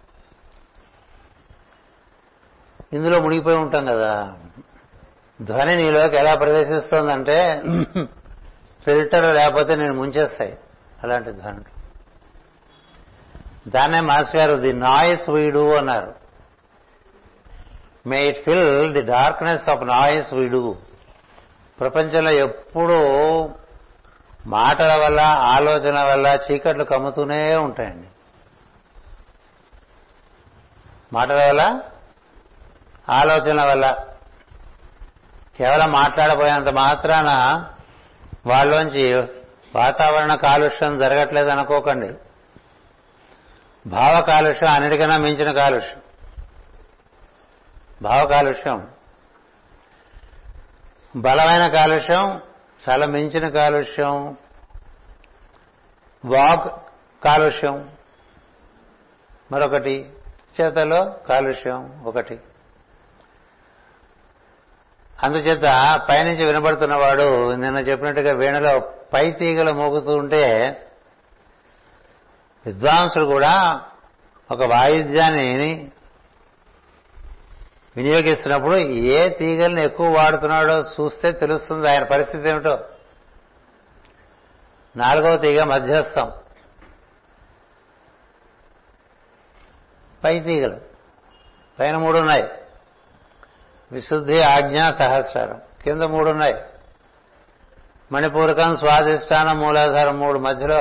ఇందులో 2.95 3.19
మునిగిపోయి 3.21 3.57
ఉంటాం 3.57 3.85
కదా. 3.87 4.33
ధ్వని 5.43 5.75
నీలోకి 5.77 6.17
ఎలా 6.17 6.35
ప్రవేశిస్తోందంటే 6.35 7.63
ఫిల్టర్ 8.85 9.35
లేకపోతే 9.35 9.77
నేను 9.77 9.95
ముంచేస్తాయి 9.95 10.57
అలాంటి 11.03 11.33
ధ్వని 11.33 11.63
దాన్నే 13.71 14.01
మాస్ 14.01 14.37
గారు 14.37 14.55
ది 14.61 14.73
నాయిస్ 14.73 15.31
వీడు 15.31 15.75
అన్నారు. 15.75 16.15
May 18.07 18.29
it 18.29 18.39
fill 18.45 18.93
the 18.93 19.03
darkness 19.03 19.69
of 19.69 19.83
noise 19.83 20.35
వీడు 20.35 20.77
ప్రపంచంలో 21.81 22.31
ఎప్పుడూ 22.31 22.99
మాటల 24.47 24.93
వల్ల 25.05 25.21
ఆలోచన 25.55 25.99
వల్ల 26.03 26.27
చీకట్లు 26.47 26.85
కమ్ముతూనే 26.85 27.57
ఉంటాయండి. 27.57 28.09
మాటల 31.13 31.39
వల్ల 31.49 31.81
ఆలోచన 33.11 33.67
వల్ల. 33.67 33.97
కేవలం 35.59 35.93
మాట్లాడబోయేంత 35.93 36.69
మాత్రాన 36.69 37.33
వాళ్ళలోంచి 38.47 39.21
వాతావరణ 39.75 40.35
కాలుష్యం 40.35 40.99
జరగట్లేదు 40.99 41.49
అనుకోకండి. 41.49 42.15
భావ 43.89 44.21
కాలుష్యం 44.21 44.73
అన్నిటికన్నా 44.73 45.17
మించిన 45.17 45.53
కాలుష్యం. 45.53 46.03
భావ 48.03 48.27
కాలుష్యం. 48.27 48.89
బలమైన 51.17 51.69
కాలుష్యం 51.69 52.41
చాలా 52.89 53.07
మించిన 53.07 53.49
కాలుష్యం. 53.49 54.37
వాక్ 56.25 56.83
కాలుష్యం. 57.25 57.91
మరొకటి 59.53 60.13
చేతలో 60.61 61.17
కాలుష్యం 61.29 62.03
ఒకటి. 62.05 62.41
అందుచేత 65.23 65.63
పైనుంచి 66.09 66.45
వినబడుతున్నవాడు 66.45 67.55
నిన్న 67.55 67.79
చెప్పినట్టుగా 67.79 68.33
వీణలో 68.33 68.93
పై 69.13 69.31
తీగలు 69.31 69.73
మోగుతూ 69.73 70.17
ఉంటే 70.17 70.71
విద్వాంసుడు 72.67 73.25
కూడా 73.25 73.83
ఒక 74.51 74.63
వాయిద్యాన్ని 74.63 75.91
వినియోగిస్తున్నప్పుడు 77.97 78.75
ఏ 78.77 79.29
తీగల్ని 79.29 79.83
ఎక్కువ 79.83 80.17
వాడుతున్నాడో 80.17 80.81
చూస్తే 80.81 81.33
తెలుస్తుంది 81.33 81.89
ఆయన 81.89 82.05
పరిస్థితి 82.05 82.49
ఏమిటో. 82.49 82.85
నాలుగవ 84.97 85.37
తీగ 85.37 85.63
మధ్యస్థం. 85.63 86.33
పై 90.25 90.41
తీగలు. 90.41 90.81
పైన 91.81 91.97
మూడు 91.97 92.19
ఉన్నాయి. 92.19 92.45
విశుద్ధి 93.93 94.43
ఆజ్ఞ 94.43 94.81
సహస్రారం. 94.91 95.61
కింద 95.85 96.03
మూడు 96.03 96.31
ఉన్నాయి 96.31 96.55
మణిపూరకం 98.13 98.77
స్వాధిష్టానం 98.77 99.59
మూలాధారం 99.59 100.19
మూడు. 100.21 100.39
మధ్యలో 100.39 100.77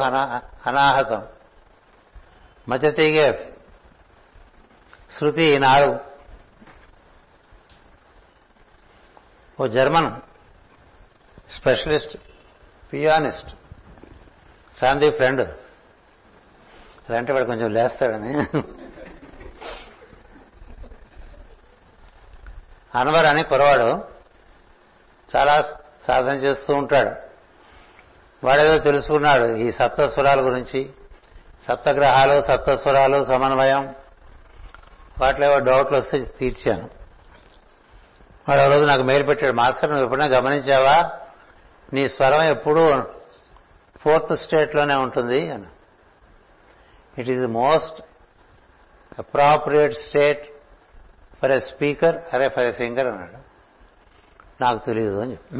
అనాహతం 0.68 1.28
మధ్య 2.70 2.92
తీగే 2.92 3.54
శృతి 5.12 5.60
నాలుగు 5.60 6.00
ఓ 9.60 9.68
German 9.68 10.12
specialist 11.52 12.18
pianist. 12.94 13.50
Shanti 14.78 15.10
friend. 15.12 15.42
అలాంటి 17.10 17.32
వాడు 17.34 17.46
కొంచెం 17.46 17.70
లేస్తాడని. 17.72 18.34
అన్వర్ 22.96 23.26
అని 23.26 23.44
కురవాడు 23.44 24.04
చాలా 25.36 25.74
సాధన 26.08 26.34
చేస్తూ 26.34 26.74
ఉంటాడు. 26.74 27.12
వాడేదో 28.46 28.78
తెలుసుకున్నాడు 28.78 29.56
ఈ 29.56 29.72
సప్తస్వరాల 29.72 30.46
గురించి. 30.46 30.90
సప్తగ్రహాలు 31.68 32.42
సప్తస్వరాలు 32.42 33.26
సమన్వయం. 33.26 33.96
వాటిలో 35.22 35.48
ఏవో 35.48 35.60
డౌట్లు 35.60 35.98
వస్తే 35.98 36.20
తీర్చాను. 36.20 36.90
వాడు 38.50 38.60
ఆ 38.60 38.66
రోజు 38.66 38.86
నాకు 38.86 39.02
మెయిల్ 39.02 39.28
పెట్టాడు 39.28 39.54
మాస్టర్ 39.54 39.90
నువ్వు 39.90 40.06
ఎప్పుడైనా 40.06 40.38
గమనించావా? 40.38 41.12
నీ 41.94 42.08
స్వరం 42.08 42.50
ఎప్పుడూ 42.50 43.02
ఫోర్త్ 44.00 44.36
స్టేట్లోనే 44.36 44.96
ఉంటుంది. 44.96 45.52
అని. 45.52 45.66
It 47.18 47.30
is 47.30 47.40
the 47.40 47.48
most 47.48 48.02
appropriate 49.20 49.94
state 49.94 50.53
for 51.44 51.52
a 51.52 51.60
speaker 51.60 52.22
అరే 52.34 52.50
ఫర్ 52.50 52.64
ఎ 52.64 52.72
సింగర్ 52.72 53.08
అన్నాడు. 53.08 53.54
నాకు 54.64 54.86
తెలియదు 54.86 55.16
అని 55.16 55.32
చెప్పి 55.32 55.56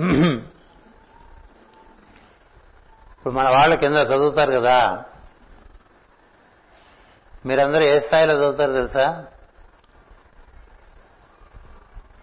ఇప్పుడు 3.12 3.34
మన 3.34 3.50
వాళ్ళ 3.50 3.76
కింద 3.76 3.96
చదువుతారు 3.96 4.52
కదా 4.52 5.04
మీరందరూ 7.46 7.86
ఏ 7.86 8.00
స్థాయిలో 8.00 8.34
చదువుతారు 8.34 8.72
తెలుసా? 8.72 9.26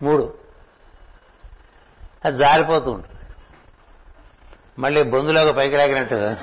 మూడు. 0.03 0.35
అది 2.25 2.37
జారిపోతూ 2.37 2.91
ఉంటుంది. 2.91 3.21
మళ్ళీ 4.79 5.03
బొందులోకి 5.03 5.53
పైకి 5.53 5.77
లాగినట్టు. 5.77 6.35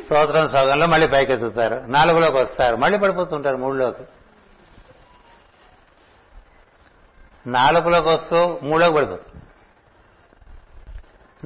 స్తోత్రం 0.00 0.48
సగంలో 0.48 0.86
మళ్ళీ 0.86 1.08
పైకి 1.08 1.32
ఎత్తుతారు 1.32 1.74
నాలుగులోకి 1.74 2.36
వస్తారు. 2.36 2.76
మళ్ళీ 2.76 2.98
పడిపోతుంటారు 2.98 3.56
మూడులోకి. 3.56 4.02
నాలుగులోకి 7.48 8.08
వస్తూ 8.08 8.60
మూడోకి 8.62 8.96
పడిపోతుంది. 8.96 9.42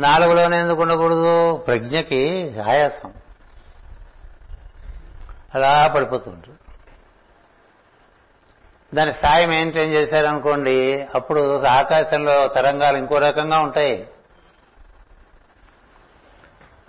నాలుగులోనే 0.00 0.60
ఎందుకు 0.60 0.82
ఉండకూడదు? 0.82 1.56
ప్రజ్ఞకి 1.56 2.54
ఆయాసం. 2.60 3.12
అలా 5.54 5.86
పడిపోతుంటారు 5.86 6.62
దాని 8.94 9.12
స్థాయి 9.12 9.46
మెయింటైన్ 9.46 9.92
చేశారనుకోండి 9.92 11.06
అప్పుడు 11.14 11.64
ఆకాశంలో 11.64 12.48
తరంగాలు 12.48 12.96
ఇంకో 12.96 13.18
రకంగా 13.18 13.58
ఉంటాయి. 13.58 14.08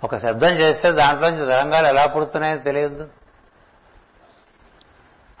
ఒక 0.04 0.16
శబ్దం 0.16 0.48
చేస్తే 0.48 0.92
దాంట్లోంచి 0.92 1.46
తరంగాలు 1.46 1.86
ఎలా 1.86 2.06
పుడుతున్నాయో 2.06 2.56
తెలియదు. 2.56 3.08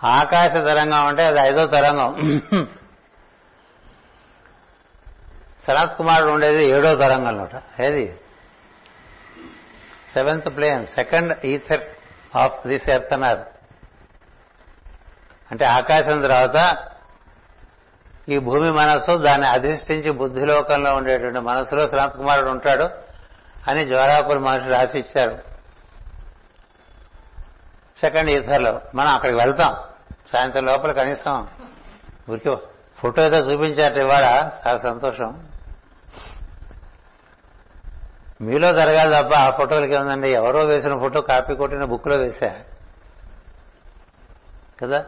ఆకాశ 0.04 0.52
తరంగం 0.52 1.06
అంటే 1.06 1.24
అది 1.24 1.38
ఐదో 1.38 1.66
తరంగం. 1.66 2.30
శరత్ 5.66 5.98
కుమారుడు 5.98 6.32
ఉండేది 6.32 6.66
ఏడో 6.66 6.94
తరంగంలోట. 6.94 7.82
ఏది? 7.82 8.18
Seventh 10.12 10.56
plane 10.56 10.86
second 10.86 11.46
ether 11.46 11.80
of 12.36 12.66
this 12.66 12.90
earth 12.90 13.12
అన్నారు 13.12 13.44
అంటే 15.50 15.64
ఆకాశం 15.64 16.20
తర్వాత 16.20 16.76
ఈ 18.28 18.38
భూమి 18.38 18.72
మనస్సు 18.72 19.16
దాన్ని 19.16 19.48
అధిష్ఠించి 19.48 20.10
బుద్ధిలోకంలో 20.10 20.94
ఉండేటువంటి 20.94 21.38
మనసులో 21.38 21.88
శరత్ 21.88 22.16
కుమారుడు 22.16 22.50
ఉంటాడు 22.50 22.90
అని 23.68 23.84
జ్వరాపురి 23.84 24.38
మహర్షి 24.38 24.68
రాసి 24.68 24.98
ఇచ్చారు. 24.98 25.38
సెకండ్ 27.96 28.30
ఈథర్లో 28.30 28.80
మనం 28.94 29.08
అక్కడికి 29.08 29.38
వెళ్తాం. 29.38 29.76
సాయంత్రం 30.32 30.66
లోపల 30.66 30.92
కనీసం 30.92 31.48
ఊరికి 32.30 32.56
ఫోటో 32.98 33.22
ఏదో 33.22 33.38
చూపించారట 33.38 33.96
ఇవాళ. 33.96 34.50
చాలా 34.66 34.78
సంతోషం. 34.78 35.46
మీలో 38.40 38.72
జరగాలి 38.72 39.22
తప్ప 39.22 39.34
ఆ 39.34 39.50
ఫోటోలకి 39.50 39.94
ఏముందండి? 39.94 40.34
ఎవరో 40.34 40.64
వేసిన 40.64 40.98
ఫోటో 40.98 41.20
కాపీ 41.20 41.54
కొట్టిన 41.54 41.84
బుక్లో 41.84 42.16
వేశా 42.16 42.60
కదా? 44.82 45.06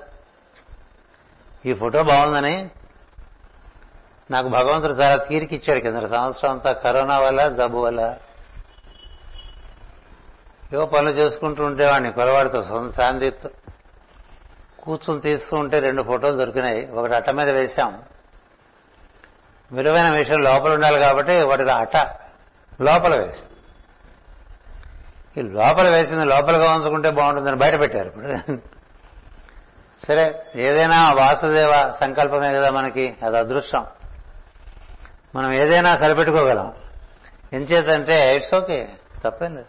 ఈ 1.66 1.74
ఫోటో 1.74 2.02
బాగుందని 2.02 2.70
నాకు 4.30 4.48
భగవంతుడు 4.48 4.92
చాలా 4.92 5.16
తీరికిచ్చాడు 5.16 5.80
కింద. 5.80 6.02
సంవత్సరం 6.02 6.50
అంతా 6.50 6.72
కరోనా 6.72 7.18
వల్ల 7.18 7.48
జబ్బు 7.48 7.78
వల్ల. 7.78 8.16
ఏవో 10.72 10.86
పనులు 10.86 11.10
చేసుకుంటూ 11.10 11.64
ఉండేవాడిని 11.64 12.12
కొలవాడితో 12.12 12.62
సొంత 12.62 12.94
శాంతితో 12.94 13.50
కూర్చుని 14.82 15.20
తీస్తూ 15.20 15.56
ఉంటే 15.56 15.78
రెండు 15.78 16.02
ఫోటోలు 16.02 16.36
దొరికినాయి. 16.36 16.90
ఒకటి 16.90 17.14
అట్ట 17.14 17.30
మీద 17.30 17.50
వేశాం. 17.50 18.02
విలువైన 19.72 20.10
విషయం 20.10 20.40
లోపల 20.40 20.74
ఉండాలి 20.74 21.00
కాబట్టి 21.00 21.42
వాటిలో 21.42 21.72
అట్ట 21.72 21.96
లోపల 22.80 23.16
వేసి. 23.16 23.38
ఈ 25.40 25.42
లోపల 25.42 25.88
వేసింది 25.88 26.24
లోపలగా 26.24 26.74
ఉంచుకుంటే 26.74 27.10
బాగుంటుందని 27.10 27.56
బయట 27.56 27.80
పెట్టారు. 27.80 28.06
ఇప్పుడు 28.06 28.58
సరే 30.06 30.46
ఏదైనా 30.56 31.12
వాసుదేవ 31.12 31.94
సంకల్పమే 32.00 32.52
కదా 32.52 32.70
మనకి 32.70 33.16
అది 33.22 33.38
అదృష్టం. 33.38 33.86
మనం 35.34 35.52
ఏదైనా 35.52 35.96
సరిపెట్టుకోగలం. 35.96 36.74
ఎంచేతంటే 37.52 38.36
ఇట్స్ 38.36 38.54
ఓకే 38.54 38.88
తప్పేం 39.24 39.54
లేదు. 39.54 39.66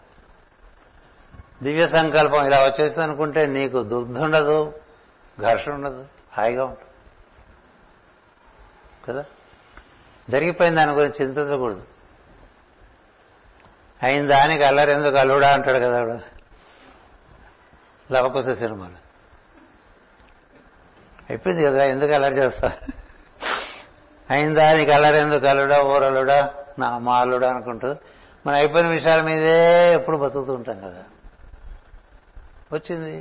దివ్య 1.62 1.88
సంకల్పం 1.88 2.46
ఇలా 2.46 2.64
వచ్చేసింది 2.64 3.02
అనుకుంటే 3.02 3.46
నీకు 3.46 3.82
దుగ్ధ 3.82 4.18
ఉండదు 4.18 4.74
ఘర్షణ 5.40 5.72
ఉండదు 5.72 6.04
హాయిగా 6.32 6.64
ఉంటుంది. 6.64 6.88
కదా? 9.08 9.24
జరిగిపోయిన 10.30 10.74
దాని 10.74 10.92
గురించి 10.92 11.26
చింతించకూడదు. 11.26 11.82
అయిన 14.02 14.26
దానికి 14.26 14.64
అల్లరెందుకు 14.64 15.16
అల్లుడా 15.16 15.52
అంటాడు 15.52 15.78
కదా 15.78 16.00
ఆవిడ 16.00 16.20
లవకుశ 18.12 18.58
సినిమాలు. 18.58 19.08
అయిపోయింది 21.30 21.66
కదా 21.66 21.84
ఎందుకు 21.84 22.12
అల్లరి 22.12 22.34
చేస్తా? 22.34 22.72
అయిన 24.30 24.54
దానికి 24.54 24.92
అల్లరెందుకు 24.92 25.46
అల్లుడా? 25.46 25.82
ఊరల్లుడా 25.82 26.54
నా 26.78 26.98
మా 26.98 27.20
అల్లుడా 27.20 27.50
అనుకుంటూ. 27.50 27.88
మనం 28.46 28.54
అయిపోయిన 28.54 28.86
విషయాల 28.88 29.20
మీదే 29.20 29.94
ఎప్పుడు 29.94 30.16
బతుకుతూ 30.16 30.52
ఉంటాం 30.52 30.78
కదా. 30.78 31.04
వచ్చింది. 32.72 33.16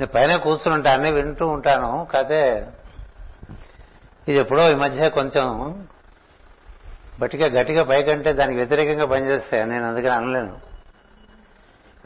నేను 0.00 0.06
పైన 0.06 0.36
కూర్చుని 0.36 0.74
ఉంటా 0.74 0.92
అన్నీ 0.92 1.12
వింటూ 1.12 1.48
ఉంటాను. 1.48 2.06
కాదే 2.12 2.66
ఇది 4.28 4.38
ఎప్పుడో 4.38 4.70
ఈ 4.70 4.74
మధ్య 4.74 5.08
కొంచెం 5.08 5.46
బట్టిగా 7.20 7.60
గట్టిగా 7.60 7.84
పైకంటే 7.84 8.32
దానికి 8.32 8.56
వ్యతిరేకంగా 8.58 9.06
పనిచేస్తే 9.06 9.64
నేను 9.64 9.88
అందుకని 9.88 10.10
అనలేను. 10.10 10.60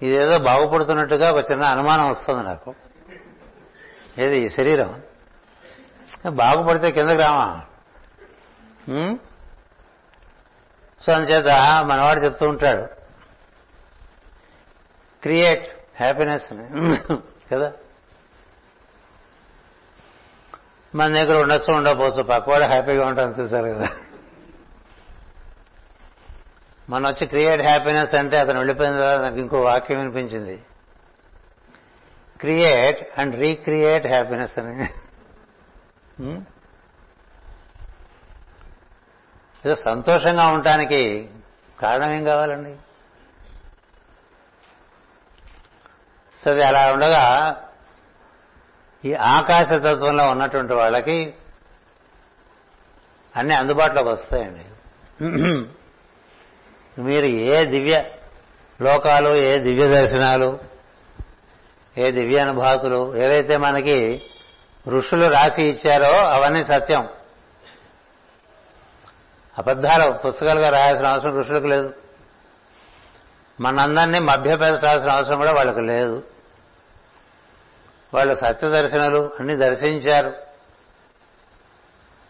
ఇదేదో 0.03 0.39
బాగుపడుతున్నట్టుగా 0.39 1.31
ఒక 1.31 1.51
చిన్న 1.51 1.63
అనుమానం 1.63 2.11
వస్తుంది 2.11 2.43
నాకు. 2.43 2.75
ఏది 4.19 4.39
ఈ 4.39 4.49
శరీరం? 4.49 5.03
బాగుపడితే 6.29 6.91
కిందకి 6.91 7.17
రామా? 7.17 7.61
సో 11.07 11.13
అందుచేత 11.13 11.47
మనవాడు 11.85 12.21
చెప్తూ 12.21 12.49
ఉంటాడు. 12.49 12.83
క్రియేట్ 15.23 15.69
హ్యాపీనెస్ 15.97 16.49
కదా? 17.53 17.73
మన 20.95 21.15
దగ్గర 21.15 21.43
ఉండొచ్చు 21.43 21.75
ఉండకపోవచ్చు. 21.75 22.23
పక్కవాడు 22.23 22.63
హ్యాపీగా 22.63 23.07
ఉంటాను 23.07 23.35
చూసారు 23.41 23.69
కదా? 23.69 23.89
మన 26.91 27.09
వచ్చి 27.09 27.27
క్రియేట్ 27.27 27.63
హ్యాపీనెస్ 27.63 28.15
అంటే 28.15 28.39
అతను 28.39 28.57
వెళ్ళిపోయిన 28.57 28.95
తర్వాత 28.95 29.21
నాకు 29.21 29.37
ఇంకో 29.37 29.61
వాక్యం 29.61 29.99
వినిపించింది. 29.99 30.63
క్రియేట్ 32.41 33.21
అండ్ 33.21 33.37
రీక్రియేట్ 33.37 34.07
హ్యాపీనెస్ 34.07 34.59
అని. 34.59 34.89
Hmm? 36.23 36.41
ఏదో 39.67 39.75
సంతోషంగా 39.75 40.49
ఉండటానికి 40.49 41.31
కారణం 41.81 42.13
ఏం 42.13 42.25
కావాలండి? 42.25 42.77
సరే 46.45 46.63
అలా 46.63 46.93
ఉండగా 46.93 47.57
ఈ 49.05 49.15
ఆకాశతత్వంలో 49.15 50.31
ఉన్నటువంటి 50.31 50.73
వాళ్ళకి 50.73 51.35
అన్ని 53.37 53.55
అందుబాటులోకి 53.55 54.09
వస్తాయండి. 54.09 54.65
మీరు 57.01 57.27
ఏ 57.27 57.65
దివ్య 57.65 58.05
లోకాలు 58.83 59.37
ఏ 59.37 59.59
దివ్య 59.59 59.89
దర్శనాలు 59.89 60.59
ఏ 61.99 62.11
దివ్య 62.11 62.39
అనుభాతులు 62.39 63.17
ఏవైతే 63.17 63.57
మనకి 63.57 64.23
ఋషులు 64.89 65.31
రాసి 65.31 65.63
ఇచ్చారో 65.63 66.27
అవన్నీ 66.27 66.65
సత్యం. 66.65 67.09
అబద్ధాలు 69.59 70.13
పుస్తకాలుగా 70.13 70.69
రాయాల్సిన 70.69 71.07
అవసరం 71.07 71.39
ఋషులకు 71.39 71.67
లేదు. 71.67 71.95
మనందరినీ 73.61 74.19
మభ్యపెట్టాల్సిన 74.19 75.11
అవసరం 75.11 75.39
కూడా 75.39 75.53
వాళ్ళకు 75.53 75.79
లేదు. 75.79 76.23
వాళ్ళు 78.15 78.35
సత్య 78.35 78.69
దర్శనాలు 78.69 79.31
అన్ని 79.41 79.57
దర్శించారు. 79.57 80.33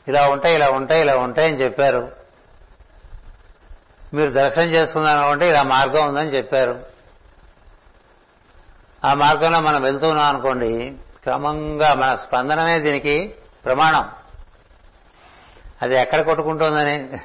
ఇలా 0.08 0.28
ఉంటాయి 0.28 0.54
ఇలా 0.54 0.70
ఉంటాయి 0.70 1.00
ఇలా 1.00 1.16
ఉంటాయని 1.16 1.56
చెప్పారు. 1.56 2.19
మీరు 4.14 4.30
దర్శనం 4.30 4.66
చేసుకున్నాను 4.66 5.28
అంటే 5.28 5.48
ఇలా 5.48 5.62
మార్గం 5.62 6.08
ఉందని 6.08 6.28
చెప్పారు. 6.28 6.86
ఆ 9.04 9.14
మార్గంలో 9.14 9.60
మనం 9.60 9.82
వెళ్తున్నాం 9.82 10.28
అనుకోండి 10.28 10.96
క్రమంగా 11.22 11.94
మన 11.94 12.14
స్పందనమే 12.14 12.78
దీనికి 12.78 13.34
ప్రమాణం. 13.64 14.10
అది 15.82 15.96
ఎక్కడ 15.96 16.20
కొట్టుకుంటుందని? 16.20 17.18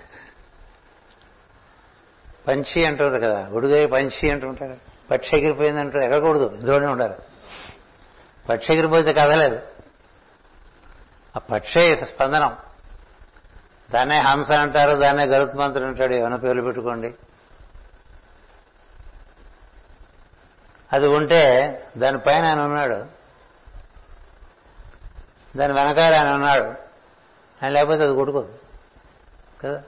పంచి 2.48 2.86
అంటారు 2.86 3.10
కదా 3.10 3.48
ఉడుగై 3.52 3.86
పంచి 3.86 4.32
అంటుంటారు. 4.32 4.78
పక్షి 5.12 5.38
ఎగిరిపోయింది 5.38 5.80
అంటారు 5.80 6.03
ఎక్కకూడదు 6.03 6.56
ఇందులోనే 6.60 6.88
ఉండాలి. 6.88 7.14
పక్షి 8.49 8.74
ఎగిరిపోతే 8.74 9.14
కదలేదు 9.14 9.60
ఆ 11.36 11.40
పక్షే 11.40 11.95
స్పందనం. 11.95 12.57
దాన్నే 13.91 14.20
హంస 14.20 14.52
అంటారు 14.52 14.99
దాన్నే 14.99 15.26
గరుత్మంతుడు 15.26 15.84
అంటాడు 15.84 16.14
ఏమైనా 16.14 16.36
పేర్లు 16.36 16.62
పెట్టుకోండి. 16.62 17.16
అది 20.94 21.07
ఉంటే 21.07 21.70
దానిపైన 21.98 22.45
ఆయన 22.45 22.60
ఉన్నాడు. 22.60 23.06
దాని 25.57 25.74
వెనకాల 25.74 26.14
ఆయన 26.14 26.30
ఉన్నాడు. 26.30 26.64
ఆయన 27.64 27.70
లేకపోతే 27.70 28.03
అది 28.03 28.14
కొట్టుకోదు. 28.14 28.60
కదా? 29.64 29.84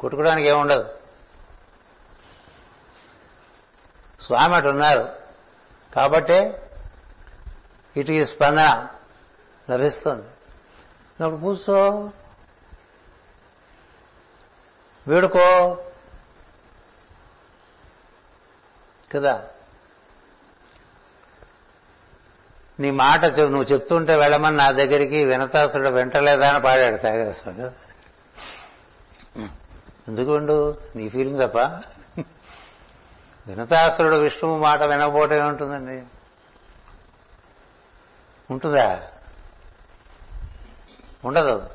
కొట్టుకోవడానికి 0.00 0.48
ఏముండదు 0.48 0.98
స్వామి 4.20 4.54
అటు 4.54 4.68
ఉన్నారు. 4.68 5.08
కాబట్టే 5.94 6.70
ఇటు 7.96 8.12
ఈ 8.12 8.24
స్పందన 8.24 8.88
లభిస్తుంది. 9.70 10.22
ఇప్పుడు 11.26 11.40
కూర్చో. 11.40 12.10
వీడుకో. 15.08 15.78
కదా? 19.14 19.44
నీ 22.80 22.90
మాట 22.90 23.24
చెప్- 23.24 23.52
నువ్వు 23.52 23.62
చెప్తుంటే 23.62 24.16
వెళ్ళమని 24.16 24.56
నా 24.56 24.70
దగ్గరికి 24.70 25.24
వినతాసుడు 25.24 25.88
వింటలేదా 25.88 26.48
అని 26.48 26.60
పాడాడు 26.60 26.96
త్యాగరాజస్వామి. 26.96 27.60
కదా 27.60 27.72
ఎందుకు 30.08 30.78
నీ 30.96 31.08
ఫీలింగ్ 31.08 31.48
తప్ప. 31.48 31.58
వినతాసురుడు 33.46 34.16
విష్ణువు 34.16 34.58
మాట 34.58 34.82
వినకపోవటం 34.82 35.34
ఏముంటుందండి? 35.34 36.02
ఉంటుందా? 38.50 39.02
ఉండదు. 41.24 41.70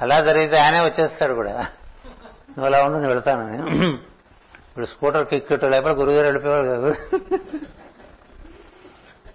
అలా 0.00 0.20
జరిగితే 0.20 0.58
ఆయనే 0.58 0.80
వచ్చేస్తాడు 0.80 1.34
కూడా. 1.34 1.72
నువ్వు 2.52 2.66
అలా 2.66 2.78
ఉండు 2.84 2.98
నేను 2.98 3.68
ఇప్పుడు 4.68 4.86
స్కూటర్ 4.86 5.26
కిక్కిట్టు 5.26 5.66
లేకపోతే 5.66 5.94
గురుగారు 5.94 6.26
వెళ్ళిపోయాడు 6.26 6.66
కాదు. 6.66 6.90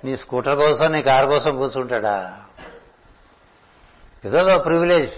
నీ 0.06 0.18
స్కూటర్ 0.18 0.58
కోసం 0.58 0.88
నీ 0.92 1.02
కారు 1.02 1.28
కోసం 1.28 1.58
కూర్చుంటాడా? 1.58 2.18
ఏదో 4.26 4.58
ప్రివిలేజ్ 4.58 5.14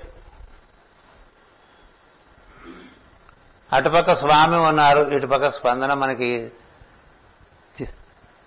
అటుపక్క 3.73 4.11
స్వామి 4.15 4.57
ఉన్నారు 4.57 5.01
ఇటుపక్క 5.15 5.49
స్పందన 5.49 5.93
మనకి 5.93 6.31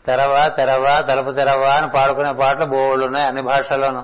తెరవా 0.07 0.43
తెరవా 0.49 0.95
తలుపు 1.01 1.31
తెరవా 1.31 1.71
అని 1.77 1.89
పాడుకునే 1.89 2.33
పాటలు 2.33 2.65
బోళ్ళు 2.65 3.05
ఉన్నాయి 3.07 3.27
అన్ని 3.27 3.43
భాషల్లోనూ. 3.43 4.03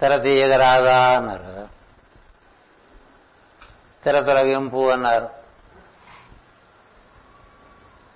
తెర 0.00 0.16
తీయగరాదా 0.16 0.98
అన్నారు. 1.18 1.42
కదా 1.42 1.64
తెర 4.04 4.20
తొలగింపు 4.20 4.90
అన్నారు. 4.90 5.28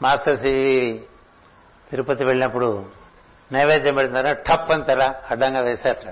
మాస్టర్ 0.03 0.39
సివి 0.39 1.03
తిరుపతి 1.91 2.25
వెళ్ళినప్పుడు 2.25 2.87
నైవేద్యం 3.53 3.95
పెడుతున్నారా? 3.95 4.33
టప్ 4.33 4.73
అని 4.73 4.85
తెర 4.85 5.15
అడ్డంగా 5.31 5.61
వేశారట. 5.61 6.09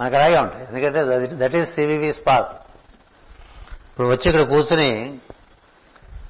మనకు 0.00 0.16
అలాగే 0.16 0.38
ఉంటాయి. 0.38 0.64
ఎందుకంటే 0.64 1.28
దట్ 1.36 1.54
ఈస్ 1.54 1.74
సివివి 1.74 2.14
స్పాక్ 2.14 2.52
ఇప్పుడు 3.88 4.06
వచ్చి 4.06 4.22
ఇక్కడ 4.26 4.40
కూర్చుని 4.40 5.18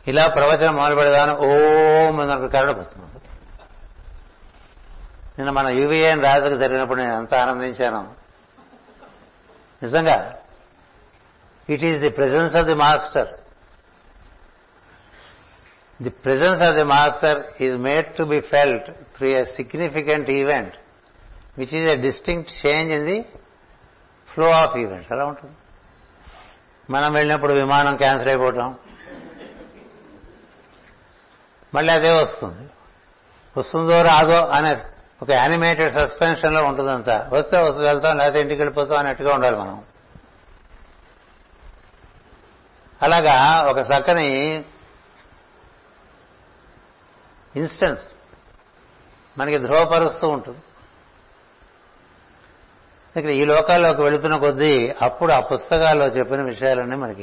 ఇలా 0.06 0.26
ప్రవచనం 0.26 0.76
మొదలు 0.76 0.94
పెడదాను 0.94 1.36
ఓం 1.36 2.16
మనకు 2.16 2.46
కరడ 2.46 2.70
నిన్న 5.38 5.50
మన 5.50 5.68
యూవీఎన్ 5.68 6.22
రాజుకు 6.22 6.56
జరిగినప్పుడు 6.56 7.00
నేను 7.00 7.14
ఎంత 7.14 7.34
ఆనందించాను. 7.34 8.14
నిజంగా 9.82 10.39
it 11.70 11.84
is 11.84 12.01
the 12.01 12.09
presence 12.09 12.56
of 12.56 12.66
the 12.66 12.74
master 12.74 13.28
the 16.02 16.10
presence 16.10 16.62
of 16.62 16.76
the 16.76 16.84
master 16.84 17.62
is 17.62 17.76
made 17.76 18.16
to 18.16 18.22
be 18.22 18.40
felt 18.40 18.90
through 18.90 19.26
a 19.26 19.44
significant 19.44 20.30
event 20.30 20.74
which 21.59 21.74
is 21.74 21.90
a 21.90 21.97
distinct 21.97 22.66
change 22.66 22.92
in 22.92 23.05
the 23.05 23.24
flow 24.34 24.51
of 24.51 24.76
events 24.76 25.12
అలా 25.12 25.24
ఉంటుంది 25.24 25.55
మనం 26.90 27.12
వెళ్ళినప్పుడు 27.12 27.52
విమానం 27.52 27.97
cancel 27.97 28.28
అయిపోవటం 28.28 28.74
మళ్ళీ 31.74 31.92
అదే 31.92 32.10
వస్తుంది. 32.10 32.68
వస్తుందో 33.56 34.02
రాదో 34.02 34.47
అనే 34.47 34.76
ఒక 35.22 35.30
యానిమేటెడ్ 35.30 35.92
సస్పెన్షన్లో 35.92 36.64
ఉంటుందంతా. 36.64 37.30
వస్తే 37.32 37.60
వస్తూ 37.60 37.82
వెళ్తాం 37.82 38.16
లేకపోతే 38.16 38.40
ఇంటికి 38.40 38.60
వెళ్ళిపోతాం 38.60 38.98
అన్నట్టుగా 38.98 39.34
ఉండాలి 39.34 39.56
మనం. 39.56 39.84
అలాగా 43.02 43.62
ఒక 43.62 43.78
చక్కని 43.78 44.64
ఇన్స్టెన్స్ 47.56 48.02
మనకి 49.39 49.59
ధ్రువపరుస్తూ 49.59 50.28
ఉంటుంది. 50.28 50.59
ఇక్కడ 53.16 53.31
ఈ 53.31 53.44
లోకాల్లోకి 53.44 54.02
వెళుతున్న 54.02 54.36
కొద్దీ 54.36 54.94
అప్పుడు 55.02 55.32
ఆ 55.32 55.40
పుస్తకాల్లో 55.40 56.06
చెప్పిన 56.06 56.43
విషయాలన్నీ 56.43 56.97
మనకి 56.97 57.22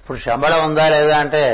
ఇప్పుడు 0.00 0.18
శంబళం 0.18 0.64
ఉందా 0.64 0.88
లేదా 0.88 1.18
అంటే 1.18 1.44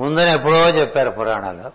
ఉందని 0.00 0.32
ఎప్పుడో 0.32 0.68
చెప్పారు 0.68 1.10
పురాణాల్లో. 1.10 1.72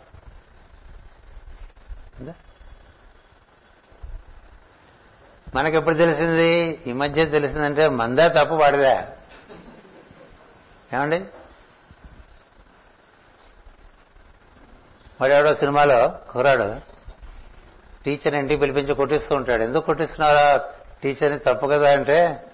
మనకెప్పుడు 5.55 5.95
తెలిసింది? 5.95 6.79
ఈ 6.87 6.91
మధ్య 6.91 7.25
తెలిసిందంటే 7.25 7.89
మందే 7.89 8.29
తప్పు 8.29 8.53
వాడిదే 8.53 8.97
ఏమండి? 10.93 11.23
వాడెవడో 15.21 15.55
సినిమాలో 15.55 16.19
కుర్రాడు 16.29 16.75
టీచర్ 18.05 18.35
ఇంటికి 18.35 18.59
పిలిపించి 18.59 18.95
కొట్టిస్తూ 18.95 19.35
ఉంటాడు. 19.35 19.63
ఎందుకు 19.63 19.85
కొట్టిస్తున్నారా 19.85 20.61
టీచర్ని 21.03 21.39
తప్పు 21.39 21.67
కదా 21.67 21.91
అంటే 21.91 22.45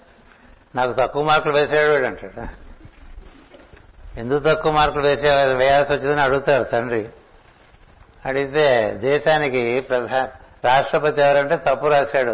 నాకు 0.74 0.92
తక్కువ 0.92 1.24
మార్కులు 1.24 1.52
వేసేవాడు 1.52 2.04
అంటాడు. 2.04 2.46
ఎందుకు 4.18 4.38
తక్కువ 4.38 4.72
మార్కులు 4.72 5.06
వేసే 5.06 5.44
వేయాల్సి 5.44 5.92
వచ్చిందని 5.92 6.20
అడుగుతారు 6.20 6.64
తండ్రి. 6.64 7.08
అడిగితే 8.24 8.94
దేశానికి 8.94 9.80
ప్రధాన 9.80 10.28
రాష్ట్రపతి 10.64 11.20
ఎవరంటే 11.20 11.56
తప్పు 11.56 11.86
రాశాడు. 11.86 12.32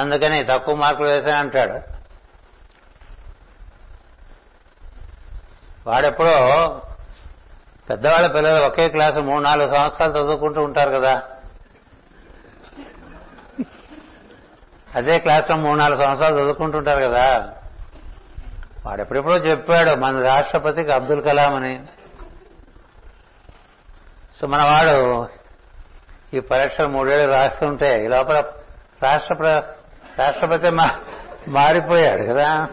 అందుకని 0.00 0.44
తక్కువ 0.44 0.74
మార్కులు 0.74 1.08
వేశాను 1.08 1.36
అంటాడు. 1.36 1.96
వాడెప్పుడో 5.90 6.32
పెద్దవాళ్ళ 7.90 8.26
పిల్లలు 8.26 8.64
ఒకే 8.64 8.88
క్లాసు 8.88 9.18
మూడు 9.18 9.42
నాలుగు 9.42 9.74
సంవత్సరాలు 9.74 10.12
చదువుకుంటూ 10.12 10.60
ఉంటారు 10.60 10.90
కదా. 10.90 11.22
అదే 14.94 15.18
క్లాసులో 15.18 15.56
మూడు 15.56 15.78
నాలుగు 15.78 15.98
సంవత్సరాలు 15.98 16.34
చదువుకుంటుంటారు 16.34 17.00
కదా. 17.00 17.52
వాడెప్పుడెప్పుడో 18.86 19.36
చెప్పాడు 19.36 19.90
మన 19.90 20.22
రాష్ట్రపతికి 20.22 20.92
అబ్దుల్ 20.92 21.22
కలాం 21.22 21.54
అని. 21.54 21.86
సో 24.40 24.46
మన 24.46 24.62
వాడు 24.62 25.28
ఈ 26.36 26.40
పరీక్షలు 26.40 26.88
మూడేళ్ళు 26.88 27.34
రాస్తుంటే 27.34 28.04
ఈ 28.04 28.08
లోపల 28.08 28.44
రాష్ట్ర 29.02 29.62
రాష్ట్రపతి 30.18 30.70
మారిపోయాడు 31.50 32.22
కదా. 32.22 32.68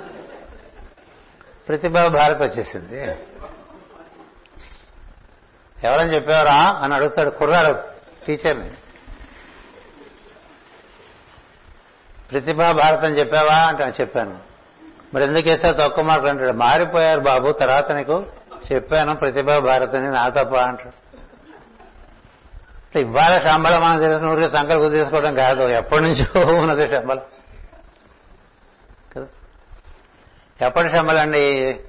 ప్రతిభా 1.68 2.08
భారత్ 2.08 2.44
వచ్చేసింది. 2.44 3.18
ఎవరని 5.84 6.14
చెప్పావరా 6.14 6.54
అని 6.54 6.94
అడుగుతాడు 6.94 7.30
కుర్రాడు 7.30 7.76
టీచర్ని. 8.26 8.72
ప్రతిభా 12.32 12.72
భారత్ 12.72 13.06
అని 13.06 13.20
చెప్పావా 13.20 13.56
అంటే 13.56 13.84
చెప్పాను. 14.02 14.40
మరి 15.14 15.24
ఎందుకు 15.24 15.50
వేసావు? 15.50 15.74
తక్కువ 15.74 16.04
మార్కులు 16.04 16.30
అంటాడు. 16.30 16.52
మారిపోయారు 16.52 17.20
బాబు 17.20 17.52
తర్వాత 17.52 17.92
నీకు 17.92 18.26
చెప్పాను 18.74 19.16
ప్రతిభా 19.16 19.60
భారత్ 19.60 19.96
అని 19.96 20.12
నా 20.12 20.30
తప్ప 20.30 20.56
అంటాడు. 20.56 21.03
ఇవాళ 23.00 23.38
శంబళం 23.38 23.82
మనం 23.82 24.00
తెలిసిన 24.00 24.28
ఊరికి 24.28 24.50
సంకల్పం 24.50 24.92
తీసుకోవడం 24.92 25.36
కాదు. 25.36 25.64
ఎప్పటి 25.64 26.04
నుంచో 26.04 26.56
ఉన్నది 26.56 26.88
శంబళం 26.88 27.22
కదా? 29.16 29.28
ఎప్పటి 30.66 30.90
శంబళం 30.90 31.22
అండి 31.22 31.80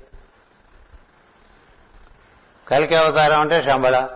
కలికి 2.69 2.95
అవతారం 2.95 3.41
అంటే 3.41 3.63
శంబళ 3.63 4.09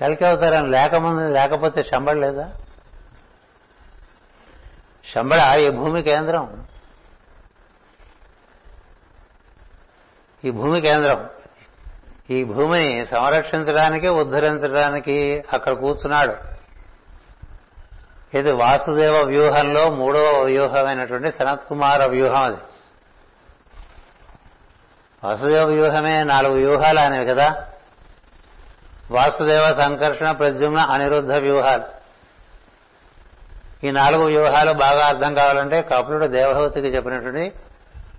కలికి 0.00 0.24
అవతారం 0.24 0.70
లేకముందు 0.70 1.32
లేకపోతే 1.32 1.82
శంబళ 1.82 2.12
లేదా? 2.12 2.52
శంబళ 5.14 5.56
ఈ 5.56 5.70
భూమి 5.70 6.02
కేంద్రం. 6.02 6.66
ఈ 10.44 10.50
భూమి 10.50 10.80
కేంద్రం. 10.80 11.30
ఈ 12.30 12.44
భూమిని 12.44 13.06
సంరక్షించడానికి 13.06 14.08
ఉద్ధరించడానికి 14.08 15.44
అక్కడ 15.52 15.72
కూర్చున్నాడు. 15.72 16.36
ఇది 18.36 18.52
వాసుదేవ 18.52 19.22
వ్యూహంలో 19.22 19.90
మూడవ 19.90 20.42
వ్యూహమైనటువంటి 20.44 21.32
సనత్ 21.32 21.68
కుమార 21.68 22.04
వ్యూహం 22.04 22.44
అది. 22.44 22.56
వాసుదేవ 25.24 25.64
వ్యూహమే 25.64 26.24
నాలుగు 26.24 26.54
వ్యూహాలు 26.54 26.98
అనేవి 26.98 27.26
కదా. 27.26 27.66
వాసుదేవ 29.10 29.74
సంకర్షణ 29.74 30.30
ప్రద్యుమ్న 30.30 30.78
అనిరుద్ధ 30.78 31.32
వ్యూహాలు. 31.32 31.82
ఈ 33.86 33.90
నాలుగు 33.90 34.24
వ్యూహాలు 34.24 34.72
బాగా 34.72 35.06
అర్థం 35.06 35.34
కావాలంటే 35.34 35.82
కపులుడు 35.82 36.26
దేవహూతికి 36.26 36.86
చెప్పినటువంటి 36.86 37.52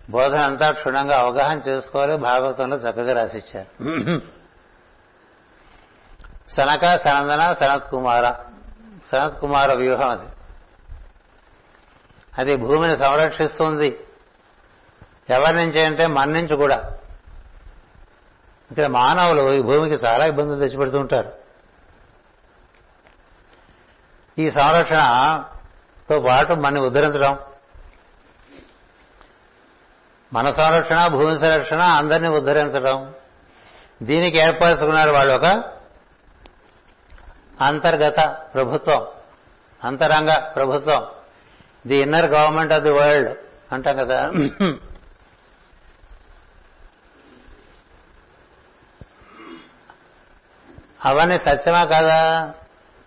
బోధన 0.10 0.40
అంతా 0.40 0.72
క్షుణ్ణంగా 0.72 1.20
అవగాహన 1.20 1.58
చేసుకోవాలి 1.58 2.18
భాగవతంలో 2.18 2.78
చక్కగా 2.78 3.14
రాసిచ్చారు. 3.14 4.22
సనక 6.50 6.96
సనందన 6.96 7.54
సనత్ 7.54 7.90
కుమార. 7.90 8.34
సనత్ 9.12 9.40
కుమార 9.40 9.74
వ్యూహం 9.74 10.10
అది. 10.10 10.26
అది 12.38 12.56
భూమిని 12.56 12.98
సంరక్షిస్తుంది. 12.98 14.00
ఎవరి 15.30 15.56
నుంచి 15.56 15.82
అంటే 15.82 16.08
మన 16.08 16.30
నుంచి 16.30 16.56
కూడా. 16.56 16.98
ఇక్కడ 18.72 18.86
మానవులు 18.86 19.54
ఈ 19.54 19.62
భూమికి 19.62 20.06
చాలా 20.06 20.26
ఇబ్బందులు 20.26 20.60
తెచ్చిపెడుతూ 20.60 21.00
ఉంటారు. 21.00 21.32
ఈ 24.40 24.52
సంరక్షణతో 24.52 26.20
పాటు 26.20 26.54
మన్ని 26.54 26.82
ఉద్ధరించడం 26.82 27.40
మన 30.34 30.52
సంరక్షణ 30.52 31.08
భూమి 31.08 31.40
సంరక్షణ 31.40 31.82
అందరినీ 31.82 32.28
ఉద్ధరించడం. 32.30 33.14
దీనికి 34.04 34.38
ఏర్పరచుకున్నారు 34.38 35.10
వాళ్ళు 35.10 35.34
ఒక 35.34 35.46
అంతర్గత 37.62 38.38
ప్రభుత్వం 38.54 39.08
అంతరంగ 39.84 40.34
ప్రభుత్వం. 40.56 41.06
The 41.88 41.96
inner 41.96 42.26
government 42.26 42.74
of 42.74 42.84
the 42.84 42.92
world 42.92 43.38
అంటాం 43.72 43.98
కదా. 43.98 44.32
అవన్నీ 51.06 51.38
సత్యమా 51.38 51.84
కాదా? 51.86 52.54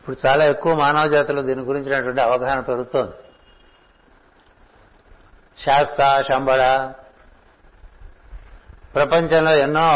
ఇప్పుడు 0.01 0.27
చాలా 0.27 0.45
ఎక్కువ 0.45 0.75
మానవ 0.75 1.07
జాతులు 1.07 1.43
దీని 1.43 1.63
గురించినటువంటి 1.63 2.21
అవగాహన 2.21 2.61
పెరుగుతోంది. 2.61 3.13
శాస్త్ర 5.63 6.25
శంబళ 6.33 6.93
ప్రపంచంలో 8.99 9.57
ఎన్నో 9.57 9.89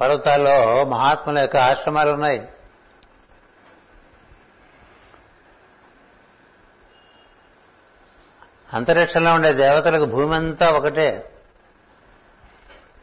పర్వతాల్లో 0.00 0.84
మహాత్ముల 0.84 1.38
యొక్క 1.38 1.56
ఆశ్రమాలు 1.56 2.10
ఉన్నాయి. 2.10 2.48
అంతరిక్షంలో 8.72 9.34
ఉండే 9.34 9.52
దేవతలకు 9.52 10.04
భూమి 10.04 10.34
అంతా 10.34 10.66
ఒకటే. 10.66 11.32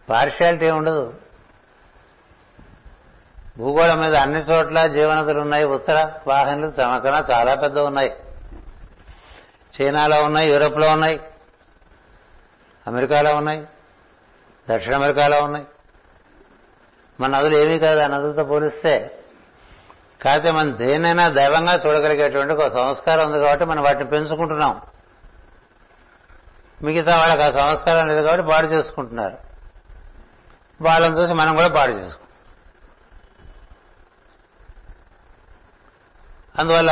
పార్షియాలిటీ 0.10 0.70
ఉండదు. 0.70 1.14
భూగోళం 3.58 4.00
మీద 4.00 4.16
అన్ని 4.16 4.40
చోట్ల 4.40 4.88
జీవనదులు 4.88 5.40
ఉన్నాయి. 5.40 5.66
ఉత్తర 5.66 6.12
వాహనలు 6.28 6.68
తనకన్నా 6.68 7.26
చాలా 7.32 7.56
పెద్ద 7.56 7.80
ఉన్నాయి. 7.80 8.14
చైనాలో 9.82 10.24
ఉన్నాయి 10.24 10.52
యూరోప్లో 10.52 10.90
ఉన్నాయి 10.90 11.20
అమెరికాలో 12.88 13.36
ఉన్నాయి. 13.36 13.68
దక్షిణ 14.70 14.96
అమెరికాలో 14.96 15.42
ఉన్నాయి. 15.42 15.66
మన 17.20 17.38
నదులు 17.38 17.58
ఏమీ 17.58 17.80
కాదు 17.80 18.00
ఆ 18.00 18.08
నదులతో 18.08 18.44
పోలిస్తే. 18.44 19.20
కాకపోతే 20.22 20.52
మనం 20.52 20.78
దేన్నైనా 20.78 21.30
దైవంగా 21.30 21.74
చూడగలిగేటువంటి 21.74 22.54
ఒక 22.54 22.68
సంస్కారం 22.68 23.32
ఉంది 23.32 23.44
కాబట్టి 23.44 23.66
మనం 23.66 23.84
వాటిని 23.84 24.06
పెంచుకుంటున్నాం. 24.06 24.82
మిగతా 26.84 27.18
వాళ్ళకి 27.18 27.42
ఆ 27.42 27.52
సంస్కారం 27.52 28.08
లేదు 28.08 28.22
కాబట్టి 28.22 28.48
పాడు 28.48 28.68
చేసుకుంటున్నారు. 28.68 29.38
వాళ్ళని 30.82 31.20
చూసి 31.20 31.34
మనం 31.34 31.56
కూడా 31.56 31.68
పాడు 31.68 31.92
చేసుకుంటాం 31.92 32.26
అందువల్ల 36.60 36.92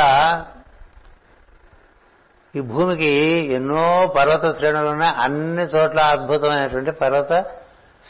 ఈ 2.55 2.59
భూమికి 2.59 3.13
ఎన్నో 3.53 4.13
పర్వత 4.17 4.57
శ్రేణులు 4.57 4.87
ఉన్నాయి. 4.87 5.13
అన్ని 5.13 5.63
చోట్ల 5.63 5.99
అద్భుతమైనటువంటి 5.99 6.91
పర్వత 6.91 7.45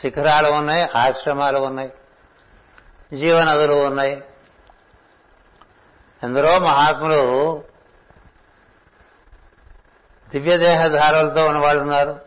శిఖరాలు 0.01 0.51
ఉన్నాయి 0.51 0.89
ఆశ్రమాలు 0.97 1.59
ఉన్నాయి 1.59 1.93
జీవనదులు 3.17 3.73
ఉన్నాయి. 3.73 4.23
ఎందరో 6.23 6.59
మహాత్ములు 6.59 7.63
దివ్యదేహధారలతో 10.29 11.47
ఉన్నవాళ్ళు 11.47 11.81
ఉన్నారు. 11.81 12.19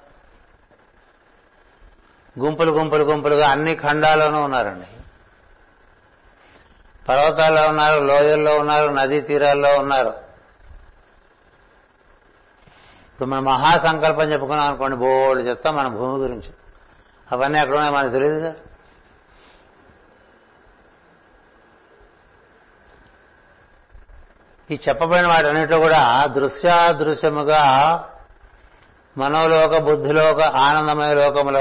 గుంపులు 2.38 2.70
గుంపులు 2.70 3.04
గుంపులుగా 3.04 3.48
అన్ని 3.48 3.74
ఖండాల్లోనూ 3.74 4.40
ఉన్నారండి. 4.40 4.86
పర్వతాల్లో 7.08 7.68
ఉన్నారు 7.68 8.00
లోయల్లో 8.00 8.58
ఉన్నారు 8.58 8.90
నదీ 8.90 9.20
తీరాల్లో 9.20 9.78
ఉన్నారు. 9.78 10.08
ఇప్పుడు 13.12 13.28
మనం 13.28 13.44
మహాసంకల్పం 13.44 14.32
చెప్పుకున్నాం 14.32 14.68
అనుకోండి 14.68 14.96
బోల్డ్ 14.96 15.48
చెప్తాం 15.48 15.76
మన 15.76 15.88
భూమి 15.88 16.18
గురించి. 16.18 16.54
అవన్నీ 17.30 17.58
అక్కడ 17.58 17.74
ఉన్నాయి 17.74 17.94
మనకు 17.94 18.12
తెలియదుగా 18.12 18.52
ఈ 24.70 24.78
చెప్పబడిన 24.88 25.26
వాటన్నిటిలో 25.26 25.80
కూడా 25.80 26.00
దృశ్యాదృశ్యముగా 26.26 27.60
మనోలోక 29.16 29.78
బుద్ధిలోక 29.78 30.40
ఆనందమయ 30.42 31.14
లోకముల 31.14 31.58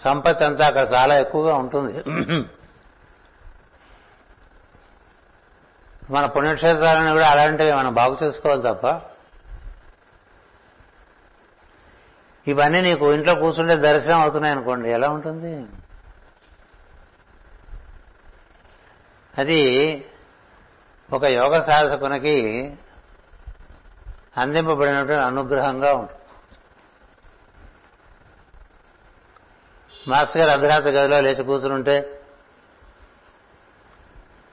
సంపత్తి 0.00 0.44
అంతా 0.44 0.66
అక్కడ 0.66 0.86
చాలా 0.94 1.14
ఎక్కువగా 1.18 1.54
ఉంటుంది. 1.54 1.92
మన 6.10 6.26
పుణ్యక్షేత్రాలను 6.26 7.12
కూడా 7.12 7.28
అలాంటివి 7.28 7.72
మనం 7.72 7.94
బాగు 7.94 8.16
చేసుకోవాలి 8.22 8.62
తప్ప 8.62 8.86
ఇవన్నీ 12.46 12.80
నీకు 12.80 13.12
ఇంట్లో 13.12 13.34
కూర్చుంటే 13.34 13.76
దర్శనం 13.76 14.20
అవుతున్నాయి 14.20 14.54
అనుకోండి. 14.54 14.90
ఎలా 14.90 15.08
ఉంటుంది? 15.08 15.66
అది 19.38 19.60
ఒక 21.12 21.24
యోగ 21.24 21.62
సాధకునికి 21.62 22.76
అందింపబడినటువంటి 24.36 25.12
అనుగ్రహంగా 25.12 25.92
ఉంటుంది. 25.94 26.20
మాస్టర్ 30.08 30.42
గారు 30.42 30.50
అర్ధరాత్రి 30.50 30.92
గదిలో 30.92 31.20
లేచి 31.20 31.44
కూర్చుంటే 31.44 32.20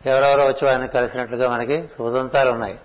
ఎవరెవరో 0.05 0.43
వచ్చి 0.43 0.65
వారిని 0.65 0.87
కలిసినట్లుగా 0.87 1.49
మనకి 1.49 1.87
సుదంతాలు 1.87 2.51
ఉన్నాయి. 2.51 2.79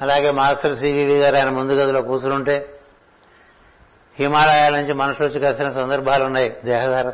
అలాగే 0.00 0.30
మాస్టర్ 0.30 0.78
సివివి 0.78 1.18
గారు 1.18 1.36
ఆయన 1.36 1.48
ముందు 1.48 1.72
గదిలో 1.72 2.02
కూర్చుంటే 2.02 2.72
హిమాలయాల 4.18 4.76
నుంచి 4.76 4.94
మనుషులు 4.94 5.26
వచ్చి 5.26 5.40
కలిసిన 5.40 5.70
సందర్భాలు 5.70 6.24
ఉన్నాయి. 6.24 6.56
దేహధార 6.64 7.12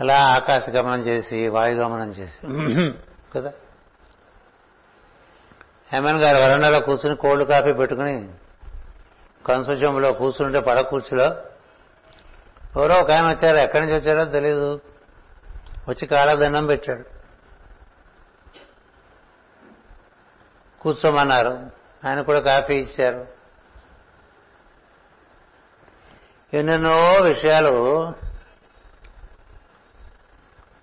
అలా 0.00 0.20
ఆకాశ 0.20 0.68
గమనం 0.68 1.00
చేసి 1.00 1.48
వాయుగమనం 1.48 2.10
చేసి. 2.10 2.46
కదా? 3.34 3.52
హేమన్ 5.92 6.22
గారు 6.22 6.42
వరండాలో 6.42 6.80
కూర్చుని 6.80 7.16
కోల్డ్ 7.16 7.48
కాఫీ 7.48 7.72
పెట్టుకుని 7.72 8.28
కన్సూచంలో 9.46 10.12
కూర్చుంటే 10.12 10.60
పడ 10.60 10.80
కూర్చులో 10.80 11.24
ఎవరో 12.76 12.94
ఒక 12.94 13.10
ఆయన 13.10 13.28
వచ్చారు. 13.28 13.56
ఎక్కడి 13.56 13.86
నుంచి 13.86 14.00
వచ్చారో 14.00 14.30
తెలీదు. 14.30 14.80
వచ్చి 15.88 16.06
కాలదండం 16.06 16.66
పెట్టాడు. 16.66 17.04
కూర్చోమన్నారు. 20.80 21.70
ఆయన 22.06 22.20
కూడా 22.20 22.40
కాఫీ 22.40 22.74
ఇచ్చారు. 22.74 23.26
ఎన్నెన్నో 26.54 27.12
విషయాలు 27.22 28.14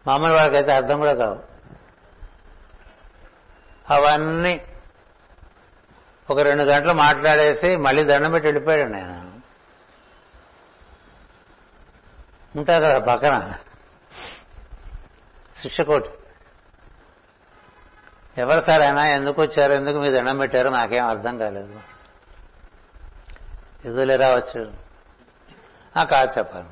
మామూలు 0.08 0.34
వాళ్ళకైతే 0.34 0.72
అర్థం 0.72 0.98
కూడా 0.98 1.14
కావు. 1.14 1.44
అవన్నీ 3.94 4.66
ఒక 6.30 6.40
రెండు 6.40 6.64
గంటలు 6.64 6.94
మాట్లాడేసి 6.94 7.76
మళ్ళీ 7.76 8.04
దండం 8.04 8.32
పెట్టి 8.32 8.48
వెళ్ళిపోయాడు 8.48 8.92
నేను. 8.92 9.32
ఉంటారు 12.60 12.84
కదా 12.84 13.00
పక్కన. 13.00 13.54
శిక్షకోటి 15.62 16.10
ఎవరు 18.38 18.60
సార్ 18.60 18.82
అయినా 18.82 19.08
ఎందుకు 19.08 19.42
వచ్చారు 19.42 19.74
ఎందుకు 19.74 20.00
మీ 20.00 20.12
దండం 20.12 20.38
పెట్టారు 20.38 20.70
నాకేం 20.70 21.08
అర్థం 21.08 21.38
కాలేదు. 21.38 21.80
ఎదులే 23.86 24.18
ఆ 25.98 26.04
కాదు 26.04 26.40
చెప్పాలి 26.40 26.68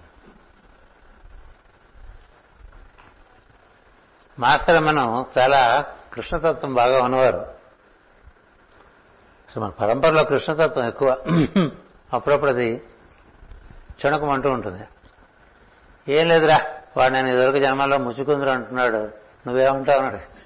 మాస్టర్ 4.39 4.83
మనం 4.83 5.25
చాలా 5.37 5.85
కృష్ణతత్వం 6.13 6.73
బాగా 6.73 7.03
ఉన్నవారు. 7.03 7.37
అసలు 9.49 9.63
మన 9.63 9.69
పరంపరలో 9.69 10.23
కృష్ణతత్వం 10.23 10.87
ఎక్కువ. 10.87 11.17
అప్పుడప్పుడు 12.13 12.51
అది 12.51 12.81
చుణకమంటూ 14.05 14.49
ఉంటుంది. 14.49 14.83
ఏం 16.07 16.27
లేదురా 16.27 16.59
వాడు 16.97 17.13
నేను 17.13 17.27
ఇదివరకు 17.27 17.59
జన్మల్లో 17.59 17.97
ముచ్చుకుందరు 17.97 18.49
అంటున్నాడు. 18.49 18.97
నువ్వేమంటావు 19.47 20.01
అన్నాడు. 20.01 20.39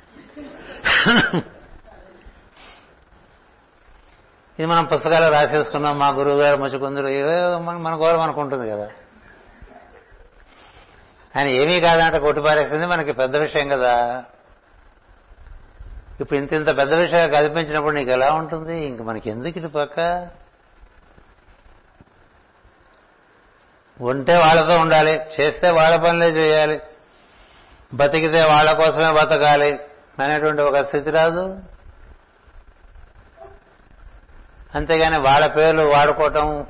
ఇది 4.59 4.65
మనం 4.65 4.85
పుస్తకాలు 4.85 5.31
రాసేసుకున్నాం 5.31 5.99
మా 5.99 6.09
గురువు 6.09 6.35
గారు 6.35 6.57
ముచ్చుకుందరు 6.57 7.07
మన 7.57 7.95
గౌరవం 7.95 8.19
మనకు 8.19 8.41
ఉంటుంది 8.41 8.69
కదా. 8.69 8.89
ఆయన 11.37 11.47
ఏమీ 11.47 11.79
కాదంటే 11.79 12.19
కొట్టిపారేసింది 12.19 12.85
మనకి 12.85 13.11
పెద్ద 13.11 13.35
విషయం 13.35 13.67
కదా. 13.67 14.23
ఇప్పుడు 16.21 16.39
ఇంత 16.39 16.53
ఇంత 16.53 16.67
పెద్ద 16.67 16.93
విషయాలు 16.93 17.31
కల్పించినప్పుడు 17.31 17.95
నీకు 17.95 18.11
ఎలా 18.11 18.33
ఉంటుంది? 18.33 18.85
ఇంక 18.85 19.01
మనకి 19.01 19.29
ఎందుకు 19.29 19.57
ఇటు 19.59 19.67
పక్క? 19.67 20.27
ఉంటే 24.01 24.37
వాళ్ళతో 24.37 24.79
ఉండాలి 24.79 25.21
చేస్తే 25.41 25.69
వాళ్ళ 25.69 25.95
పనులే 25.95 26.29
చేయాలి 26.29 26.81
బతికితే 27.93 28.43
వాళ్ళ 28.43 28.73
కోసమే 28.73 29.11
బతకాలి 29.11 29.79
అనేటువంటి 30.19 30.61
ఒక 30.61 30.77
స్థితి 30.77 31.09
రాదు. 31.11 31.59
అంతేగాని 34.75 35.17
వాళ్ళ 35.19 35.47
పేర్లు 35.47 35.83
వాడుకోవటం 35.83 36.67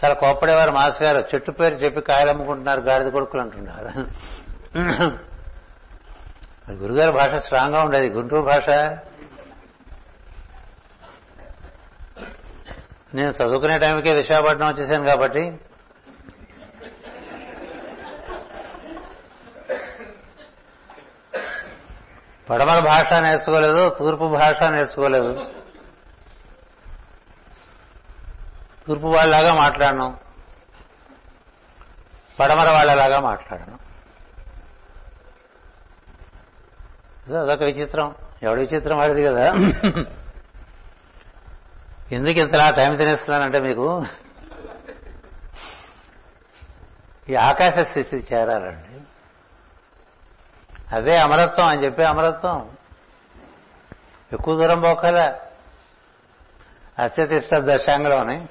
చాలా 0.00 0.14
కోప్పడేవారు 0.14 0.70
మాస్ 0.70 1.02
గారు. 1.02 1.20
చెట్టు 1.34 1.50
పేరు 1.50 1.74
చెప్పి 1.74 2.00
కాయలు 2.00 2.30
అమ్ముకుంటున్నారు 2.30 2.80
గాడిద 2.80 3.12
కొడుకులు 3.12 3.42
అంటున్నారు. 3.42 3.88
గురుగారి 6.72 7.12
భాష 7.12 7.34
స్ట్రాంగ్గా 7.34 7.80
ఉండేది. 7.82 8.08
గుంటూరు 8.08 8.42
భాష. 8.42 8.68
నేను 13.14 13.30
చదువుకునే 13.30 13.78
టైంకే 13.78 14.12
విశాఖపట్నం 14.12 14.68
వచ్చేసాను 14.68 15.06
కాబట్టి. 15.06 15.44
పడమర 22.50 22.80
భాష 22.80 23.12
నేర్చుకోలేదు 23.12 23.96
తూర్పు 23.98 24.24
భాష 24.24 24.62
నేర్చుకోలేదు. 24.62 25.57
తూర్పు 28.88 29.06
వాళ్ళలాగా 29.06 29.54
మాట్లాడను. 29.54 30.18
పడమర 32.40 32.70
వాళ్ళలాగా 32.70 33.20
మాట్లాడను. 33.20 33.78
అదొక 37.40 37.62
విచిత్రం. 37.62 38.14
ఎవడి 38.42 38.60
విచిత్రం 38.60 38.98
వాడిది 38.98 39.24
కదా. 39.24 39.52
ఎందుకు 42.12 42.38
ఇంతలా 42.38 42.70
టైం 42.70 42.96
తినేస్తున్నానంటే 42.96 43.58
మీకు? 43.58 44.04
ఈ 47.28 47.34
ఆకాశ 47.34 47.78
స్థితి 47.78 48.16
చేరాలండి. 48.16 49.00
అదే 50.94 51.16
అమరత్వం 51.16 51.68
అని 51.68 51.84
చెప్పి 51.84 52.04
అమరత్వం. 52.04 52.70
ఎక్కువ 54.32 54.54
దూరం 54.54 54.80
పోకల. 54.80 55.38
అత్యతిష్ట 56.98 57.50
దశాంగంలోని 57.58 58.48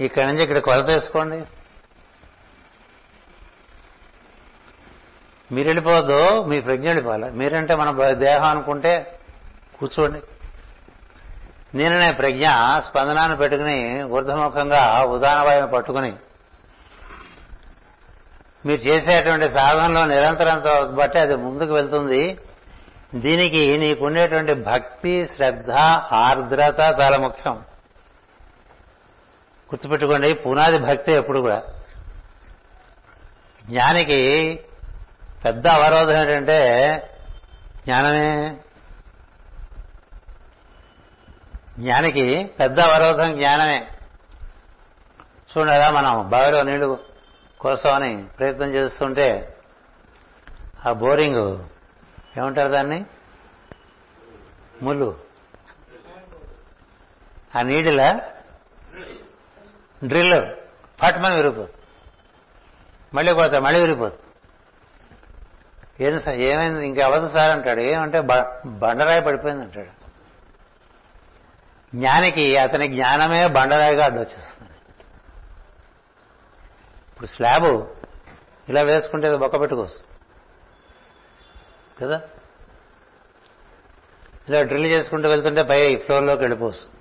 ఇక్కడి 0.00 0.26
నుంచి 0.26 0.42
ఇక్కడ 0.42 0.58
కొలత 0.58 0.84
వేసుకోండి 0.84 1.42
మీరు 5.54 5.66
వెళ్ళిపోవద్దు 5.68 6.44
మీ 6.44 6.60
ప్రజ్ఞ 6.60 6.86
వెళ్ళిపోవాలి. 6.86 7.30
మీరంటే 7.30 7.74
మన 7.74 8.12
దేహం 8.12 8.44
అనుకుంటే 8.44 9.18
కూర్చోండి. 9.78 10.22
నేననే 11.74 12.12
ప్రజ్ఞ 12.12 12.46
స్పందనాన్ని 12.78 13.36
పెట్టుకుని 13.36 14.02
ఊర్ధముఖంగా 14.02 15.02
ఉదానవాయువు 15.02 15.66
పట్టుకుని 15.66 16.12
మీరు 18.66 18.80
చేసేటువంటి 18.80 19.48
సాధనలో 19.48 20.04
నిరంతరంతో 20.04 20.86
బట్టి 20.86 21.18
అది 21.18 21.36
ముందుకు 21.36 21.72
వెళ్తుంది. 21.74 22.38
దీనికి 23.14 23.78
నీకుండేటువంటి 23.78 24.54
భక్తి 24.54 25.26
శ్రద్ధ 25.26 25.70
ఆర్ద్రత 26.12 26.80
చాలా 27.00 27.18
ముఖ్యం. 27.18 27.62
గుర్తుపెట్టుకోండి 29.70 30.34
పునాది 30.34 30.78
భక్తి 30.78 31.12
ఎప్పుడు 31.12 31.40
కూడా. 31.40 31.62
జ్ఞానికి 33.66 34.60
పెద్ద 35.44 35.66
అవరోధం 35.66 36.18
ఏంటంటే 36.18 36.58
జ్ఞానమే. 37.84 38.56
జ్ఞానికి 41.78 42.44
పెద్ద 42.44 42.80
అవరోధం 42.80 43.36
జ్ఞానమే. 43.36 43.88
చూడరా 45.58 45.90
మనం 45.90 46.28
బావిలో 46.28 46.62
నీళ్ళు 46.62 46.98
కోసమని 47.60 48.24
ప్రయత్నం 48.38 48.68
చేస్తుంటే 48.68 49.56
ఆ 50.86 50.92
బోరింగ్ 50.92 51.58
ఏమంటారు 52.38 52.68
దాన్ని? 52.68 53.04
ముళ్ళు. 54.82 55.18
ఆ 57.56 57.62
నీడిలా 57.62 58.20
డ్రిల్ 60.04 60.54
పట్టమని 61.02 61.36
విరిగిపోతుంది 61.36 61.78
మళ్ళీ 63.14 63.34
పోతా 63.34 63.58
మళ్ళీ 63.58 63.80
విరిగిపోతుంది 63.80 64.22
ఏం 66.04 66.20
సార్ 66.20 66.36
ఏమైంది? 66.36 66.86
ఇంకెవదు 66.86 67.32
సార్ 67.32 67.56
అంటాడు. 67.56 67.80
ఏమంటే 67.80 68.20
బండరాయి 68.66 69.20
పడిపోయింది 69.20 69.62
అంటాడు. 69.62 70.00
జ్ఞానికి 71.94 72.56
అతని 72.56 72.88
జ్ఞానమే 72.88 73.46
బండరాయిగా 73.46 74.04
అడ్డొచ్చేస్తుంది. 74.04 74.70
ఇప్పుడు 77.08 77.26
స్లాబు 77.26 77.88
ఇలా 78.68 78.82
వేసుకుంటే 78.82 79.36
బొక్క 79.36 79.60
పెట్టుకోవచ్చు. 79.60 80.10
కదా? 82.02 82.20
ఇలా 84.48 84.62
డ్రిల్ 84.62 84.86
చేసుకుంటూ 84.86 85.28
వెళ్తుంటే 85.28 85.62
పై 85.62 85.96
ఫ్లోర్లోకి 85.96 86.42
వెళ్ళిపోవచ్చు. 86.42 86.99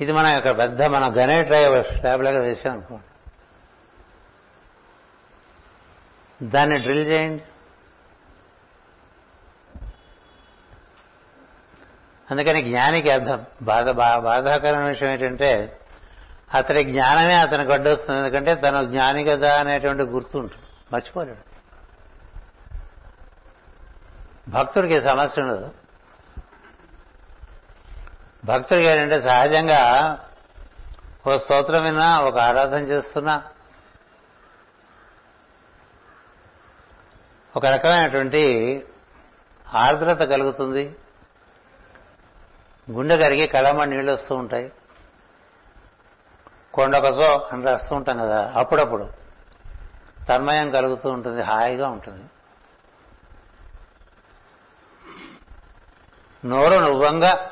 ఇది 0.00 0.12
మనం 0.12 0.36
ఇక్కడ 0.36 0.58
పెద్ద 0.58 0.82
మన 0.82 1.12
గణేట్ 1.18 1.46
డ్రైవ్ 1.46 1.84
స్లాబ్ 1.84 2.24
లాగా 2.24 2.40
వేసాం 2.40 2.72
అనుకోండి. 2.72 3.04
దాన్ని 6.48 6.78
డ్రిల్ 6.78 7.10
చేయండి. 7.10 7.42
అందుకని 12.30 12.62
జ్ఞానికి 12.62 13.10
అర్థం. 13.10 13.44
బాధ 13.62 13.90
బా- 13.90 14.18
బాధాకరమైన 14.18 14.88
విషయం 14.88 15.08
ఏంటంటే 15.08 15.80
అతని 16.54 16.92
జ్ఞానమే 16.92 17.34
అతనికి 17.34 17.72
అడ్డొస్తుంది 17.72 18.18
ఎందుకంటే 18.20 18.54
తను 18.54 18.84
జ్ఞాని 18.84 19.24
కదా 19.24 19.60
అనేటువంటి 19.60 20.02
గుర్తుంటుంది 20.02 20.62
మర్చిపోలేడు. 20.92 21.56
భక్తుడికి 24.50 25.00
సమస్య 25.00 25.42
ఉండదు. 25.42 25.70
భక్తుడికి 28.46 28.88
ఏంటంటే 28.88 29.22
సహజంగా 29.22 29.80
ఓ 31.26 31.38
స్తోత్రం 31.38 31.82
విన్నా 31.82 32.20
ఒక 32.20 32.38
ఆరాధన 32.38 32.82
చేస్తున్నా. 32.82 33.42
ఒక 37.56 37.66
రకమైనటువంటి 37.66 38.84
ఆర్ద్రత 39.76 40.18
కలుగుతుంది. 40.18 40.96
గుండె 42.90 43.16
కరిగి 43.16 43.46
కళమ 43.46 43.84
నీళ్ళు 43.84 44.12
వస్తూ 44.12 44.34
ఉంటాయి. 44.34 44.72
కొండకసో 46.74 47.48
అని 47.52 47.64
రాస్తూ 47.64 47.96
ఉంటాం 47.96 48.18
కదా 48.18 48.52
అప్పుడప్పుడు. 48.56 49.10
తన్మయం 50.28 50.70
కలుగుతూ 50.70 51.10
ఉంటుంది 51.10 51.42
హాయిగా 51.42 51.88
ఉంటుంది. 51.88 52.24
నోరు 56.44 56.74
నువ్వంగా 56.74 57.50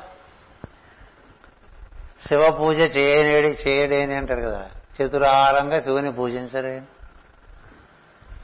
శివ 2.21 2.51
పూజ 2.51 2.79
చేయనేడి 2.79 3.57
చేయడేని 3.67 4.15
అంటారు 4.15 4.41
కదా. 4.41 4.69
చతురారంగా 5.01 5.79
శివుని 5.79 6.11
పూజించరే. 6.11 6.83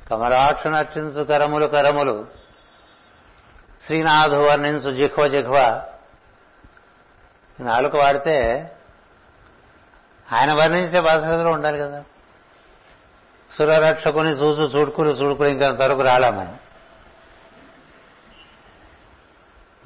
కమలాక్ష 0.09 0.67
నర్చించు 0.67 1.23
కరములు. 1.23 1.67
కరములు 1.67 2.27
శ్రీనాథు 3.81 4.35
వర్ణించు 4.35 4.91
జిహ్వ. 4.91 5.27
జిహ్వ 5.27 5.83
నాలుగు 7.59 7.97
వాడితే 7.97 8.71
ఆయన 10.33 10.53
వర్ణించే 10.53 11.01
పద్ధతిలో 11.01 11.51
ఉండాలి 11.51 11.77
కదా. 11.79 12.03
సురరక్షకుని 13.51 14.29
చూసు 14.29 14.61
చూడుకులు 14.61 15.09
చూడుకులు 15.09 15.47
ఇంకా 15.47 15.71
తరకు 15.71 16.01
రాలా 16.01 16.29
మనం. 16.29 16.57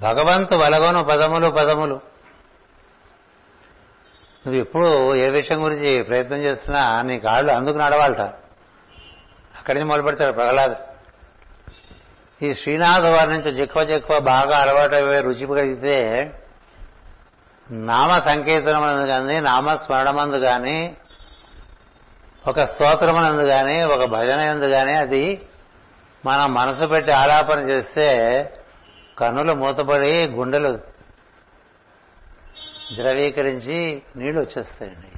భగవంతు 0.02 0.56
వలగను 0.56 1.04
పదములు 1.04 1.48
పదములు. 1.48 2.15
నువ్వు 4.46 4.62
ఎప్పుడు 4.62 5.16
ఏ 5.16 5.30
విషయం 5.30 5.66
గురించి 5.66 6.04
ప్రయత్నం 6.04 6.38
చేస్తున్నా 6.38 7.02
నీ 7.02 7.20
కాళ్ళు 7.20 7.52
అందుకు 7.52 7.78
నడవాలట. 7.78 8.22
అక్కడి 9.60 9.74
నుంచి 9.74 9.90
మొదలు 9.90 10.02
పెడతాడు 10.02 10.32
ప్రహ్లాద్. 10.32 10.76
ఈ 12.44 12.54
శ్రీనాథ 12.54 13.06
వారి 13.06 13.30
నుంచి 13.30 13.52
జక్కువ 13.52 13.84
జక్కువ 13.84 14.20
బాగా 14.20 14.58
అలవాటు 14.58 14.96
అయ్యే 14.96 15.22
రుచి 15.22 15.48
కలిగితే 15.48 15.98
నామ 17.72 18.20
సంకీర్తనమందు 18.20 19.08
కానీ 19.08 19.40
నామస్మరణమందు 19.40 20.38
కానీ 20.38 20.98
ఒక 22.48 22.64
స్తోత్రమునందు 22.64 23.48
కానీ 23.48 23.84
ఒక 23.84 24.06
భజన 24.06 24.40
ఎందు 24.40 24.66
కానీ 24.66 24.94
అది 24.94 25.48
మనం 26.26 26.54
మనసు 26.54 26.86
పెట్టి 26.86 27.12
ఆలాపన 27.12 27.60
చేస్తే 27.60 28.10
కన్నులు 29.20 29.54
మూతపడి 29.54 30.26
గుండెలు 30.28 30.80
ద్రవీకరించి 32.94 34.04
నీళ్ళు 34.16 34.42
వచ్చేస్తాయండి. 34.42 35.18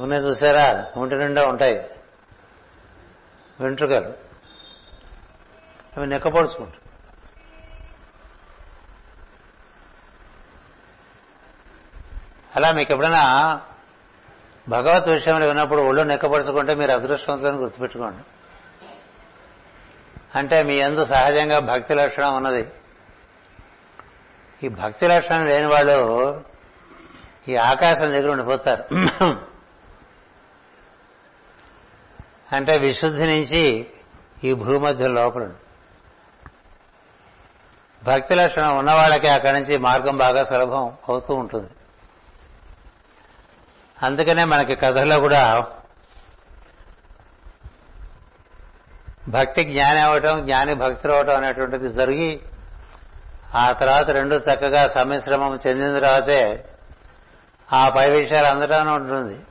నూనె 0.00 0.16
చూసారా? 0.16 0.92
ఒంటి 0.96 1.14
నిండా 1.14 1.46
ఉంటాయి. 1.46 1.90
వెంట్రుకలు. 3.60 4.14
అవి 5.96 6.06
నెక్కపడుచుకుంటాయి 6.06 6.80
అలా 12.56 12.72
మీకు 12.72 12.92
ఎప్పుడైనా 12.92 13.60
భగవత్ 14.68 15.08
విషయంలో 15.08 15.46
విన్నప్పుడు 15.46 15.82
ఒళ్ళు 15.82 16.02
నెక్కపరుచుకుంటే 16.02 16.74
మీరు 16.74 16.90
అదృష్టవంతులను 16.90 17.56
గుర్తుపెట్టుకోండి. 17.56 18.22
అంటే 20.38 20.62
మీ 20.62 20.80
అందు 20.80 21.04
సహజంగా 21.04 21.58
భక్తి 21.58 21.94
లక్షణం 21.94 22.36
ఉన్నది. 22.36 22.68
ఈ 24.64 24.68
భక్తి 24.68 25.06
లక్షణం 25.06 25.44
లేని 25.46 25.66
వాళ్ళు 25.66 25.98
ఈ 27.48 27.56
ఆకాశం 27.56 28.08
దగ్గర 28.12 28.30
ఉండిపోతారు. 28.30 28.84
అంటే 32.52 32.78
విశుద్ధి 32.78 33.26
నుంచి 33.26 33.90
ఈ 34.44 34.52
భూమధ్య 34.54 35.08
లోపల 35.08 35.50
భక్తి 38.02 38.34
లక్షణం 38.34 38.78
ఉన్న 38.78 38.92
వాళ్ళకి 38.92 39.28
అక్కడి 39.28 39.54
నుంచి 39.58 39.78
మార్గం 39.78 40.16
బాగా 40.16 40.44
సులభం 40.44 40.92
అవుతూ 41.08 41.34
ఉంటుంది. 41.34 41.70
అందుకనే 44.02 44.44
మనకి 44.44 44.74
కథలో 44.76 45.16
కూడా 45.20 45.66
భక్తి 49.28 49.62
జ్ఞాని 49.64 50.00
అవటం 50.00 50.42
జ్ఞాని 50.42 50.74
భక్తులు 50.74 51.12
అవటం 51.12 51.36
అనేటువంటిది 51.36 51.88
జరిగి 51.92 52.30
ఆ 53.54 53.72
తర్వాత 53.72 54.10
రెండు 54.10 54.34
చక్కగా 54.34 54.88
సమిశ్రమం 54.88 55.58
చెందిన 55.66 55.98
తర్వాతే 55.98 56.70
ఆ 57.72 57.88
పై 57.88 58.10
విషయాలు 58.10 58.46
అందటానే 58.46 58.90
ఉంటుంది. 58.90 59.46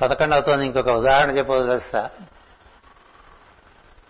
పదకొండు 0.00 0.34
అవుతుంది 0.34 0.66
ఇంకొక 0.66 0.88
ఉదాహరణ 0.88 1.30
చెప్పవలస్తా 1.30 2.10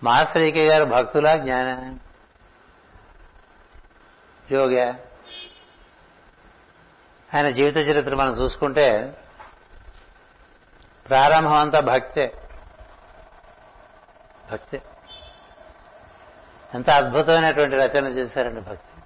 మాస్టరీకే 0.02 0.66
గారు 0.66 0.84
భక్తుల 0.84 1.36
జ్ఞాన? 1.36 1.96
యోగ 4.52 4.94
ఆయన 7.34 7.48
జీవిత 7.50 7.76
చరిత్ర 7.76 8.14
మనం 8.14 8.32
చూసుకుంటే 8.32 9.18
ప్రారంభం 11.08 11.52
అంతా 11.52 11.80
భక్తే. 11.80 12.42
భక్తే. 14.52 14.82
ఎంత 16.76 16.90
అద్భుతమైనటువంటి 16.90 17.76
రచన 17.76 18.06
చేశారండి 18.06 18.60
భక్తి. 18.60 19.02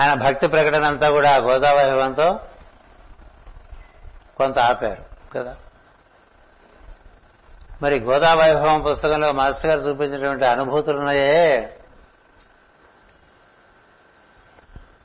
ఆయన 0.00 0.14
భక్తి 0.14 0.46
ప్రకటన 0.48 0.84
అంతా 0.84 1.10
కూడా 1.10 1.36
గోదావైభవంతో 1.36 2.40
కొంత 4.36 4.58
ఆపారు 4.58 5.04
కదా? 5.32 5.56
మరి 7.82 8.00
గోదావైభవం 8.00 8.80
పుస్తకంలో 8.80 9.32
మాస్టర్ 9.32 9.66
గారు 9.66 9.80
చూపించినటువంటి 9.80 10.44
అనుభూతులు 10.44 10.98
ఉన్నాయే? 10.98 11.76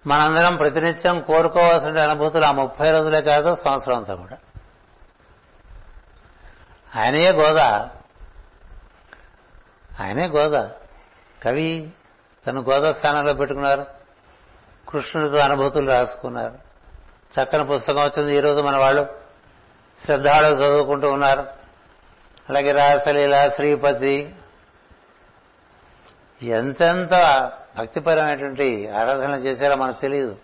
మనందరం 0.08 0.56
ప్రతినిత్యం 0.56 1.22
కోరుకోవాల్సిన 1.22 2.00
అనుభూతులు 2.00 2.46
ఆ 2.46 2.52
ముప్పై 2.52 2.92
రోజులే 2.92 3.22
కాదు 3.22 3.56
సంవత్సరం 3.56 3.96
అంతా 3.96 4.16
కూడా. 4.16 4.38
ఆయనయే 6.96 7.32
గోదా. 7.32 7.90
ఆయనే 10.00 10.28
గోదా. 10.28 10.72
కవి 11.44 11.90
తను 12.48 12.62
గోదా 12.62 12.92
స్థానంలో 12.92 13.34
పెట్టుకున్నారు. 13.34 13.86
కృష్ణుడితో 14.90 15.36
అనుభూతులు 15.36 15.90
రాసుకున్నారు. 15.92 16.56
చక్కని 17.42 17.66
పుస్తకం 17.66 18.04
వచ్చింది. 18.04 18.36
ఈరోజు 18.36 18.62
మన 18.62 18.78
వాళ్ళు 18.78 19.20
శ్రద్ధాలు 20.06 20.56
చదువుకుంటూ 20.56 21.12
ఉన్నారు. 21.12 21.48
అలాగే 22.50 22.72
రాసలీల 22.72 23.50
శ్రీపతి 23.50 24.36
ఎంతెంత 26.42 27.12
భక్తిపరమైనటువంటి 27.78 28.90
ఆరాధన 28.90 29.32
చేశారో 29.32 29.76
మనకు 29.76 30.02
తెలియదు 30.02 30.38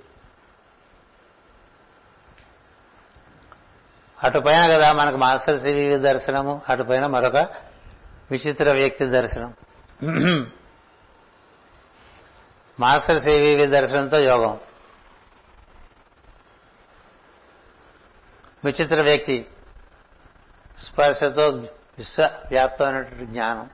అటుపైన 4.23 4.68
కదా 4.68 4.94
మనకు 4.94 5.18
మాస్టర్ 5.18 5.60
సివి 5.60 5.98
దర్శనము 5.98 6.61
అటుపైన 6.69 7.06
మరొక 7.06 7.49
విచిత్ర 8.32 8.72
వ్యక్తి 8.72 9.06
దర్శనం. 9.06 9.54
మాస్టర్ 12.80 13.22
సివి 13.22 13.68
దర్శనంతో 13.68 14.20
యోగం. 14.20 14.60
విచిత్ర 18.66 19.02
వ్యక్తి 19.02 19.46
స్పర్శతో 20.80 21.50
విశ్వవ్యాప్తమైనటువంటి 21.98 23.26
జ్ఞానం. 23.26 23.70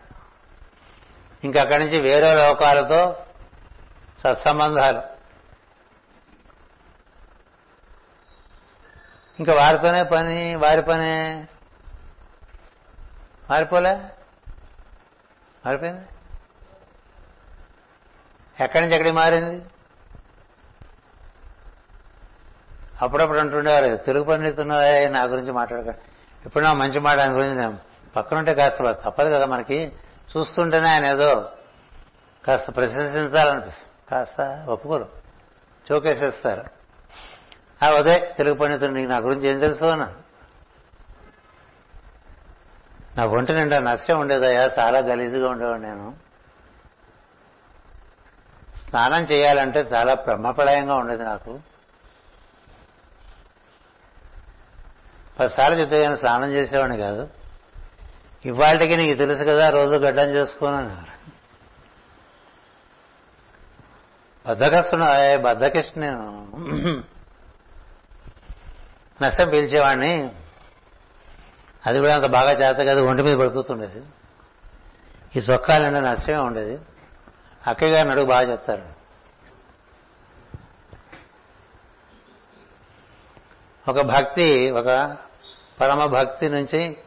ఇంకా 1.44 1.61
అక్కడి 1.61 1.86
నుంచి 1.86 2.02
వేరే 2.02 2.36
లోకాలతో 2.36 3.26
సత్సంబంధాలు. 4.19 5.02
ఇంకా 9.40 9.53
వారితోనే 9.53 10.03
పని 10.03 10.56
వారి 10.56 10.82
పనే. 10.82 11.48
మారిపోలే 13.49 13.99
మారిపోయింది. 15.65 16.05
ఎక్కడి 18.63 18.81
నుంచి 18.81 18.95
ఎక్కడికి 18.95 19.15
మారింది? 19.15 19.65
అప్పుడప్పుడు 23.01 23.39
అంటుండేవారు 23.39 23.95
తెలుగు 23.95 24.23
పండితున్నారే 24.23 25.07
నా 25.07 25.23
గురించి 25.23 25.51
మాట్లాడక 25.51 25.95
ఇప్పుడు 26.45 26.63
నా 26.63 26.73
మంచి 26.73 26.99
మాట 26.99 27.19
ఆయన 27.19 27.35
గురించి 27.35 27.55
నేను 27.55 27.77
పక్కనుంటే 28.15 28.53
కాస్త 28.53 28.91
తప్పదు 28.91 29.29
కదా 29.29 29.45
మనకి. 29.45 29.91
చూస్తుంటేనే 30.38 30.89
ఆయన 30.89 31.05
ఏదో 31.05 31.49
కాస్త 32.45 32.75
ప్రశంసించాలనిపిస్తుంది. 32.75 33.91
కాస్త 34.11 34.65
ఒప్పుకోరు. 34.69 35.09
చోకేసేస్తారు. 35.91 36.63
ఆ 37.85 37.89
ఉదయ్ 37.89 38.38
తెలుగు 38.38 38.55
పండితుడు 38.55 38.91
నీకు 38.91 39.09
నా 39.09 39.17
గురించి 39.17 39.49
ఏం 39.49 39.59
తెలుసు? 39.59 39.85
అన్నారు 39.85 40.20
నా 43.17 43.25
ఒంటి 43.25 43.53
నిండా 43.53 43.79
నష్టం 43.79 44.19
ఉండేదయ్యా 44.19 44.71
చాలా 44.79 44.99
గలీజుగా 44.99 45.49
ఉండేవాడు 45.49 45.81
నేను. 45.81 46.15
స్నానం 48.75 49.23
చేయాలంటే 49.23 49.79
చాలా 49.79 50.13
బ్రహ్మప్రాయంగా 50.13 50.95
ఉండేది 50.95 51.23
నాకు. 51.23 51.59
పదిసార్లు 55.39 55.77
చెప్తే 55.79 56.03
కానీ 56.03 56.17
స్నానం 56.17 56.51
చేసేవాడిని 56.51 56.97
కాదు. 56.97 57.29
ఇవాళకి 58.45 58.95
నీకు 58.97 59.17
తెలుసు 59.17 59.43
కదా 59.43 59.69
రోజు 59.69 59.95
గడ్డం 59.95 60.29
చేసుకోనని 60.29 60.95
బద్దకస్తున్నా 64.47 65.07
బద్దకిష్ట 65.38 65.97
నేను. 65.97 66.27
నష్టం 69.21 69.49
పీల్చేవాడిని. 69.49 70.13
అది 71.85 71.99
కూడా 71.99 72.13
అంత 72.15 72.25
బాగా 72.25 72.51
చేత 72.51 72.77
కదా 72.77 73.01
ఒంటి 73.01 73.23
మీద 73.23 73.37
పడిపోతుండేది. 73.37 74.03
ఈ 75.35 75.41
సొక్కాలంటే 75.41 75.99
నష్టమే 75.99 76.37
ఉండేది. 76.37 76.79
అక్కయ్య 77.67 77.91
గారిని 77.91 78.11
అడుగు 78.11 78.25
బాగా 78.25 78.51
చెప్తారు. 78.51 79.01
ఒక 83.89 84.01
భక్తి 84.01 84.71
ఒక 84.71 85.17
పరమ 85.79 86.05
భక్తి 86.05 86.49
నుంచి 86.49 86.97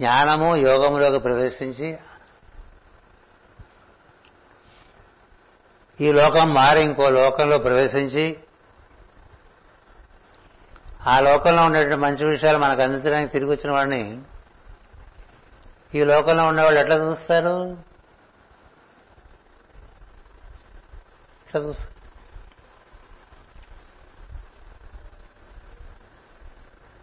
జ్ఞానము 0.00 0.56
యోగములోకి 0.56 1.18
ప్రవేశించి 1.18 1.98
ఈ 6.00 6.12
లోకం 6.12 6.54
మారి 6.54 6.82
ఇంకో 6.82 7.08
లోకంలో 7.08 7.58
ప్రవేశించి 7.58 8.40
ఆ 11.06 11.20
లోకంలో 11.20 11.62
ఉండేటువంటి 11.62 11.96
మంచి 11.96 12.24
విషయాలు 12.24 12.58
మనకు 12.58 12.82
అందించడానికి 12.82 13.32
తిరిగి 13.32 13.50
వచ్చిన 13.50 13.72
వాడిని 13.72 14.22
ఈ 15.94 16.04
లోకంలో 16.04 16.44
ఉండేవాళ్ళు 16.44 16.80
ఎట్లా 16.80 16.96
చూస్తారు? 16.96 17.76
ఎట్లా 21.46 21.60
చూస్తారు? 21.60 21.90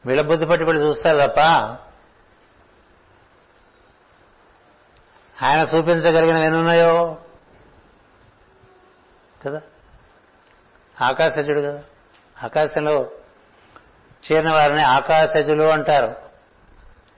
వీళ్ళ 0.06 0.22
బుద్ధి 0.22 0.46
పట్టి 0.46 0.66
పట్టి 0.66 0.84
చూస్తారు 0.84 1.28
తప్ప 1.28 1.40
ఆయన 5.44 5.60
చూపించగలిగిన 5.62 6.44
ఎన్నున్నాయో 6.44 7.18
కదా? 9.46 9.62
ఆకాశజుడు 11.02 11.60
కదా? 11.62 11.84
ఆకాశంలో 12.44 13.12
చేరిన 14.32 14.52
వారిని 14.52 14.82
ఆకాశజులు 14.82 15.64
అంటారు. 15.64 16.16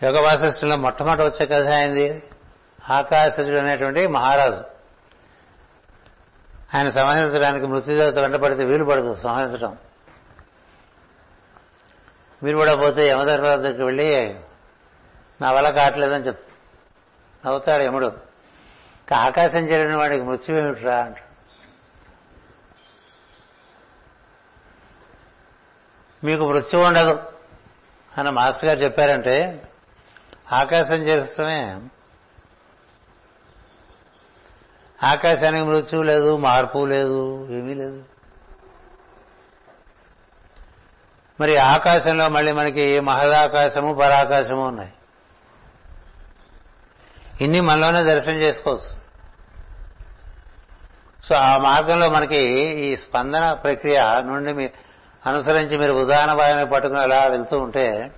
యోగ 0.04 0.22
వాసిష్ఠంలో 0.22 0.78
మొట్టమొదటి 0.78 1.24
వచ్చే 1.24 1.46
కథ 1.46 1.68
అయింది 1.68 2.24
ఆకాశజుడు 2.90 3.58
అనేటువంటి 3.58 4.08
మహారాజు. 4.08 4.64
ఆయన 6.76 6.90
సంహరించడానికి 6.90 7.66
మృత్యుదేవత 7.66 8.18
వెంటపడితే 8.18 8.64
వీలు 8.64 8.86
పడదు 8.86 9.16
సంహరించడం. 9.16 9.78
మీరు 12.44 12.58
కూడా 12.58 12.76
పోతే 12.76 13.08
యమధర్మరాజు 13.08 13.62
దగ్గరికి 13.62 13.84
వెళ్ళి 13.84 14.36
నా 15.42 15.52
వల్ల 15.52 15.70
కావట్లేదని 15.70 16.24
చెప్తా 16.24 16.52
నవ్వుతాడు 17.46 17.84
యముడు. 17.84 18.12
ఆకాశం 19.16 19.60
చేరిన 19.60 19.98
వాడికి 19.98 20.24
మృత్యువేమిట్రా? 20.24 20.98
అంటాడు. 20.98 21.28
మీకు 26.24 26.50
మృత్యు 26.50 26.80
ఉండదు. 26.80 27.20
అని 28.18 28.32
మాస్టర్ 28.32 28.66
గారు 28.66 28.80
చెప్పారంటే 28.80 29.62
ఆకాశం 30.54 30.96
చేస్తమే 30.96 31.82
ఆకాశానికి 35.04 35.66
మృత్యు 35.66 36.02
లేదు 36.02 36.38
మార్పు 36.38 36.86
లేదు 36.86 37.48
ఏమీ 37.52 37.74
లేదు. 37.74 38.04
మరి 41.41 41.58
ఆకాశంలో 41.58 42.30
మళ్ళీ 42.30 42.52
మనకి 42.52 43.00
మహదాకాశము 43.00 43.94
పరాకాశము 43.94 44.68
ఉన్నాయి. 44.68 44.94
ఇన్ని 47.41 47.62
మనలోనే 47.62 48.04
దర్శనం 48.04 48.36
చేసుకోవచ్చు. 48.36 49.00
సో 51.26 51.36
ఆ 51.36 51.58
మార్గంలో 51.58 52.10
మనకి 52.10 52.41
ఈ 52.64 52.96
స్పందన 52.96 53.54
ప్రక్రియ 53.54 54.02
నుండి 54.20 54.54
మీ 54.54 54.70
అనుసరించి 55.26 55.78
మీరు 55.78 55.94
ఉదాహరణ 55.94 56.34
భాగాన్ని 56.34 56.66
పట్టుకుని 56.66 57.00
అలా 57.00 57.28
వెళ్తూ 57.28 57.60
ఉంటే 57.60 58.12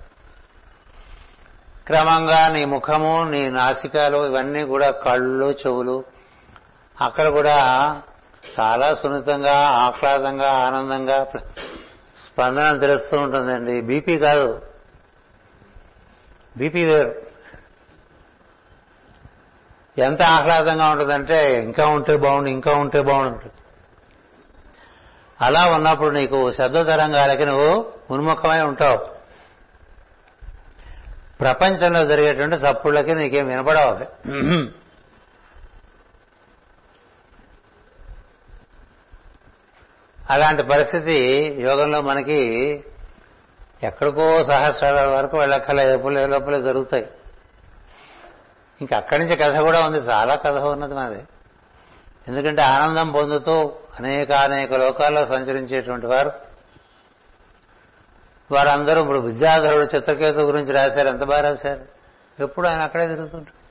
క్రమంగా 1.86 2.48
నీ 2.48 2.64
ముఖము 2.64 3.24
నీ 3.24 3.50
నాసికాలు 3.50 4.26
ఇవన్నీ 4.26 4.64
కూడా 4.64 4.90
కళ్ళు 4.90 5.50
చెవులు 5.52 6.04
అక్కడ 7.00 7.28
కూడా 7.28 7.56
చాలా 8.60 8.94
సున్నితంగా 8.94 9.58
ఆహ్లాదంగా 9.58 10.50
ఆనందంగా 10.50 11.26
స్పందన 12.16 12.78
తెలుస్తూ 12.78 13.16
ఉంటుందండి. 13.16 13.80
బీపీ 13.80 14.18
కాదు. 14.18 14.62
బీపీ 16.56 16.84
వేరు. 16.84 17.22
ఎంత 19.98 20.22
ఆహ్లాదంగా 20.22 20.90
ఉంటుందంటే 20.90 21.62
ఇంకా 21.62 21.86
ఉంటే 21.86 22.16
బాగుండు 22.16 22.48
ఇంకా 22.48 22.72
ఉంటే 22.72 23.02
బాగుండు. 23.02 23.61
అలా 25.42 25.66
ఉన్నప్పుడు 25.66 26.10
నీకు 26.14 26.52
శబ్ద 26.52 26.86
తరంగాలకి 26.86 27.46
నువ్వు 27.46 27.92
ఉన్ముఖమై 28.10 28.60
ఉంటావు. 28.60 28.98
ప్రపంచంలో 31.40 32.04
జరిగేటువంటి 32.04 32.56
చప్పుళ్ళకి 32.56 33.14
నీకేం 33.14 33.48
వినపడవు 33.48 33.90
అవి. 33.90 34.06
అలాంటి 40.30 40.62
పరిస్థితి 40.62 41.16
యోగంలో 41.60 42.00
మనకి 42.00 42.40
ఎక్కడికో 43.82 44.44
సహస్రాల 44.44 45.06
వరకు 45.06 45.38
వెళ్ళక్కల 45.38 45.82
లోపలే 45.90 46.26
లోపలే 46.26 46.62
జరుగుతాయి. 46.62 47.06
ఇంకా 48.80 48.96
అక్కడి 48.96 49.24
నుంచి 49.24 49.36
కథ 49.36 49.56
కూడా 49.58 49.86
ఉంది 49.86 49.98
చాలా 49.98 50.34
కథ 50.34 50.58
ఉన్నది 50.58 50.94
మనది 50.94 51.22
ఎందుకంటే 52.28 52.62
ఆనందం 52.62 53.12
పొందుతూ 53.12 53.72
అనేక 53.98 54.32
అనేక 54.32 54.74
లోకాల్లో 54.74 55.26
సంచరించేటువంటి 55.26 56.06
వారు. 56.06 56.32
వారందరూ 58.52 59.00
ఇప్పుడు 59.00 59.18
విద్యాధరుడు 59.18 59.86
చిత్రకేతు 59.96 60.38
గురించి 60.38 60.72
రాశారు. 60.72 61.08
ఎంత 61.08 61.24
బాగా 61.24 61.40
రాశారు? 61.40 61.84
ఎప్పుడు 62.42 62.68
ఆయన 62.68 62.80
అక్కడే 62.80 63.08
తిరుగుతుంటారు 63.08 63.62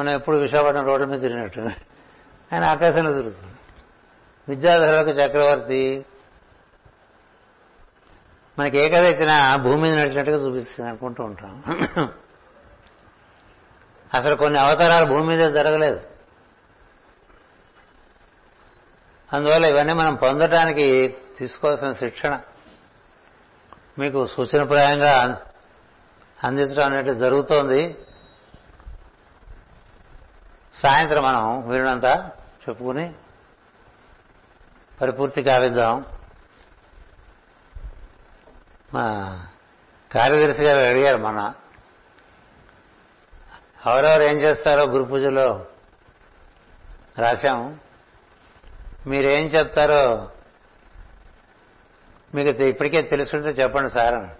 మనం 0.00 0.12
ఎప్పుడు 0.12 0.36
విశాఖపట్నం 0.36 0.86
రోడ్డు 0.86 1.06
మీద 1.06 1.20
తిరిగినట్టు. 1.20 1.60
ఆయన 2.52 2.64
ఆకాశంలో 2.64 3.12
తిరుగుతుంది 3.12 3.52
విద్యాధరులకు 4.48 5.08
చక్రవర్తి 5.08 6.04
మనకి 8.58 8.78
ఏ 8.78 8.88
కథ 8.88 9.04
ఇచ్చినా 9.04 9.56
భూమి 9.56 9.82
మీద 9.82 9.94
నడిచినట్టుగా 9.94 10.46
చూపిస్తుంది 10.46 10.90
అనుకుంటూ 10.90 11.24
ఉంటాం. 11.24 11.62
అసలు 14.14 14.34
కొన్ని 14.36 14.58
అవతారాలు 14.58 15.06
భూమి 15.06 15.36
మీద 15.36 15.50
జరగలేదు. 15.50 16.00
అందువల్ల 19.32 19.64
ఇవన్నీ 19.64 19.92
మనం 19.92 20.14
పొందటానికి 20.14 21.16
తీసుకోవాల్సిన 21.38 21.92
శిక్షణ. 21.92 22.40
మీకు 23.98 24.26
సూచనప్రాయంగా 24.26 25.42
అందించడం 26.44 26.92
అనేది 26.92 27.18
జరుగుతోంది. 27.18 28.06
సాయంత్రం 30.74 31.22
మనం 31.22 31.68
వీరినంత 31.68 32.04
చెప్పుకుని 32.68 33.14
పరిపూర్తి 35.00 35.42
కావిద్దాం. 35.42 36.04
మా 38.94 39.46
కార్యదర్శి 40.12 40.62
గారు 40.62 40.78
అడిగారు 40.78 41.16
మన 41.16 41.54
ఎవరెవరు 43.86 44.22
ఏం 44.22 44.36
చేస్తారో 44.36 44.86
గురు 44.86 45.04
పూజలో? 45.04 45.66
రాశాము. 47.18 47.85
మీరేం 49.06 49.46
చెప్తారో 49.46 50.28
మీకు 52.34 52.64
ఇప్పటికే 52.64 53.02
తెలుసుంటే 53.02 53.48
చెప్పండి 53.48 53.90
సార్ 53.90 54.30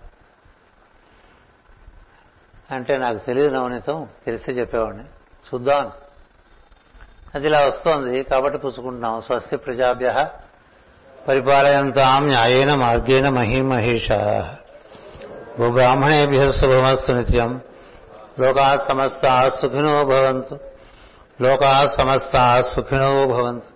అంటే 2.72 2.98
నాకు 2.98 3.18
తెలియదు 3.18 3.54
నవనీతం 3.54 4.08
తెలిస్తే 4.26 4.52
చెప్పేవాడిని. 4.52 5.04
చూద్దాం. 5.04 5.92
అది 7.34 7.46
ఇలా 7.46 7.66
వస్తోంది 7.66 8.22
కాబట్టి 8.22 8.58
పుచ్చుకుంటున్నాం 8.58 9.20
స్వస్తి 9.20 9.56
ప్రజాభ్య 9.56 10.28
పరిపాలయంతాం 11.28 12.26
న్యాయేన 12.26 12.74
మార్గేణ 12.74 13.28
మహీమహేష. 13.28 14.12
భూబ్రాహ్మణేభ్య 15.58 16.52
శుభమస్తు 16.52 17.12
నిత్యం. 17.12 17.60
లోకా 18.40 18.76
సమస్త 18.76 19.48
సుఖినో 19.48 20.04
భవంతు. 20.04 20.58
లోకా 21.42 21.86
సమస్త 21.86 22.60
సుఖినో 22.60 23.26
భవంతు. 23.26 23.75